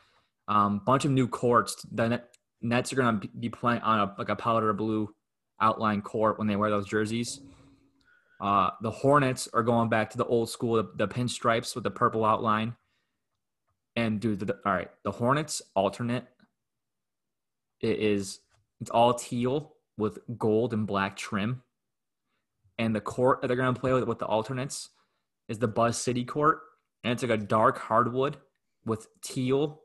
[0.48, 1.86] Um, bunch of new courts.
[1.92, 5.14] The Net, Nets are gonna be- be playing on a like a powder blue
[5.62, 7.42] outline court when they wear those jerseys.
[8.42, 11.92] Uh, the Hornets are going back to the old school, the, the pinstripes with the
[11.92, 12.76] purple outline.
[13.96, 16.26] And dude, the, all right, the Hornets alternate.
[17.82, 18.40] It is
[18.82, 21.64] it's all teal with gold and black trim.
[22.80, 24.90] And the court that they're gonna play with with the alternates
[25.48, 26.60] is the Buzz City court,
[27.04, 28.38] and it's like a dark hardwood
[28.86, 29.82] with teal,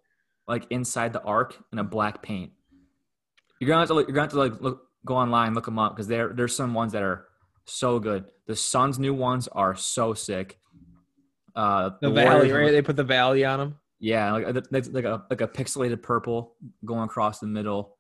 [0.49, 2.53] like inside the arc, and a black paint.
[3.61, 5.79] You're gonna have to look, you're gonna have to like look go online look them
[5.79, 7.27] up because there there's some ones that are
[7.67, 8.25] so good.
[8.47, 10.59] The Suns' new ones are so sick.
[11.57, 12.71] Uh, The, Warriors- valley, right?
[12.73, 13.79] They put the valley on them.
[14.01, 16.55] yeah, like like a like a pixelated purple
[16.85, 17.97] going across the middle.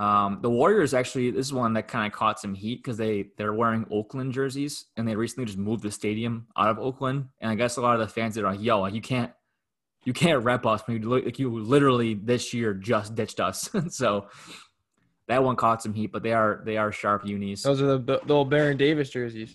[0.00, 3.26] Um, the Warriors actually this is one that kind of caught some heat because they
[3.36, 7.50] they're wearing Oakland jerseys and they recently just moved the stadium out of Oakland and
[7.50, 9.30] I guess a lot of the fans are like, "Yo, you can't
[10.04, 14.28] you can't rep us when you like you literally this year just ditched us." so
[15.28, 17.62] that one caught some heat, but they are they are sharp unis.
[17.62, 19.54] Those are the, the old Baron Davis jerseys.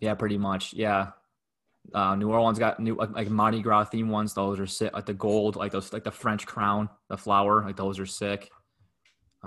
[0.00, 0.74] Yeah, pretty much.
[0.74, 1.12] Yeah.
[1.94, 4.34] Uh, New Orleans got new like, like Mardi Gras theme ones.
[4.34, 4.92] Those are sick.
[4.92, 8.50] Like the gold, like those, like the French crown, the flower, like those are sick.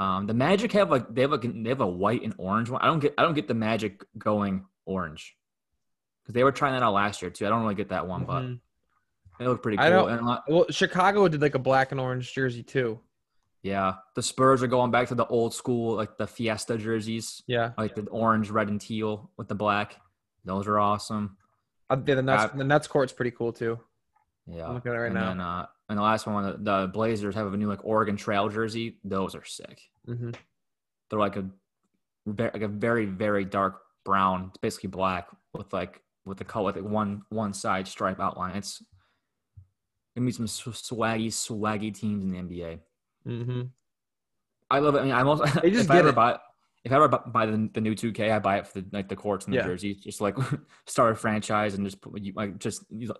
[0.02, 2.82] Um, the Magic have like they have like they have a white and orange one.
[2.82, 5.36] I don't get I don't get the Magic going orange
[6.23, 7.45] because they were trying that out last year too.
[7.45, 8.60] I don't really get that one, but Mhm.
[9.38, 9.86] they look pretty cool.
[9.86, 12.99] I don't- And lot- Well, Chicago did like a black and orange jersey too.
[13.61, 17.73] yeah, the Spurs are going back to the old school like the Fiesta jerseys, Yeah,
[17.78, 19.98] like the orange, red, and teal with the black.
[20.45, 21.38] Those are awesome.
[21.91, 23.80] Uh, yeah the Nets, Uh, the Nets court's pretty cool too.
[24.48, 24.68] Yeah.
[24.68, 25.28] I'm looking at it right and now.
[25.28, 28.49] Then, uh, and the last one, the, the Blazers have a new like Oregon Trail
[28.49, 28.98] jersey.
[29.03, 29.90] Those are sick.
[30.06, 30.32] Hmm
[31.10, 31.45] They're like a
[32.26, 34.48] like a very very dark brown.
[34.49, 38.56] It's basically black with like with the color like one one side stripe outline.
[38.56, 38.84] It's
[40.15, 42.80] gonna be some swaggy swaggy teams in the NBA.
[43.26, 43.61] hmm
[44.69, 44.99] I love it.
[44.99, 46.15] I mean, I'm also They just if I get ever it.
[46.15, 46.40] buy
[46.84, 49.15] if I ever buy the, the new 2K, I buy it for the like the
[49.15, 49.65] courts and the Yeah.
[49.65, 49.98] jerseys.
[49.98, 50.36] Just like
[50.88, 53.14] start a franchise and just put you like just you,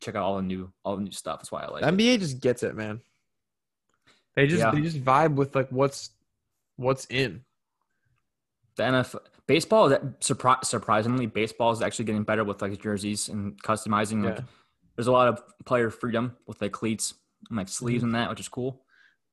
[0.00, 1.40] check out all the new all the new stuff.
[1.40, 1.82] That's why I like.
[1.82, 1.94] The it.
[1.96, 3.00] NBA just gets it, man.
[4.36, 4.70] They just Yeah.
[4.70, 6.10] they just vibe with like what's
[6.80, 7.44] what's in.
[8.76, 13.60] the NFL baseball that surpri- surprisingly baseball is actually getting better with like jerseys and
[13.62, 14.24] customizing.
[14.24, 14.44] Like Yeah.
[14.96, 17.14] there's a lot of player freedom with like cleats
[17.48, 18.84] and like sleeves and that, which is cool.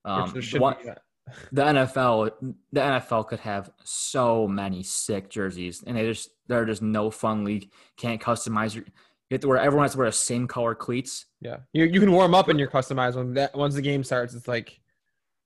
[0.05, 0.81] Um, Which there what-
[1.51, 2.31] the NFL,
[2.71, 7.43] the NFL could have so many sick jerseys, and they just they're just no fun
[7.43, 7.69] league.
[7.97, 8.85] Can't customize your.
[9.29, 11.25] You have to wear everyone has to wear the same color cleats.
[11.41, 13.33] Yeah, you you can warm up in your customized one.
[13.33, 14.79] That once the game starts, it's like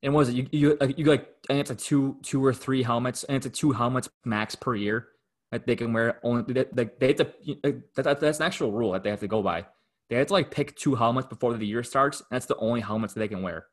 [0.03, 0.35] And what is it?
[0.35, 3.45] You you like you like and it's a two two or three helmets, and it's
[3.45, 5.09] a two helmets max per year
[5.51, 6.19] that they can wear.
[6.23, 7.25] Only they, they, they have to.
[7.63, 9.65] Uh, that, that, that's an actual rule that they have to go by.
[10.09, 12.19] They have to like pick two helmets before the year starts.
[12.19, 13.67] And that's the only helmets that they can wear.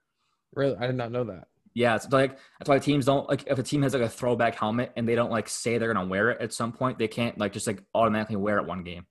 [0.55, 0.77] really.
[0.77, 1.49] I did not know that.
[1.75, 4.57] Yeah, it's like that's why teams don't like if a team has like a throwback
[4.57, 7.39] helmet and they don't like say they're gonna wear it at some point, they can't
[7.39, 9.07] like just like automatically wear it one game.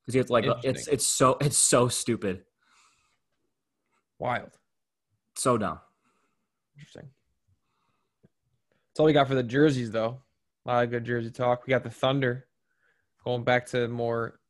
[0.00, 2.44] Because you have to like it's it's so it's so stupid,
[4.18, 4.50] Wild.
[5.36, 5.80] so dumb.
[6.82, 7.10] Interesting.
[8.90, 10.18] That's all we got for the jerseys, though.
[10.66, 11.64] A lot of good jersey talk.
[11.64, 12.46] We got the Thunder
[13.24, 14.40] going back to more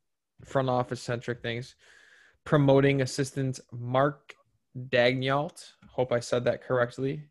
[0.44, 1.76] front office centric things.
[2.44, 4.34] Promoting assistant Mark
[4.76, 5.72] Daigneault.
[5.90, 7.22] Hope I said that correctly.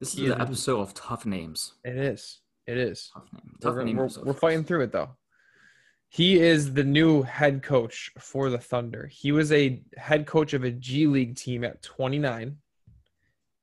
[0.00, 1.74] This is an episode of tough names.
[1.84, 2.40] It is.
[2.66, 3.10] It is.
[3.14, 3.42] Tough name.
[3.62, 4.26] We're, Tough name we're, episode.
[4.26, 5.10] we're fighting through it though.
[6.08, 9.08] He is the new head coach for the Thunder.
[9.12, 12.56] He was a head coach of a G League team at 29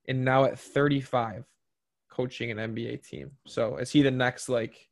[0.07, 1.45] and now at 35
[2.09, 3.31] coaching an NBA team.
[3.45, 4.89] So is he the next like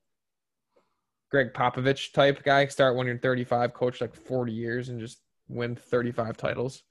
[1.32, 2.68] Gregg Popovich type guy?
[2.68, 6.84] Start when you're 35, coach like 40 years and just win 35 titles.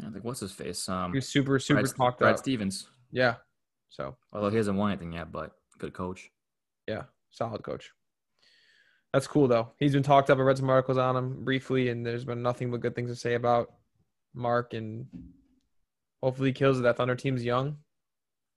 [0.00, 0.88] Yeah, like what's his face?
[0.88, 2.38] Um, He's super, super Brad, talked Brad.
[2.38, 2.88] Stevens.
[3.12, 3.36] Yeah.
[3.88, 6.30] So Although he hasn't won anything yet, but good coach.
[6.86, 7.90] Yeah, solid coach.
[9.12, 9.72] That's cool though.
[9.78, 10.38] He's been talked up.
[10.38, 13.16] I read some articles on him briefly, and there's been nothing but good things to
[13.16, 13.72] say about
[14.34, 14.74] Mark.
[14.74, 15.06] And
[16.22, 16.82] hopefully, he kills it.
[16.82, 17.76] That Thunder team's young.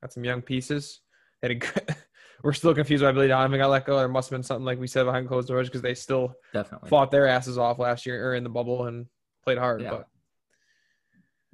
[0.01, 1.01] Got some young pieces.
[1.41, 1.95] Had a good,
[2.43, 3.97] we're still confused why Billy Donovan got let go.
[3.97, 6.89] There must have been something like we said behind closed doors because they still Definitely.
[6.89, 9.05] fought their asses off last year or in the bubble and
[9.43, 9.81] played hard.
[9.81, 9.89] Yeah.
[9.91, 10.07] But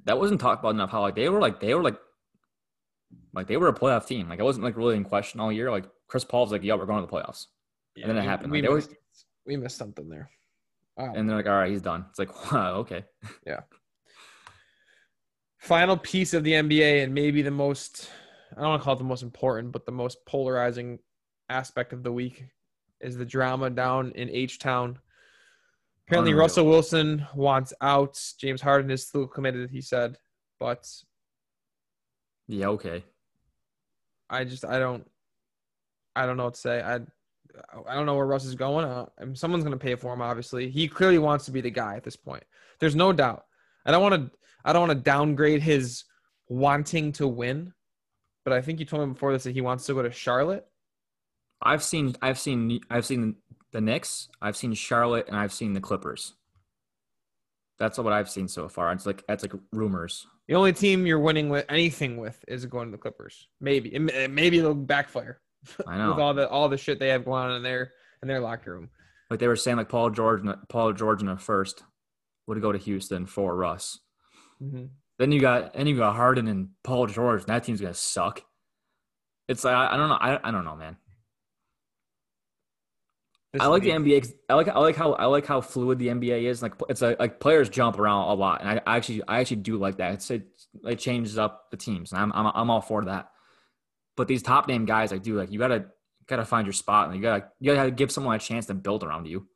[0.04, 0.90] that wasn't talked about enough.
[0.90, 1.96] How like they were like they were like
[3.34, 4.28] like they were a playoff team.
[4.28, 5.70] Like it wasn't like really in question all year.
[5.70, 7.46] Like Chris Paul's like, yeah, we're going to the playoffs,
[7.96, 8.52] Yeah, And then it we- happened.
[8.52, 10.30] We, Like, always- missed, we missed something there.
[10.96, 11.12] Wow.
[11.14, 12.06] and they're like, all right, he's done.
[12.08, 13.04] It's like, wow, okay.
[15.58, 18.10] Final piece of the NBA and maybe the most
[18.56, 20.98] I don't want to call it the most important, but the most polarizing
[21.48, 22.44] aspect of the week
[23.00, 24.98] is the drama down in H Town.
[26.06, 26.44] Apparently, Unreal.
[26.44, 28.20] Russell Wilson wants out.
[28.38, 30.16] James Harden is still committed, he said.
[30.60, 30.88] But
[32.46, 33.04] Yeah, okay.
[34.30, 35.08] I just I don't
[36.14, 36.80] I don't know what to say.
[36.80, 37.00] I
[37.88, 38.84] I don't know where Russ is going.
[38.84, 40.22] Uh, I mean, someone's going to pay for him.
[40.22, 42.44] Obviously, he clearly wants to be the guy at this point.
[42.80, 43.44] There's no doubt.
[43.84, 44.38] And I don't want to.
[44.66, 46.04] I don't want to downgrade his
[46.48, 47.72] wanting to win,
[48.44, 50.66] but I think you told me before this that he wants to go to Charlotte.
[51.62, 53.36] I've seen I've seen I've seen
[53.72, 56.34] the Knicks, I've seen Charlotte, and I've seen the Clippers.
[57.78, 58.92] That's what I've seen so far.
[58.92, 60.26] It's like that's like rumors.
[60.48, 63.48] The only team you're winning with anything with is going to the Clippers.
[63.60, 65.40] Maybe, It maybe it'll backfire
[65.86, 66.10] I know.
[66.10, 68.72] with all the all the shit they have going on in their in their locker
[68.74, 68.90] room.
[69.30, 71.82] Like they were saying, like Paul George, Paul George in the first
[72.46, 73.98] would go to Houston for Russ.
[74.62, 74.90] Mhm.
[75.18, 77.40] Then you got and you got Harden and Paul George.
[77.42, 78.42] And that team's gonna suck.
[79.48, 80.18] It's like I, I don't know.
[80.20, 80.96] I, I don't know, man.
[83.52, 84.22] This I like the NBA.
[84.48, 86.62] I like I like how I like how fluid the NBA is.
[86.62, 89.58] Like it's like like players jump around a lot, and I I actually I actually
[89.58, 90.14] do like that.
[90.14, 90.46] It's it,
[90.84, 93.30] it changes up the teams, and I'm I'm I'm all for that.
[94.16, 95.86] But these top name guys, I do like you gotta
[96.26, 99.04] gotta find your spot, and you gotta you gotta give someone a chance to build
[99.04, 99.46] around you.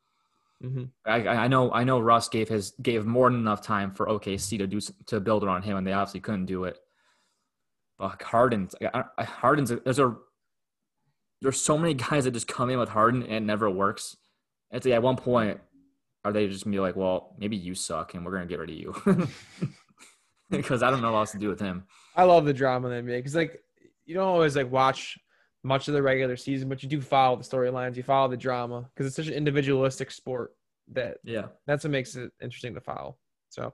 [0.63, 0.91] Mhm.
[1.07, 4.59] I, I know I know Russ gave his gave more than enough time for OKC
[4.59, 6.79] to do to build around him, and they obviously couldn't do it.
[7.99, 10.17] But I- Harden's there's a
[11.41, 14.17] there's so many guys that just come in with Harden and it never works.
[14.71, 15.61] It's like at one point,
[16.25, 18.71] are they just gonna be like, well, maybe you suck and we're gonna get rid
[18.71, 18.95] of you
[20.51, 21.85] because I don't know what else to do with him.
[22.15, 23.63] I love the drama in the NBA because like
[24.05, 25.19] you don't always like watch
[25.63, 28.89] much of the regular season, but you do follow the storylines, you follow the drama
[28.95, 30.55] because it's such an individualistic sport
[30.93, 33.17] that Yeah, that's what makes it interesting to follow.
[33.51, 33.73] So,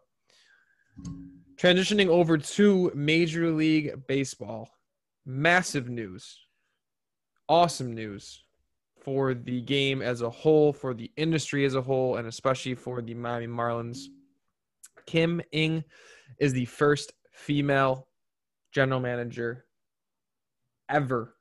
[1.56, 4.68] transitioning over to Major League Baseball,
[5.24, 6.38] massive news,
[7.48, 8.42] awesome news
[9.02, 13.00] for the game as a whole, for the industry as a whole, and especially for
[13.00, 14.06] the Miami Marlins.
[15.06, 15.84] Kim Ng
[16.40, 18.08] is the first female
[18.72, 19.64] general manager
[20.88, 21.35] ever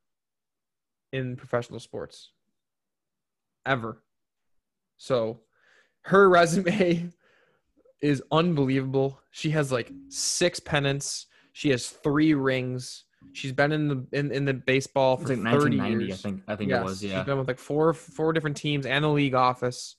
[1.15, 2.31] in professional sports.
[3.65, 4.03] Ever.
[4.97, 5.39] So
[6.03, 7.11] her resume
[8.01, 9.19] is unbelievable.
[9.31, 11.27] She has like six pennants.
[11.53, 13.05] She has three rings.
[13.31, 16.11] She's been in the in, in the baseball for like 30 years.
[16.11, 17.03] I think I think Yes, it was.
[17.03, 19.95] Yeah, She's been with like four four different teams and a league office.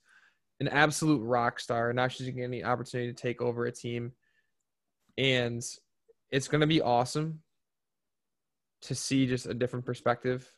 [0.59, 1.93] An absolute rock star.
[1.93, 4.13] Now she's getting the opportunity to take over a team.
[5.17, 5.61] And
[6.31, 7.41] it's gonna be awesome
[8.83, 10.49] to see just a different perspective.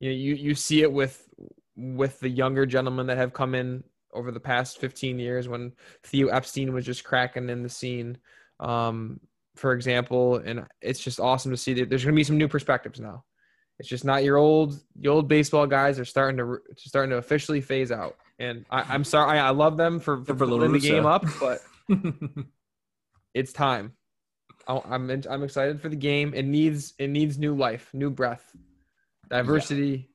[0.00, 1.28] You know, you, you see it with
[1.76, 5.72] with the younger gentlemen that have come in over the past 15 years when
[6.04, 8.18] Theo Epstein was just cracking in the scene.
[8.60, 9.18] Um,
[9.56, 12.48] for example, and it's just awesome to see that there's going to be some new
[12.48, 13.24] perspectives now.
[13.80, 17.60] It's just not your old the old baseball guys are starting to starting to officially
[17.60, 18.16] phase out.
[18.38, 21.24] And I, I'm sorry, I, I love them for, for For building the game up,
[21.40, 21.60] but
[23.34, 23.92] it's time.
[24.68, 26.34] I- I'm in- I'm excited for the game.
[26.34, 28.54] It needs it needs new life, new breath,
[29.28, 30.08] diversity.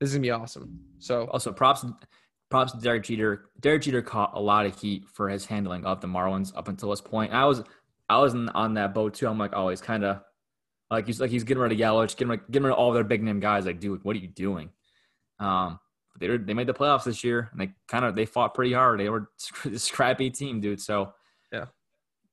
[0.00, 0.80] This is gonna be awesome.
[0.98, 1.84] So Also, props
[2.50, 3.50] props to Derek Jeter.
[3.60, 6.90] Derek Jeter caught a lot of heat for his handling of the Marlins up until
[6.90, 7.32] this point.
[7.32, 7.62] I was
[8.08, 9.28] I was on that boat too.
[9.28, 10.20] I'm like, oh, he's kind of
[10.90, 13.04] like he's like he's getting rid of Yelich, getting rid, getting rid of all their
[13.04, 13.66] big name guys.
[13.66, 14.70] Like, dude, what are you doing?
[15.38, 15.78] Um,
[16.12, 18.54] but they were, they made the playoffs this year, and they kind of they fought
[18.54, 18.98] pretty hard.
[18.98, 19.30] They were
[19.64, 20.80] a scrappy team, dude.
[20.80, 21.12] So
[21.52, 21.66] Yeah.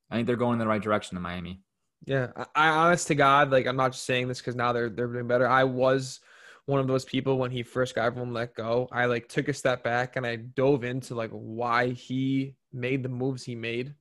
[0.09, 1.61] I think they're going in the right direction in Miami.
[2.07, 4.89] Yeah, I, I honest to God, like I'm not just saying this because now they're
[4.89, 5.47] they're doing better.
[5.47, 6.21] I was
[6.65, 8.87] one of those people when he first got everyone let go.
[8.91, 13.09] I like took a step back and I dove into like why he made the
[13.09, 13.93] moves he made,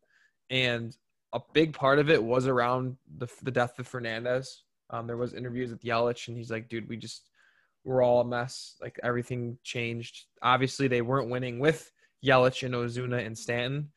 [0.50, 0.96] and
[1.32, 4.62] a big part of it was around the the death of Fernandez.
[4.90, 7.28] Um, there was interviews with Yelich, and he's like, "Dude, we just
[7.84, 8.76] we're all a mess.
[8.80, 10.26] Like everything changed.
[10.42, 11.90] Obviously, they weren't winning with
[12.24, 13.90] Yelich and Ozuna and Stanton."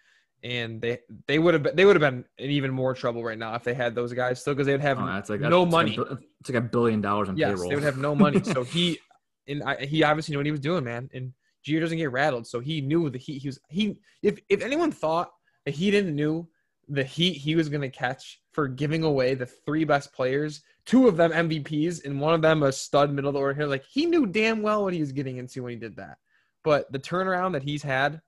[0.43, 3.37] And they they would have been they would have been in even more trouble right
[3.37, 5.71] now if they had those guys still because they'd have Oh, that's like no that's
[5.71, 5.97] money.
[5.97, 7.69] Like a, it's like a billion dollars in yes, payroll.
[7.69, 8.41] they would have no money.
[8.43, 8.99] So he
[9.47, 11.09] and I, he obviously knew what he was doing, man.
[11.13, 11.33] And
[11.63, 13.41] Jeter doesn't get rattled, so he knew the heat.
[13.41, 15.31] He was he if if anyone thought
[15.65, 16.47] that he didn't knew
[16.87, 21.07] the heat he was going to catch for giving away the three best players, two
[21.07, 23.85] of them MVPs, and one of them a stud middle of the order hitter, like
[23.85, 26.17] he knew damn well what he was getting into when he did that.
[26.63, 28.21] But the turnaround that he's had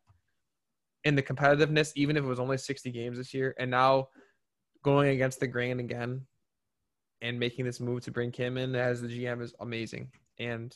[1.03, 4.09] and the competitiveness, even if it was only 60 games this year, and now
[4.83, 6.21] going against the grain again
[7.21, 10.09] and making this move to bring Kim in as the GM is amazing.
[10.39, 10.75] And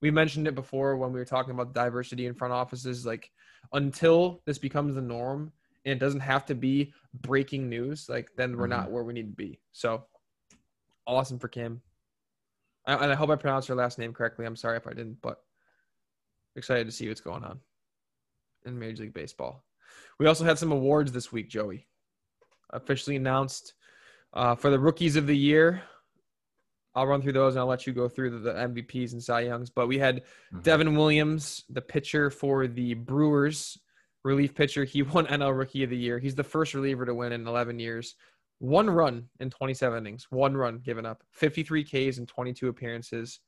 [0.00, 3.06] we mentioned it before when we were talking about diversity in front offices.
[3.06, 3.30] Like
[3.72, 5.52] until this becomes the norm
[5.84, 8.92] and it doesn't have to be breaking news, like then we're not mm-hmm.
[8.92, 9.60] where we need to be.
[9.72, 10.04] So
[11.06, 11.80] awesome for Kim.
[12.86, 14.46] I, and I hope I pronounced her last name correctly.
[14.46, 15.42] I'm sorry if I didn't, but
[16.56, 17.60] excited to see what's going on
[18.68, 19.64] in Major League Baseball.
[20.18, 21.86] We also had some awards this week, Joey.
[22.70, 23.74] Officially announced
[24.34, 25.82] uh, for the rookies of the year.
[26.94, 29.40] I'll run through those and I'll let you go through the, the MVPs and Cy
[29.42, 29.70] Youngs.
[29.70, 30.22] But we had
[30.52, 30.62] Mhm.
[30.62, 33.78] Devin Williams, the pitcher for the Brewers,
[34.24, 34.84] relief pitcher.
[34.84, 36.18] He won NL Rookie of the Year.
[36.18, 38.16] He's the first reliever to win in 11 years.
[38.58, 43.38] One run in 27 innings, one run given up, 53 Ks in 22 appearances.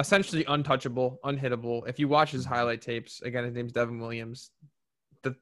[0.00, 1.86] Essentially untouchable, unhittable.
[1.88, 4.50] If you watch his highlight tapes, again, his name's Devin Williams.
[5.22, 5.36] The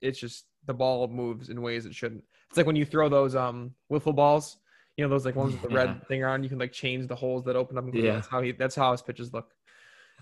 [0.00, 2.22] it's just the ball moves in ways it shouldn't.
[2.50, 4.58] It's like when you throw those um wiffle balls,
[4.96, 5.76] you know, those like ones with the Yeah.
[5.76, 6.42] red thing around.
[6.42, 7.84] You can like change the holes that open up.
[7.84, 7.94] And.
[7.94, 8.12] Yeah.
[8.14, 8.52] That's how he.
[8.52, 9.48] That's how his pitches look.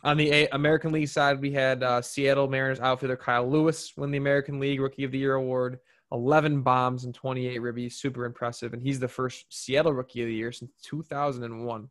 [0.04, 4.10] On the A- American League side, we had uh, Seattle Mariners outfielder Kyle Lewis win
[4.10, 5.78] the American League Rookie of the Year award.
[6.12, 8.72] 11 bombs and 28 ribbies, super impressive.
[8.72, 11.88] And he's the first Seattle Rookie of the Year since 2001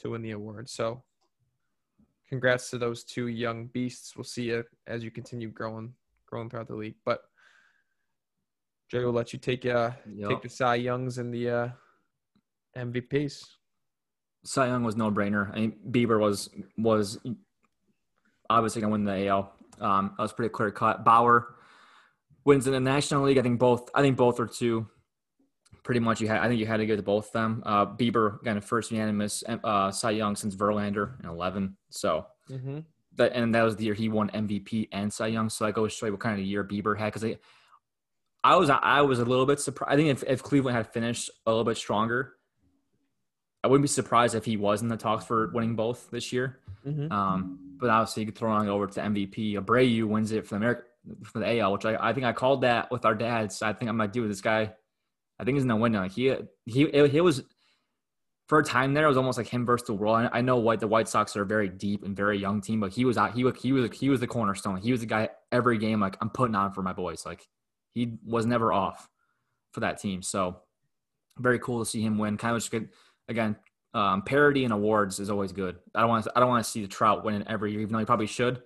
[0.00, 0.68] to win the award.
[0.68, 1.02] So,
[2.28, 4.16] congrats to those two young beasts.
[4.16, 5.94] We'll see you as you continue growing,
[6.26, 6.96] growing throughout the league.
[7.04, 7.20] But
[8.90, 10.28] Jay will let you take uh Yep.
[10.28, 11.68] take the Cy Youngs and the uh,
[12.76, 13.44] MVPs.
[14.44, 15.50] Cy Young was no brainer.
[15.52, 17.18] I mean, Bieber was was
[18.50, 19.52] obviously gonna win the AL.
[19.80, 21.04] Um, that was pretty clear cut.
[21.04, 21.56] Bauer
[22.44, 23.38] wins in the National League.
[23.38, 23.88] I think both.
[23.94, 24.86] I think both are two.
[25.84, 26.38] Pretty much, you had.
[26.38, 27.62] I think you had to give it to both of them.
[27.64, 31.76] Uh, Bieber got a first unanimous uh, Cy Young since Verlander in eleven.
[31.90, 32.80] So Mm-hmm.
[33.16, 35.48] that and that was the year he won MVP and Cy Young.
[35.48, 37.06] So that goes to show you what kind of year Bieber had.
[37.06, 37.38] Because I,
[38.42, 39.92] I was I was a little bit surprised.
[39.92, 42.34] I think if, if Cleveland had finished a little bit stronger,
[43.62, 46.58] I wouldn't be surprised if he was in the talks for winning both this year.
[46.86, 47.10] Mm-hmm.
[47.10, 49.54] Um, but obviously, you could throw on over to MVP.
[49.54, 50.82] Abreu wins it for the America
[51.24, 53.62] for the AL, which I, I think I called that with our dads.
[53.62, 54.72] I think I might do with this guy.
[55.38, 56.08] I think he's in the window.
[56.08, 56.34] He
[56.66, 57.42] he he was
[58.48, 59.04] for a time there.
[59.04, 60.28] It was almost like him versus the world.
[60.32, 62.92] I, know what the White Sox are a very deep and very young team, but
[62.92, 63.34] he was out.
[63.34, 64.76] He was he was he was the cornerstone.
[64.76, 66.00] He was the guy every game.
[66.00, 67.24] Like I'm putting on for my boys.
[67.24, 67.46] Like
[67.94, 69.08] he was never off
[69.72, 70.22] for that team.
[70.22, 70.60] So
[71.38, 72.36] very cool to see him win.
[72.36, 72.90] Kind of just good
[73.28, 73.56] again.
[73.94, 75.76] Um, parity and awards is always good.
[75.94, 77.98] I don't want I don't want to see the Trout winning every year, even though
[78.00, 78.60] he probably should.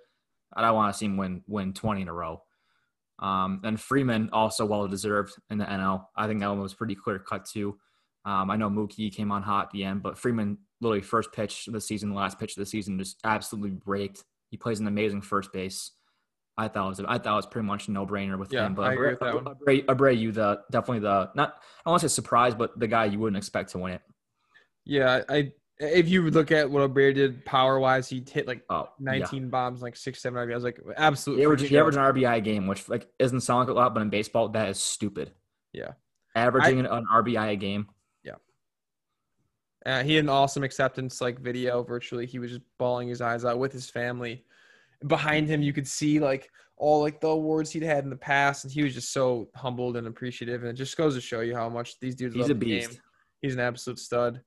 [0.55, 2.43] I don't want to see him win win 20 in a row.
[3.19, 6.07] Um, and Freeman also well deserved in the NL.
[6.17, 7.77] I think that one was pretty clear cut too.
[8.25, 11.67] Um, I know Mookie came on hot at the end, but Freeman literally first pitch
[11.67, 14.25] of the season, last pitch of the season, just absolutely raked.
[14.51, 15.93] He plays an amazing first base.
[16.57, 18.67] I thought it was I thought it was pretty much a no brainer with Yeah,
[18.67, 18.75] him.
[18.75, 19.45] But I agree with that one.
[19.45, 23.05] Abreu, Abreu, the definitely the not I don't want to say surprise, but the guy
[23.05, 24.03] you wouldn't expect to win it.
[24.85, 28.89] Yeah, I if you look at what O'Brien did power wise, he hit like Oh,
[28.99, 31.39] 19 bombs, like six, seven RBIs, like absolute.
[31.39, 31.45] Yeah.
[31.45, 34.11] Average, he averaged an RBI game, which like isn't sound like a lot, but in
[34.11, 35.31] baseball, that is stupid.
[35.73, 35.93] Yeah.
[36.35, 37.89] Averaging an RBI a game.
[38.25, 38.35] Yeah.
[39.87, 42.27] Uh, he had an awesome acceptance like video virtually.
[42.27, 44.45] He was just bawling his eyes out with his family.
[45.07, 48.65] Behind him, you could see like all like the awards he'd had in the past,
[48.65, 50.63] and he was just so humbled and appreciative.
[50.63, 52.61] And it just goes to show you how much these dudes He's love a the
[52.61, 52.91] beast.
[52.91, 53.01] game.
[53.43, 54.41] He's an absolute stud.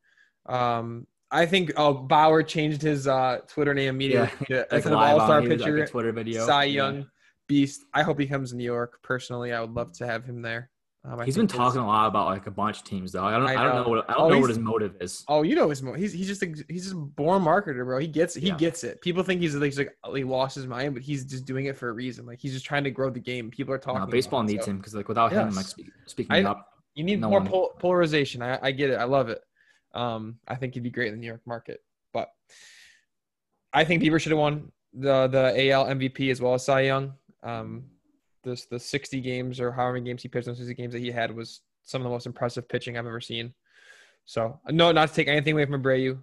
[0.45, 4.99] Um, I think oh Bauer changed his uh, Twitter name immediately to Like instead of
[4.99, 6.45] All Star he like, pitcher, Twitter video.
[6.45, 6.73] Cy Yeah.
[6.83, 7.05] Young
[7.47, 7.85] beast.
[7.93, 8.99] I hope he comes to New York.
[9.01, 10.69] Personally, I would love to have him there.
[11.03, 13.23] Um, He's been talking a lot about like a bunch of teams though.
[13.23, 13.47] I don't.
[13.47, 13.83] I I, don't know.
[13.83, 14.09] know what.
[14.09, 15.23] I don't Oh, know what his motive is.
[15.27, 15.93] Oh, you know his mo.
[15.93, 17.97] He's he's just a, he's just a born marketer, bro.
[17.97, 18.57] He gets he Yeah.
[18.57, 19.01] gets it.
[19.01, 21.75] People think he's like, he's like he lost his mind, but he's just doing it
[21.75, 22.27] for a reason.
[22.27, 23.49] Like he's just trying to grow the game.
[23.49, 24.01] People are talking.
[24.01, 26.67] No, baseball it, needs so him because like without him, like speak, speaking I- up.
[26.93, 28.41] You need no more pol- polarization.
[28.41, 28.95] I, I get it.
[28.95, 29.39] I love it.
[29.93, 31.81] Um, I think he'd be great in the New York market,
[32.13, 32.29] but
[33.73, 37.13] I think Bieber should have won the the AL MVP as well as Cy Young.
[37.43, 37.85] Um,
[38.43, 41.11] this the 60 games or however many games he pitched, those 60 games that he
[41.11, 43.53] had was some of the most impressive pitching I've ever seen.
[44.25, 46.19] So no, not to take anything away from Abreu,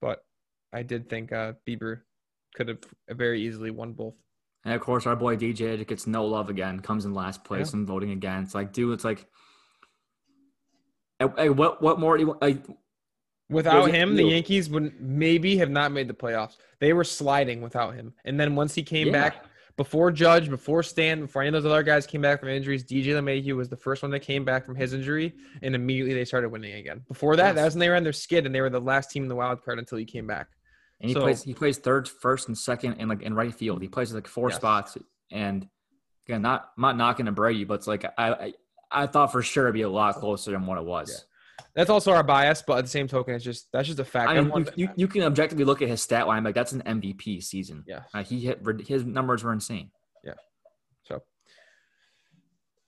[0.00, 0.24] but
[0.72, 2.00] I did think uh, Bieber
[2.54, 2.78] could have
[3.10, 4.14] very easily won both.
[4.64, 6.80] And of course, our boy DJ gets no love again.
[6.80, 8.42] Comes in last place and voting again.
[8.42, 9.26] It's like, dude, it's like,
[11.26, 12.62] what what more do you
[13.48, 14.22] Without a him, the.
[14.24, 16.56] Yankees would maybe have not made the playoffs.
[16.78, 18.14] They were sliding without him.
[18.24, 19.12] And then once he came Yeah.
[19.12, 19.44] back,
[19.76, 23.06] before Judge, before Stan, before any of those other guys came back from injuries, DJ
[23.06, 26.50] LeMahieu was the first one that came back from his injury, and immediately they started
[26.50, 27.02] winning again.
[27.08, 27.54] Before that, Yes.
[27.56, 29.34] that was when they ran their skid, and they were the last team in the
[29.34, 30.48] wild card until he came back.
[31.02, 33.80] and he So- plays he plays third, first, and second, and like in right field.
[33.80, 34.56] He plays like four Yes.
[34.56, 34.98] spots.
[35.32, 35.66] And
[36.28, 38.54] again, not I'm not knocking Abreu, but it's like I, I
[38.90, 41.24] I thought for sure it'd be a lot closer than what it was.
[41.74, 44.30] That's also our bias, but at the same token, it's just that's just a fact.
[44.30, 46.82] I mean, you, you, you can objectively look at his stat line, like that's an
[46.82, 47.84] MVP season.
[47.86, 48.02] yeah.
[48.12, 49.90] Uh, he hit his numbers were insane.
[50.24, 50.34] Yeah.
[51.04, 51.22] So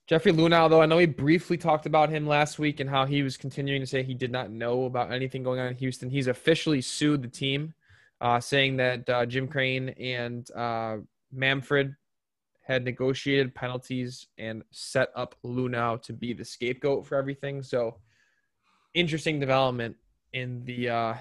[0.09, 3.23] Jeffrey Luhnow, though, I know we briefly talked about him last week and how he
[3.23, 6.11] was continuing to say he did not know about anything going on in Houston.
[6.11, 7.75] He's officially sued the team,
[8.21, 10.97] uh, saying that uh, Jim Crane and uh,
[11.31, 11.95] Manfred
[12.63, 17.63] had negotiated penalties and set up Luhnow to be the scapegoat for everything.
[17.63, 17.99] So,
[18.95, 19.97] interesting development
[20.33, 21.15] in the uh,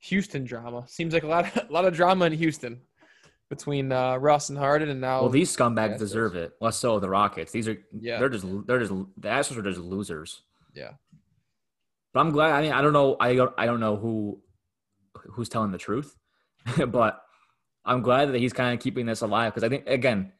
[0.00, 0.84] Houston drama.
[0.86, 2.80] Seems like a lot, of, a lot of drama in Houston
[3.48, 5.98] between uh, Russ and Harden, and now Well, these scumbags Astros.
[5.98, 6.52] deserve it.
[6.60, 7.52] Less so the Rockets.
[7.52, 8.18] These are Yeah.
[8.18, 10.42] They're just they're just the Astros are just losers.
[10.74, 10.92] Yeah.
[12.12, 12.52] But I'm glad.
[12.52, 13.16] I mean, I don't know.
[13.20, 13.54] I don't.
[13.56, 14.40] I don't know who
[15.32, 16.16] who's telling the truth,
[16.88, 17.22] but
[17.86, 20.32] I'm glad that he's kind of keeping this alive because I think again,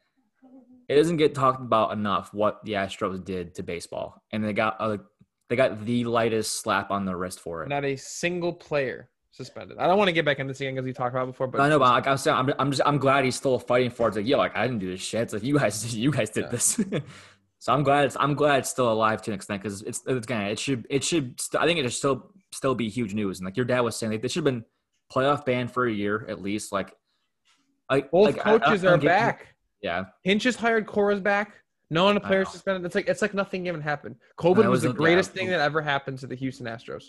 [0.89, 4.75] it doesn't get talked about enough what the Astros did to baseball, and they got
[4.79, 4.97] uh,
[5.49, 7.69] they got the lightest slap on the wrist for it.
[7.69, 9.77] not a single player suspended.
[9.77, 11.47] I don't want to get back into this again because we talked about it before,
[11.47, 13.91] but I know, but like I'm saying, I'm, I'm just I'm glad he's still fighting
[13.91, 14.09] for it.
[14.09, 15.21] It's like, yo, like I didn't do this shit.
[15.21, 16.49] It's like you guys, you guys did Yeah.
[16.49, 16.79] this.
[17.59, 20.25] so I'm glad it's I'm glad it's still alive to an extent because it's it's
[20.25, 23.39] gonna it should it should st- I think it should still still be huge news.
[23.39, 24.65] And like your dad was saying, like they should have been
[25.13, 26.71] playoff banned for a year at least.
[26.71, 26.93] Like,
[27.89, 29.55] like both like, I- I- coaches I are back.
[29.81, 31.53] Yeah, Hinch is hired, Cora's back.
[31.89, 32.83] No one a I player suspended.
[32.85, 34.15] It's like it's like nothing even happened.
[34.39, 37.05] COVID was was the greatest thing that ever happened to the Houston Astros.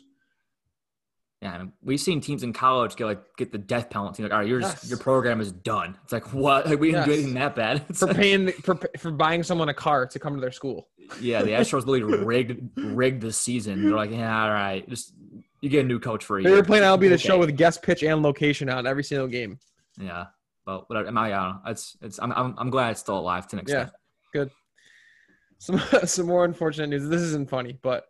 [1.43, 1.61] yeah.
[1.61, 4.23] and We've seen teams in college get like get the death penalty.
[4.23, 4.89] Like, all right, your Yes.
[4.89, 5.97] your program is done.
[6.05, 6.67] It's like what?
[6.69, 7.19] Like we didn't do Yes.
[7.21, 7.85] anything that bad.
[7.89, 10.89] It's For like- paying for for buying someone a car to come to their school.
[11.21, 13.83] Yeah, the Astros literally rigged rigged the season.
[13.85, 15.13] They're like, yeah, all right, just
[15.61, 16.59] you get a new coach for a They year.
[16.59, 17.23] were playing be the Okay.
[17.27, 19.59] show with guest pitch and location on every single game.
[20.01, 20.27] Yeah,
[20.69, 21.09] but whatever.
[21.17, 21.23] I?
[21.23, 21.61] I know.
[21.67, 22.19] It's it's.
[22.21, 23.91] I'm I'm, I'm glad it's still alive to an extent.
[25.57, 27.09] Some some more unfortunate news.
[27.09, 28.05] This isn't funny, but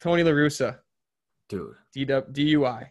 [0.00, 0.78] Tony La Russa,
[1.48, 1.74] dude.
[1.96, 2.86] DUI.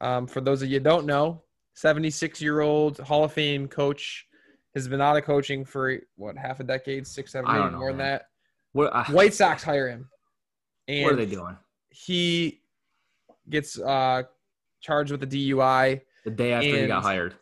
[0.00, 1.44] Um, for those of you who don't know,
[1.74, 4.26] 76 year old Hall of Fame coach
[4.74, 7.90] has been out of coaching for what half a decade, six, seven, I know, more
[7.90, 8.26] than that.
[8.72, 8.92] What?
[8.92, 10.08] I, White Sox hire him,
[10.88, 11.56] and what are they doing?
[11.90, 12.60] he
[13.48, 14.24] gets uh,
[14.80, 16.00] charged with a DUI.
[16.24, 17.36] The day after he got hired.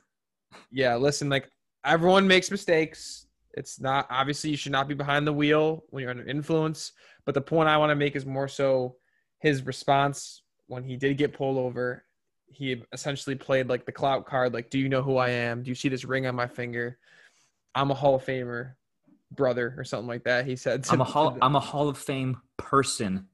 [0.71, 1.49] Yeah, listen, like
[1.85, 3.27] everyone makes mistakes.
[3.55, 6.93] It's not obviously you should not be behind the wheel when you're under influence.
[7.25, 8.97] But the point I want to make is more so
[9.41, 12.05] his response when he did get pulled over.
[12.53, 15.63] He essentially played like the clout card, like, "Do you know who I am?
[15.63, 16.99] Do you see this ring on my finger?
[17.75, 18.73] I'm a Hall of Famer,
[19.31, 21.31] brother, or something like that." He said, to- I'm a hall.
[21.33, 23.27] the- I'm a Hall of Fame person,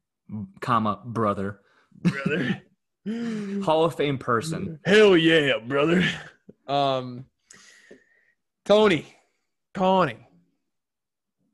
[0.60, 1.60] comma brother.
[2.02, 2.62] brother.
[3.64, 4.78] Hall of Fame person.
[4.84, 6.04] Hell yeah, brother.
[6.66, 7.26] Um,
[8.64, 9.06] Tony,
[9.74, 10.26] Tony,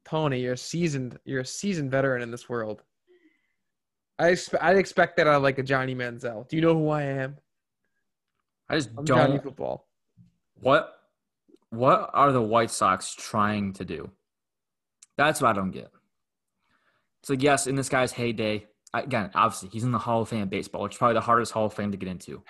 [0.04, 2.82] Tony, you're a seasoned, you're a seasoned veteran in this world.
[4.18, 6.48] I expe- I'd expect that out of like a Johnny Manziel.
[6.48, 7.36] Do you know who I am?
[8.68, 9.42] I just I'm don't.
[9.42, 9.86] Football.
[10.60, 10.94] What?
[11.70, 14.10] What are the White Sox trying to do?
[15.16, 15.90] That's what I don't get.
[17.20, 18.66] It's like yes, in this guy's heyday.
[18.94, 21.52] Again, obviously, he's in the Hall of Fame of baseball, which is probably the hardest
[21.52, 22.42] Hall of Fame to get into.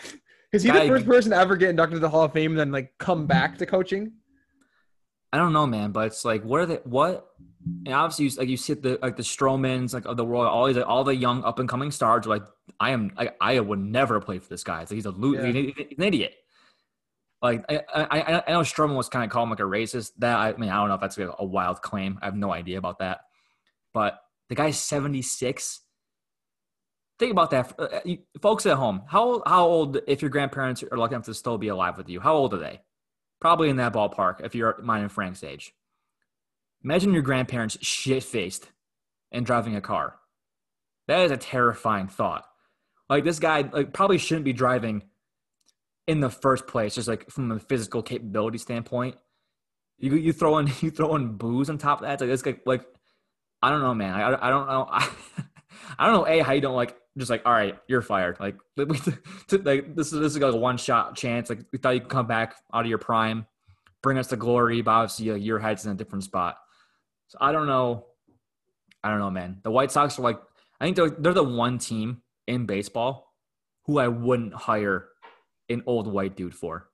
[0.53, 2.53] Is he Guy- the first person to ever get inducted to the Hall of Fame
[2.53, 4.13] and then like come back to coaching?
[5.33, 6.75] I don't know, man, but it's like, what are they?
[6.85, 7.27] What?
[7.87, 10.67] And obviously, you, like you see the like the Stromans, like of the world, all
[10.67, 12.27] these, like, all the young up and coming stars.
[12.27, 12.43] Are like,
[12.79, 14.83] I am, I, I would never play for this guy.
[14.83, 15.47] It's like he's a lo- Yeah.
[15.47, 16.35] he's, he's an idiot.
[17.41, 20.11] Like I, I, I- I know Stroman was kind of called him like a racist.
[20.19, 22.19] That I mean, I don't know if that's a, a wild claim.
[22.21, 23.21] I have no idea about that.
[23.95, 24.19] But
[24.51, 25.81] the guy's seventy six.
[27.23, 29.03] Think about that, Uh, you, folks at home.
[29.07, 32.19] How how old if your grandparents are lucky enough to still be alive with you?
[32.19, 32.81] How old are they?
[33.41, 35.73] Probably in that ballpark if you're mine and Frank's age.
[36.83, 38.73] Imagine your grandparents shit faced
[39.31, 40.17] and driving a car.
[41.07, 42.45] That is a terrifying thought.
[43.09, 45.05] Like this guy like probably shouldn't be driving
[46.09, 49.15] in the first place, just like from a physical capability standpoint.
[49.97, 52.15] You you throw in you throw in booze on top of that.
[52.15, 52.85] It's like this guy like
[53.63, 54.13] I don't know, man.
[54.13, 54.89] I, I don't know.
[54.91, 55.09] I,
[56.01, 56.27] I don't know.
[56.27, 58.39] A how you don't like just like all right, you're fired.
[58.41, 58.85] Like we,
[59.59, 61.49] like this is this is like a one shot chance.
[61.51, 63.47] Like we thought you could come back out of your prime,
[64.03, 66.57] bring us to glory, but obviously like, your head's in a different spot.
[67.29, 68.07] So I don't know.
[69.05, 69.59] I don't know, man.
[69.63, 70.41] The White Sox are like
[70.81, 73.33] I think they're they're the one team in baseball
[73.85, 75.09] who I wouldn't hire
[75.69, 76.89] an old white dude for.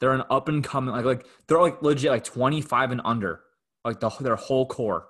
[0.00, 3.40] They're an up and coming like like they're like legit like 25 and under.
[3.84, 5.08] Like the their whole core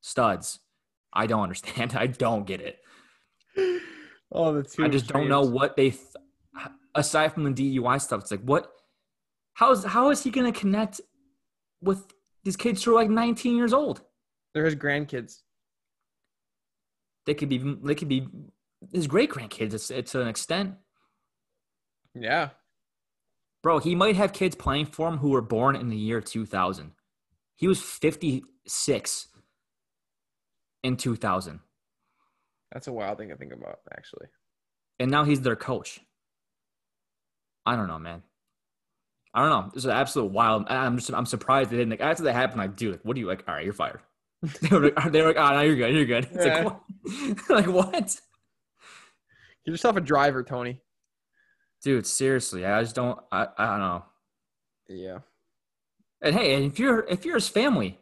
[0.00, 0.60] studs.
[1.12, 1.94] I don't understand.
[1.96, 2.78] I don't get it.
[4.32, 4.84] Oh, the two.
[4.84, 6.02] I just don't know what they th-
[6.94, 8.22] aside from the DUI stuff.
[8.22, 8.70] It's like what
[9.54, 11.00] how is how is he going to connect
[11.80, 12.06] with
[12.44, 14.02] these kids who are like 19 years old?
[14.52, 15.42] They're his grandkids.
[17.24, 18.28] They could be they could be
[18.92, 20.06] his great grandkids.
[20.10, 20.74] To an extent.
[22.14, 22.50] Yeah.
[23.62, 26.92] Bro, he might have kids playing for him who were born in the year 2000.
[27.56, 29.28] He was 56
[30.82, 31.60] in 2000.
[32.72, 34.26] That's a wild thing to think about, actually.
[34.98, 36.00] And now he's their coach.
[37.64, 38.22] I don't know, man.
[39.34, 39.70] I don't know.
[39.74, 40.66] This is absolute wild.
[40.68, 42.58] I'm just I'm surprised they didn't like after that happened.
[42.58, 43.44] Like, dude, like, what do you like?
[43.46, 44.00] All right, you're fired.
[44.62, 46.28] they were like, they were like, ah, oh, no, you're good, you're good.
[46.32, 46.62] It's Yeah.
[47.50, 47.66] like, what?
[47.66, 48.20] like what?
[49.64, 50.80] Get yourself a driver, Tony.
[51.82, 53.18] Dude, seriously, I just don't.
[53.30, 54.04] I, I don't know.
[54.88, 55.18] Yeah.
[56.22, 57.98] And hey, if you're if you're his family,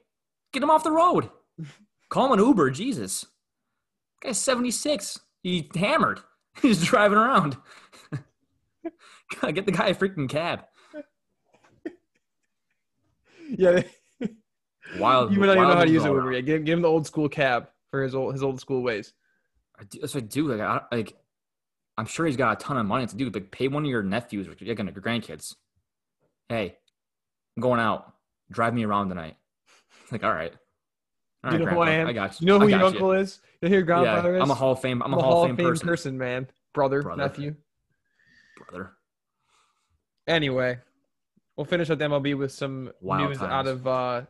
[0.52, 1.30] get him off the road.
[2.10, 2.70] Call him an Uber.
[2.70, 3.26] Jesus,
[4.24, 5.20] guy's 76.
[5.42, 6.20] He hammered.
[6.62, 7.56] He's driving around.
[9.52, 10.64] get the guy a freaking cab.
[13.56, 13.82] Yeah.
[14.98, 15.30] Wild.
[15.30, 16.30] you don't even know how to use it all Uber.
[16.30, 16.46] around.
[16.46, 19.12] Give, give him the old school cab for his old his old school ways.
[19.78, 20.48] I do, that's what I do.
[20.48, 21.14] Like, I, like,
[21.98, 23.28] I'm sure he's got a ton of money to do.
[23.28, 25.54] Like, pay one of your nephews or your grandkids.
[26.48, 26.76] Hey,
[27.56, 28.14] I'm going out.
[28.50, 29.36] Drive me around tonight.
[30.10, 30.54] Like, all right.
[31.52, 32.06] You know who I am?
[32.06, 32.46] I got you.
[32.46, 33.40] You know who your got uncle is?
[33.60, 34.42] You know who your Yeah, grandfather is?
[34.42, 35.02] I'm a Hall of Fame.
[35.02, 36.48] I'm, I'm a Hall, of Fame, person, person, man.
[36.72, 37.22] Brother, Brother.
[37.22, 37.54] nephew.
[38.56, 38.92] brother.
[40.26, 40.78] Anyway,
[41.56, 43.52] we'll finish with MLB with some Wild news times.
[43.52, 44.22] out of uh,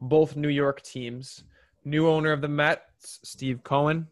[0.00, 1.44] both New York teams.
[1.84, 4.08] New owner of the Mets, Steve Cohen,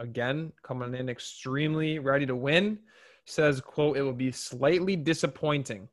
[0.00, 2.78] again coming in extremely ready to win,
[3.24, 5.88] says, "quote It will be slightly disappointing."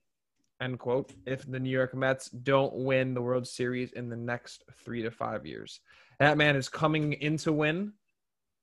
[0.62, 1.14] End quote.
[1.26, 5.12] If the New York Mets don't win the World Series in the next three to
[5.12, 5.80] five years,
[6.20, 7.94] that man is coming in to win.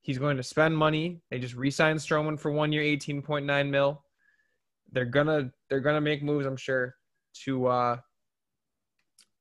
[0.02, 1.22] He's going to spend money.
[1.30, 4.02] They just re-signed Stroman for one year, eighteen point nine mil
[4.92, 6.96] they're gonna they're gonna make moves, I'm sure,
[7.44, 7.96] to uh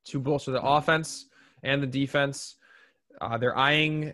[0.06, 1.26] to bolster the offense
[1.62, 2.56] and the defense.
[3.20, 4.12] Uh, they're eyeing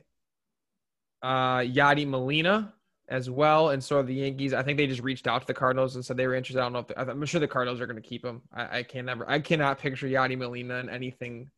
[1.23, 2.75] uh Yadi Molina
[3.13, 4.55] as well, and so are the Yankees.
[4.55, 6.61] I think they just reached out to the Cardinals and said they were interested.
[6.61, 8.41] I don't know if they, I'm sure the Cardinals are going to keep him.
[8.53, 11.51] I, I can never, I cannot picture Yadi Molina in anything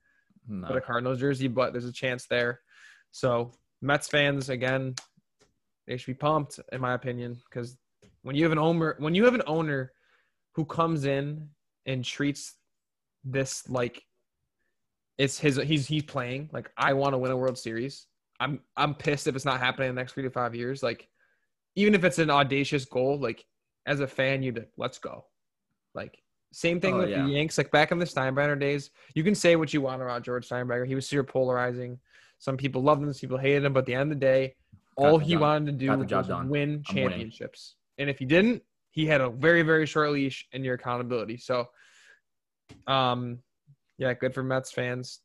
[0.49, 0.67] No.
[0.69, 2.61] but a Cardinals jersey, but there's a chance there.
[3.13, 4.95] So Mets fans again,
[5.87, 7.77] they should be pumped, in my opinion, because
[8.23, 9.93] when you have an owner, when you have an owner
[10.55, 11.51] who comes in
[11.87, 12.55] and treats
[13.23, 14.03] this like
[15.19, 18.07] it's his, he's he's playing like I want to win a World Series.
[18.41, 20.83] I'm I'm pissed if it's not happening in the next three to five years.
[20.83, 21.09] Like
[21.77, 23.45] even if it's an audacious goal, like
[23.87, 25.25] as a fan, you'd like, let's go.
[25.95, 26.19] Like
[26.53, 27.23] same thing Oh, with yeah.
[27.25, 27.59] the Yanks.
[27.59, 30.87] Like back in the Steinbrenner days, you can say what you want about George Steinbrenner.
[30.87, 31.99] He was super polarizing.
[32.39, 33.73] Some people loved him, some people hated him.
[33.73, 34.55] But at the end of the day,
[34.99, 36.49] Got all the he job- wanted to do was done.
[36.49, 37.75] win championships.
[37.99, 41.37] And if he didn't, he had a very, very short leash in your accountability.
[41.39, 41.69] So,
[42.87, 43.39] um,
[43.99, 45.21] yeah, good for Mets fans.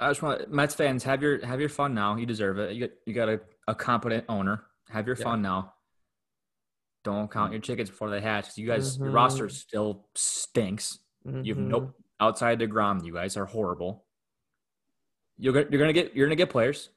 [0.00, 2.16] I just want Mets fans have your have your fun now.
[2.16, 2.72] You deserve it.
[2.74, 4.64] You got you got a, a competent owner.
[4.90, 5.24] Have your Yeah.
[5.24, 5.72] fun now.
[7.04, 8.46] Don't count your chickens before they hatch.
[8.46, 9.14] 'cause You guys, your Mhm.
[9.14, 10.98] roster still stinks.
[11.24, 13.04] You have no outside deGrom.
[13.04, 14.04] You guys are horrible.
[15.38, 16.90] You're gonna, you're gonna get you're gonna get players.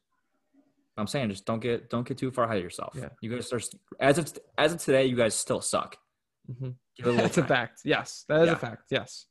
[0.98, 2.94] I'm saying just don't get don't get too far ahead of yourself.
[2.96, 3.10] Yeah.
[3.22, 3.60] You guys are
[4.00, 5.98] as of as of today, you guys still suck.
[6.50, 6.76] Mhm.
[7.04, 7.82] A That's a fact.
[7.86, 8.54] Yes, that is Yeah.
[8.54, 8.84] a fact.
[8.90, 9.28] Yes.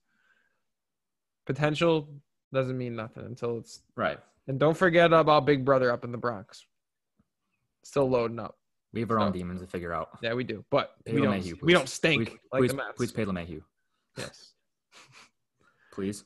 [1.47, 2.09] Potential
[2.53, 3.83] doesn't mean nothing until it's.
[3.97, 4.19] Right.
[4.47, 6.67] And don't forget about Big Brother up in the Bronx.
[7.85, 8.59] Still loading up.
[8.97, 10.09] We have our own demons to figure out.
[10.23, 11.35] Yeah, we do, but Pay we don't.
[11.39, 12.93] LeMahieu, we don't stink Please, like please, the Mets.
[12.97, 13.61] please pay LeMahieu,
[14.17, 14.53] Yes.
[15.93, 16.25] please.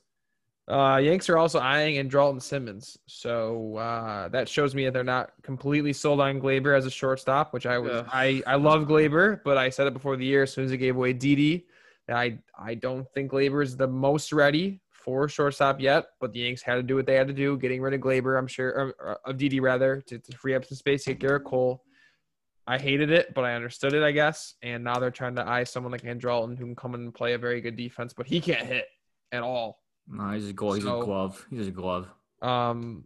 [0.69, 5.31] Uh, Yanks are also eyeing Andrelton Simmons, so uh, that shows me that they're not
[5.43, 7.91] completely sold on Gleyber as a shortstop, which I was.
[7.91, 8.07] Ugh.
[8.09, 10.77] I I love Gleyber, but I said it before the year as soon as he
[10.77, 11.65] gave away Didi.
[12.07, 16.39] that I I don't think Gleyber is the most ready for shortstop yet, but the
[16.39, 18.37] Yanks had to do what they had to do, getting rid of Gleyber.
[18.39, 21.27] I'm sure or, or of Didi rather to, to free up some space to get
[21.27, 21.83] Gerrit Cole.
[22.67, 24.53] I hated it, but I understood it, I guess.
[24.61, 27.33] And now they're trying to eye someone like Andrelton who can come in and play
[27.33, 28.85] a very good defense, but he can't hit
[29.31, 29.79] at all.
[30.07, 30.53] No, he's a.
[30.73, 31.45] He's So- a glove.
[31.49, 32.07] He's a glove.
[32.41, 33.05] Um,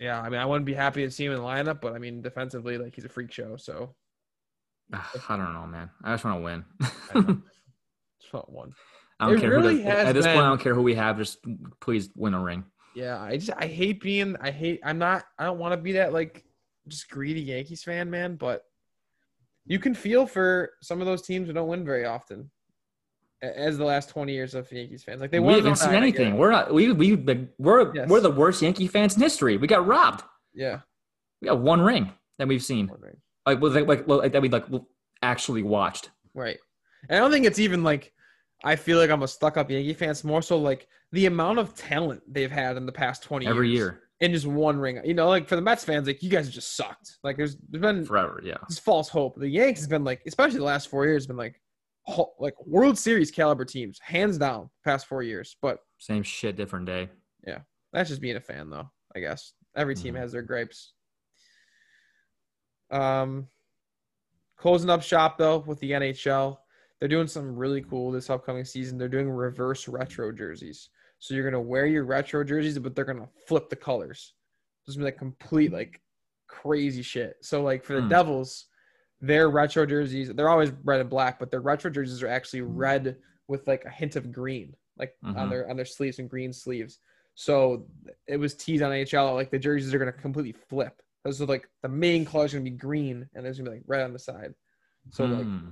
[0.00, 1.98] yeah, I mean, I wouldn't be happy to see him in the lineup, but I
[1.98, 3.56] mean, defensively, like he's a freak show.
[3.56, 3.94] So
[4.92, 5.90] I don't know, man.
[6.02, 6.64] I just want to win.
[7.14, 7.42] I know.
[8.20, 8.72] it's not one.
[9.20, 10.38] I don't It care really who does, at this point.
[10.38, 11.16] I don't care who we have.
[11.16, 11.38] Just
[11.80, 12.64] please win a ring.
[12.94, 15.92] Yeah, I just I hate being I hate I'm not I don't want to be
[15.92, 16.44] that like
[16.88, 18.36] just greedy Yankees fan, man.
[18.36, 18.64] But
[19.66, 22.50] you can feel for some of those teams who don't win very often,
[23.42, 25.20] as the last twenty years of Yankees fans.
[25.20, 26.38] Like they we haven't seen 09, I get anything.
[26.38, 26.72] We're not.
[26.72, 28.08] We we been- we're Yes.
[28.08, 29.56] we're the worst Yankee fans in history.
[29.56, 30.22] We got robbed.
[30.54, 30.80] Yeah,
[31.42, 32.90] We got one ring that we've seen.
[33.46, 34.64] Like like like, like that we like
[35.22, 36.10] actually watched.
[36.34, 36.58] Right.
[37.08, 38.12] And I don't think it's even like
[38.62, 40.10] I feel like I'm a stuck up Yankee fan.
[40.10, 43.68] It's more so like the amount of talent they've had in the past 20 Every
[43.68, 43.76] years.
[43.78, 45.00] year, In just one ring.
[45.04, 47.18] You know, like for the Mets fans, like you guys just sucked.
[47.24, 48.40] Like there's there's been forever.
[48.42, 48.56] Yeah.
[48.68, 49.34] this false hope.
[49.36, 51.60] The Yanks has been like, especially the last four years, been like
[52.04, 55.56] ho- like World Series caliber teams, hands down, past four years.
[55.60, 57.08] But Same shit, different day.
[57.46, 57.58] Yeah,
[57.92, 58.88] that's just being a fan though.
[59.16, 60.18] I guess every team Mhm.
[60.18, 60.92] has their gripes.
[62.90, 63.48] Um,
[64.56, 66.58] closing up shop though with the NHL,
[67.00, 68.96] they're doing something really cool this upcoming season.
[68.98, 70.88] They're doing reverse retro jerseys.
[71.24, 74.34] So you're gonna wear your retro jerseys, but they're gonna flip the colors.
[74.86, 76.02] Be like complete like
[76.48, 77.36] crazy shit.
[77.40, 78.08] So like for the Hmm.
[78.08, 78.66] Devils,
[79.22, 82.76] their retro jerseys, they're always red and black, but their retro jerseys are actually Hmm.
[82.76, 83.16] red
[83.48, 85.48] with like a hint of green, like on Mhm.
[85.48, 86.98] their on their sleeves and green sleeves.
[87.34, 87.88] So
[88.26, 91.00] it was teased on NHL like the jerseys are gonna completely flip.
[91.24, 94.02] Those like the main color is gonna be green and there's gonna be like red
[94.02, 94.54] on the side.
[95.08, 95.70] So like Hmm.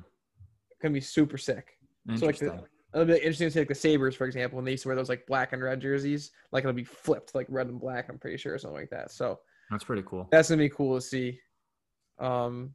[0.80, 1.78] gonna be super sick.
[2.16, 2.64] So like the,
[2.94, 4.97] it'll be interesting to see like the Sabres, for example, when they used to wear
[4.97, 8.19] those like black and red jerseys, like it'll be flipped like red and black, I'm
[8.19, 9.10] pretty sure, or something like that.
[9.10, 9.40] So
[9.70, 10.28] That's pretty cool.
[10.31, 11.40] that's gonna be cool to see.
[12.19, 12.74] Um,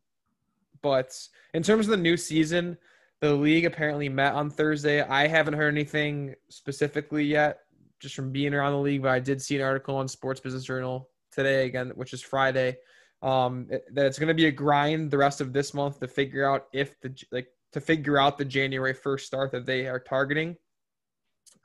[0.81, 1.17] but
[1.53, 2.77] in terms of the new season,
[3.19, 5.01] the league apparently met on Thursday.
[5.01, 7.59] I haven't heard anything specifically yet,
[7.99, 10.63] just from being around the league, but I did see an article on Sports Business
[10.63, 12.77] Journal today again, which is Friday,
[13.23, 16.45] um, it- that it's gonna be a grind the rest of this month to figure
[16.45, 20.55] out if the like to figure out the January first start that they are targeting.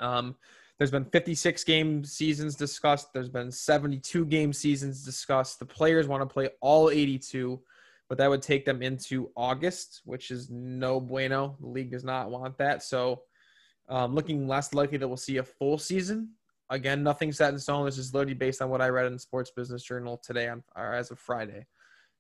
[0.01, 0.37] Um,
[0.79, 3.13] there's been 56 game seasons discussed.
[3.13, 5.59] There's been 72 game seasons discussed.
[5.59, 7.61] The players want to play all 82,
[8.09, 11.57] but that would take them into August, which is no bueno.
[11.61, 12.83] The league does not want that.
[12.83, 13.23] So,
[13.89, 16.31] um, looking less likely that we'll see a full season.
[16.71, 17.85] Again, nothing set in stone.
[17.85, 20.95] This is literally based on what I read in Sports Business Journal today on or
[20.95, 21.67] as of Friday.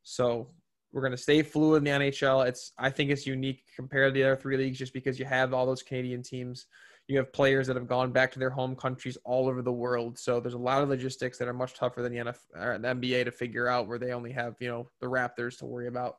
[0.02, 0.50] So
[0.92, 2.46] we're going to stay fluid in the NHL.
[2.46, 5.54] It's I think it's unique compared to the other three leagues just because you have
[5.54, 6.66] all those Canadian teams.
[7.08, 10.18] You have players that have gone back to their home countries all over the world.
[10.18, 12.20] So there's a lot of logistics that are much tougher than the
[12.54, 15.66] or the NBA to figure out where they only have, you know, the Raptors to
[15.66, 16.16] worry about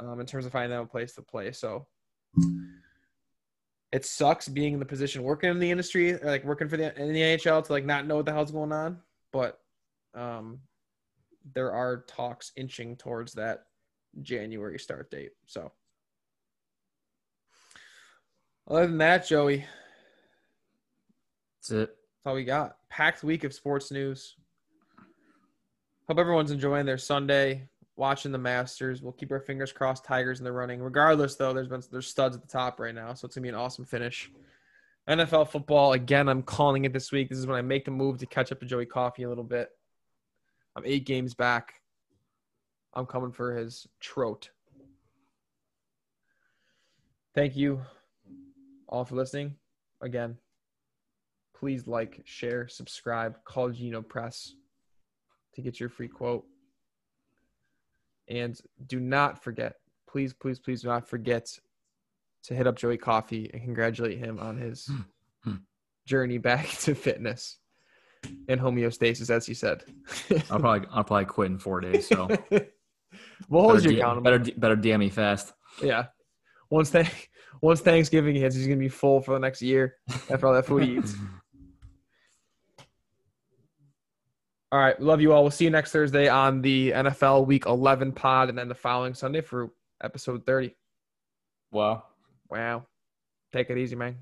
[0.00, 1.52] um, in terms of finding them a place to play.
[1.52, 1.86] So
[3.92, 7.12] it sucks being in the position working in the industry, like working for the in
[7.12, 8.98] the NHL to like not know what the hell's going on.
[9.32, 9.58] But
[10.14, 10.60] um,
[11.54, 13.64] there are talks inching towards that
[14.22, 15.32] January start date.
[15.46, 15.72] So
[18.68, 19.64] other than that, Joey,
[21.58, 21.88] That's it.
[21.88, 22.76] that's all we got.
[22.88, 24.34] Packed week of sports news.
[26.08, 29.02] Hope everyone's enjoying their Sunday, watching the Masters.
[29.02, 30.04] We'll keep our fingers crossed.
[30.04, 30.80] Tigers in the running.
[30.80, 33.48] Regardless, though, there's been there's studs at the top right now, so it's gonna be
[33.48, 34.30] an awesome finish.
[35.08, 36.28] NFL football again.
[36.28, 37.28] I'm calling it this week.
[37.28, 39.44] This is when I make the move to catch up to Joey Coffee a little
[39.44, 39.70] bit.
[40.76, 41.80] I'm eight games back.
[42.94, 44.50] I'm coming for his trote.
[47.34, 47.80] Thank you
[48.88, 49.56] all for listening.
[50.02, 50.36] Again,
[51.58, 54.54] please like, share, subscribe, call Gino Press
[55.54, 56.44] to get your free quote.
[58.28, 59.76] And do not forget,
[60.08, 61.58] please, please, please do not forget
[62.44, 64.90] to hit up Joey Coffee and congratulate him on his
[65.42, 65.56] Hmm.
[66.06, 67.58] journey back to fitness
[68.48, 69.82] and homeostasis, as he said.
[70.50, 72.08] I'll probably I'll probably quit in four days.
[72.08, 72.26] So
[73.48, 74.30] we'll hold better, you accountable.
[74.30, 75.52] better better DM me fast.
[75.82, 76.06] Yeah.
[76.70, 77.30] Once th-
[77.62, 79.96] once Thanksgiving hits, he's gonna be full for the next year
[80.30, 81.14] after all that food he eats.
[84.72, 85.42] All right, love you all.
[85.42, 89.14] We'll see you next Thursday on the NFL Week 11 pod, and then the following
[89.14, 89.70] Sunday for
[90.02, 90.74] episode 30.
[91.70, 92.02] Wow.
[92.50, 92.86] Wow,
[93.52, 94.16] take it easy, man.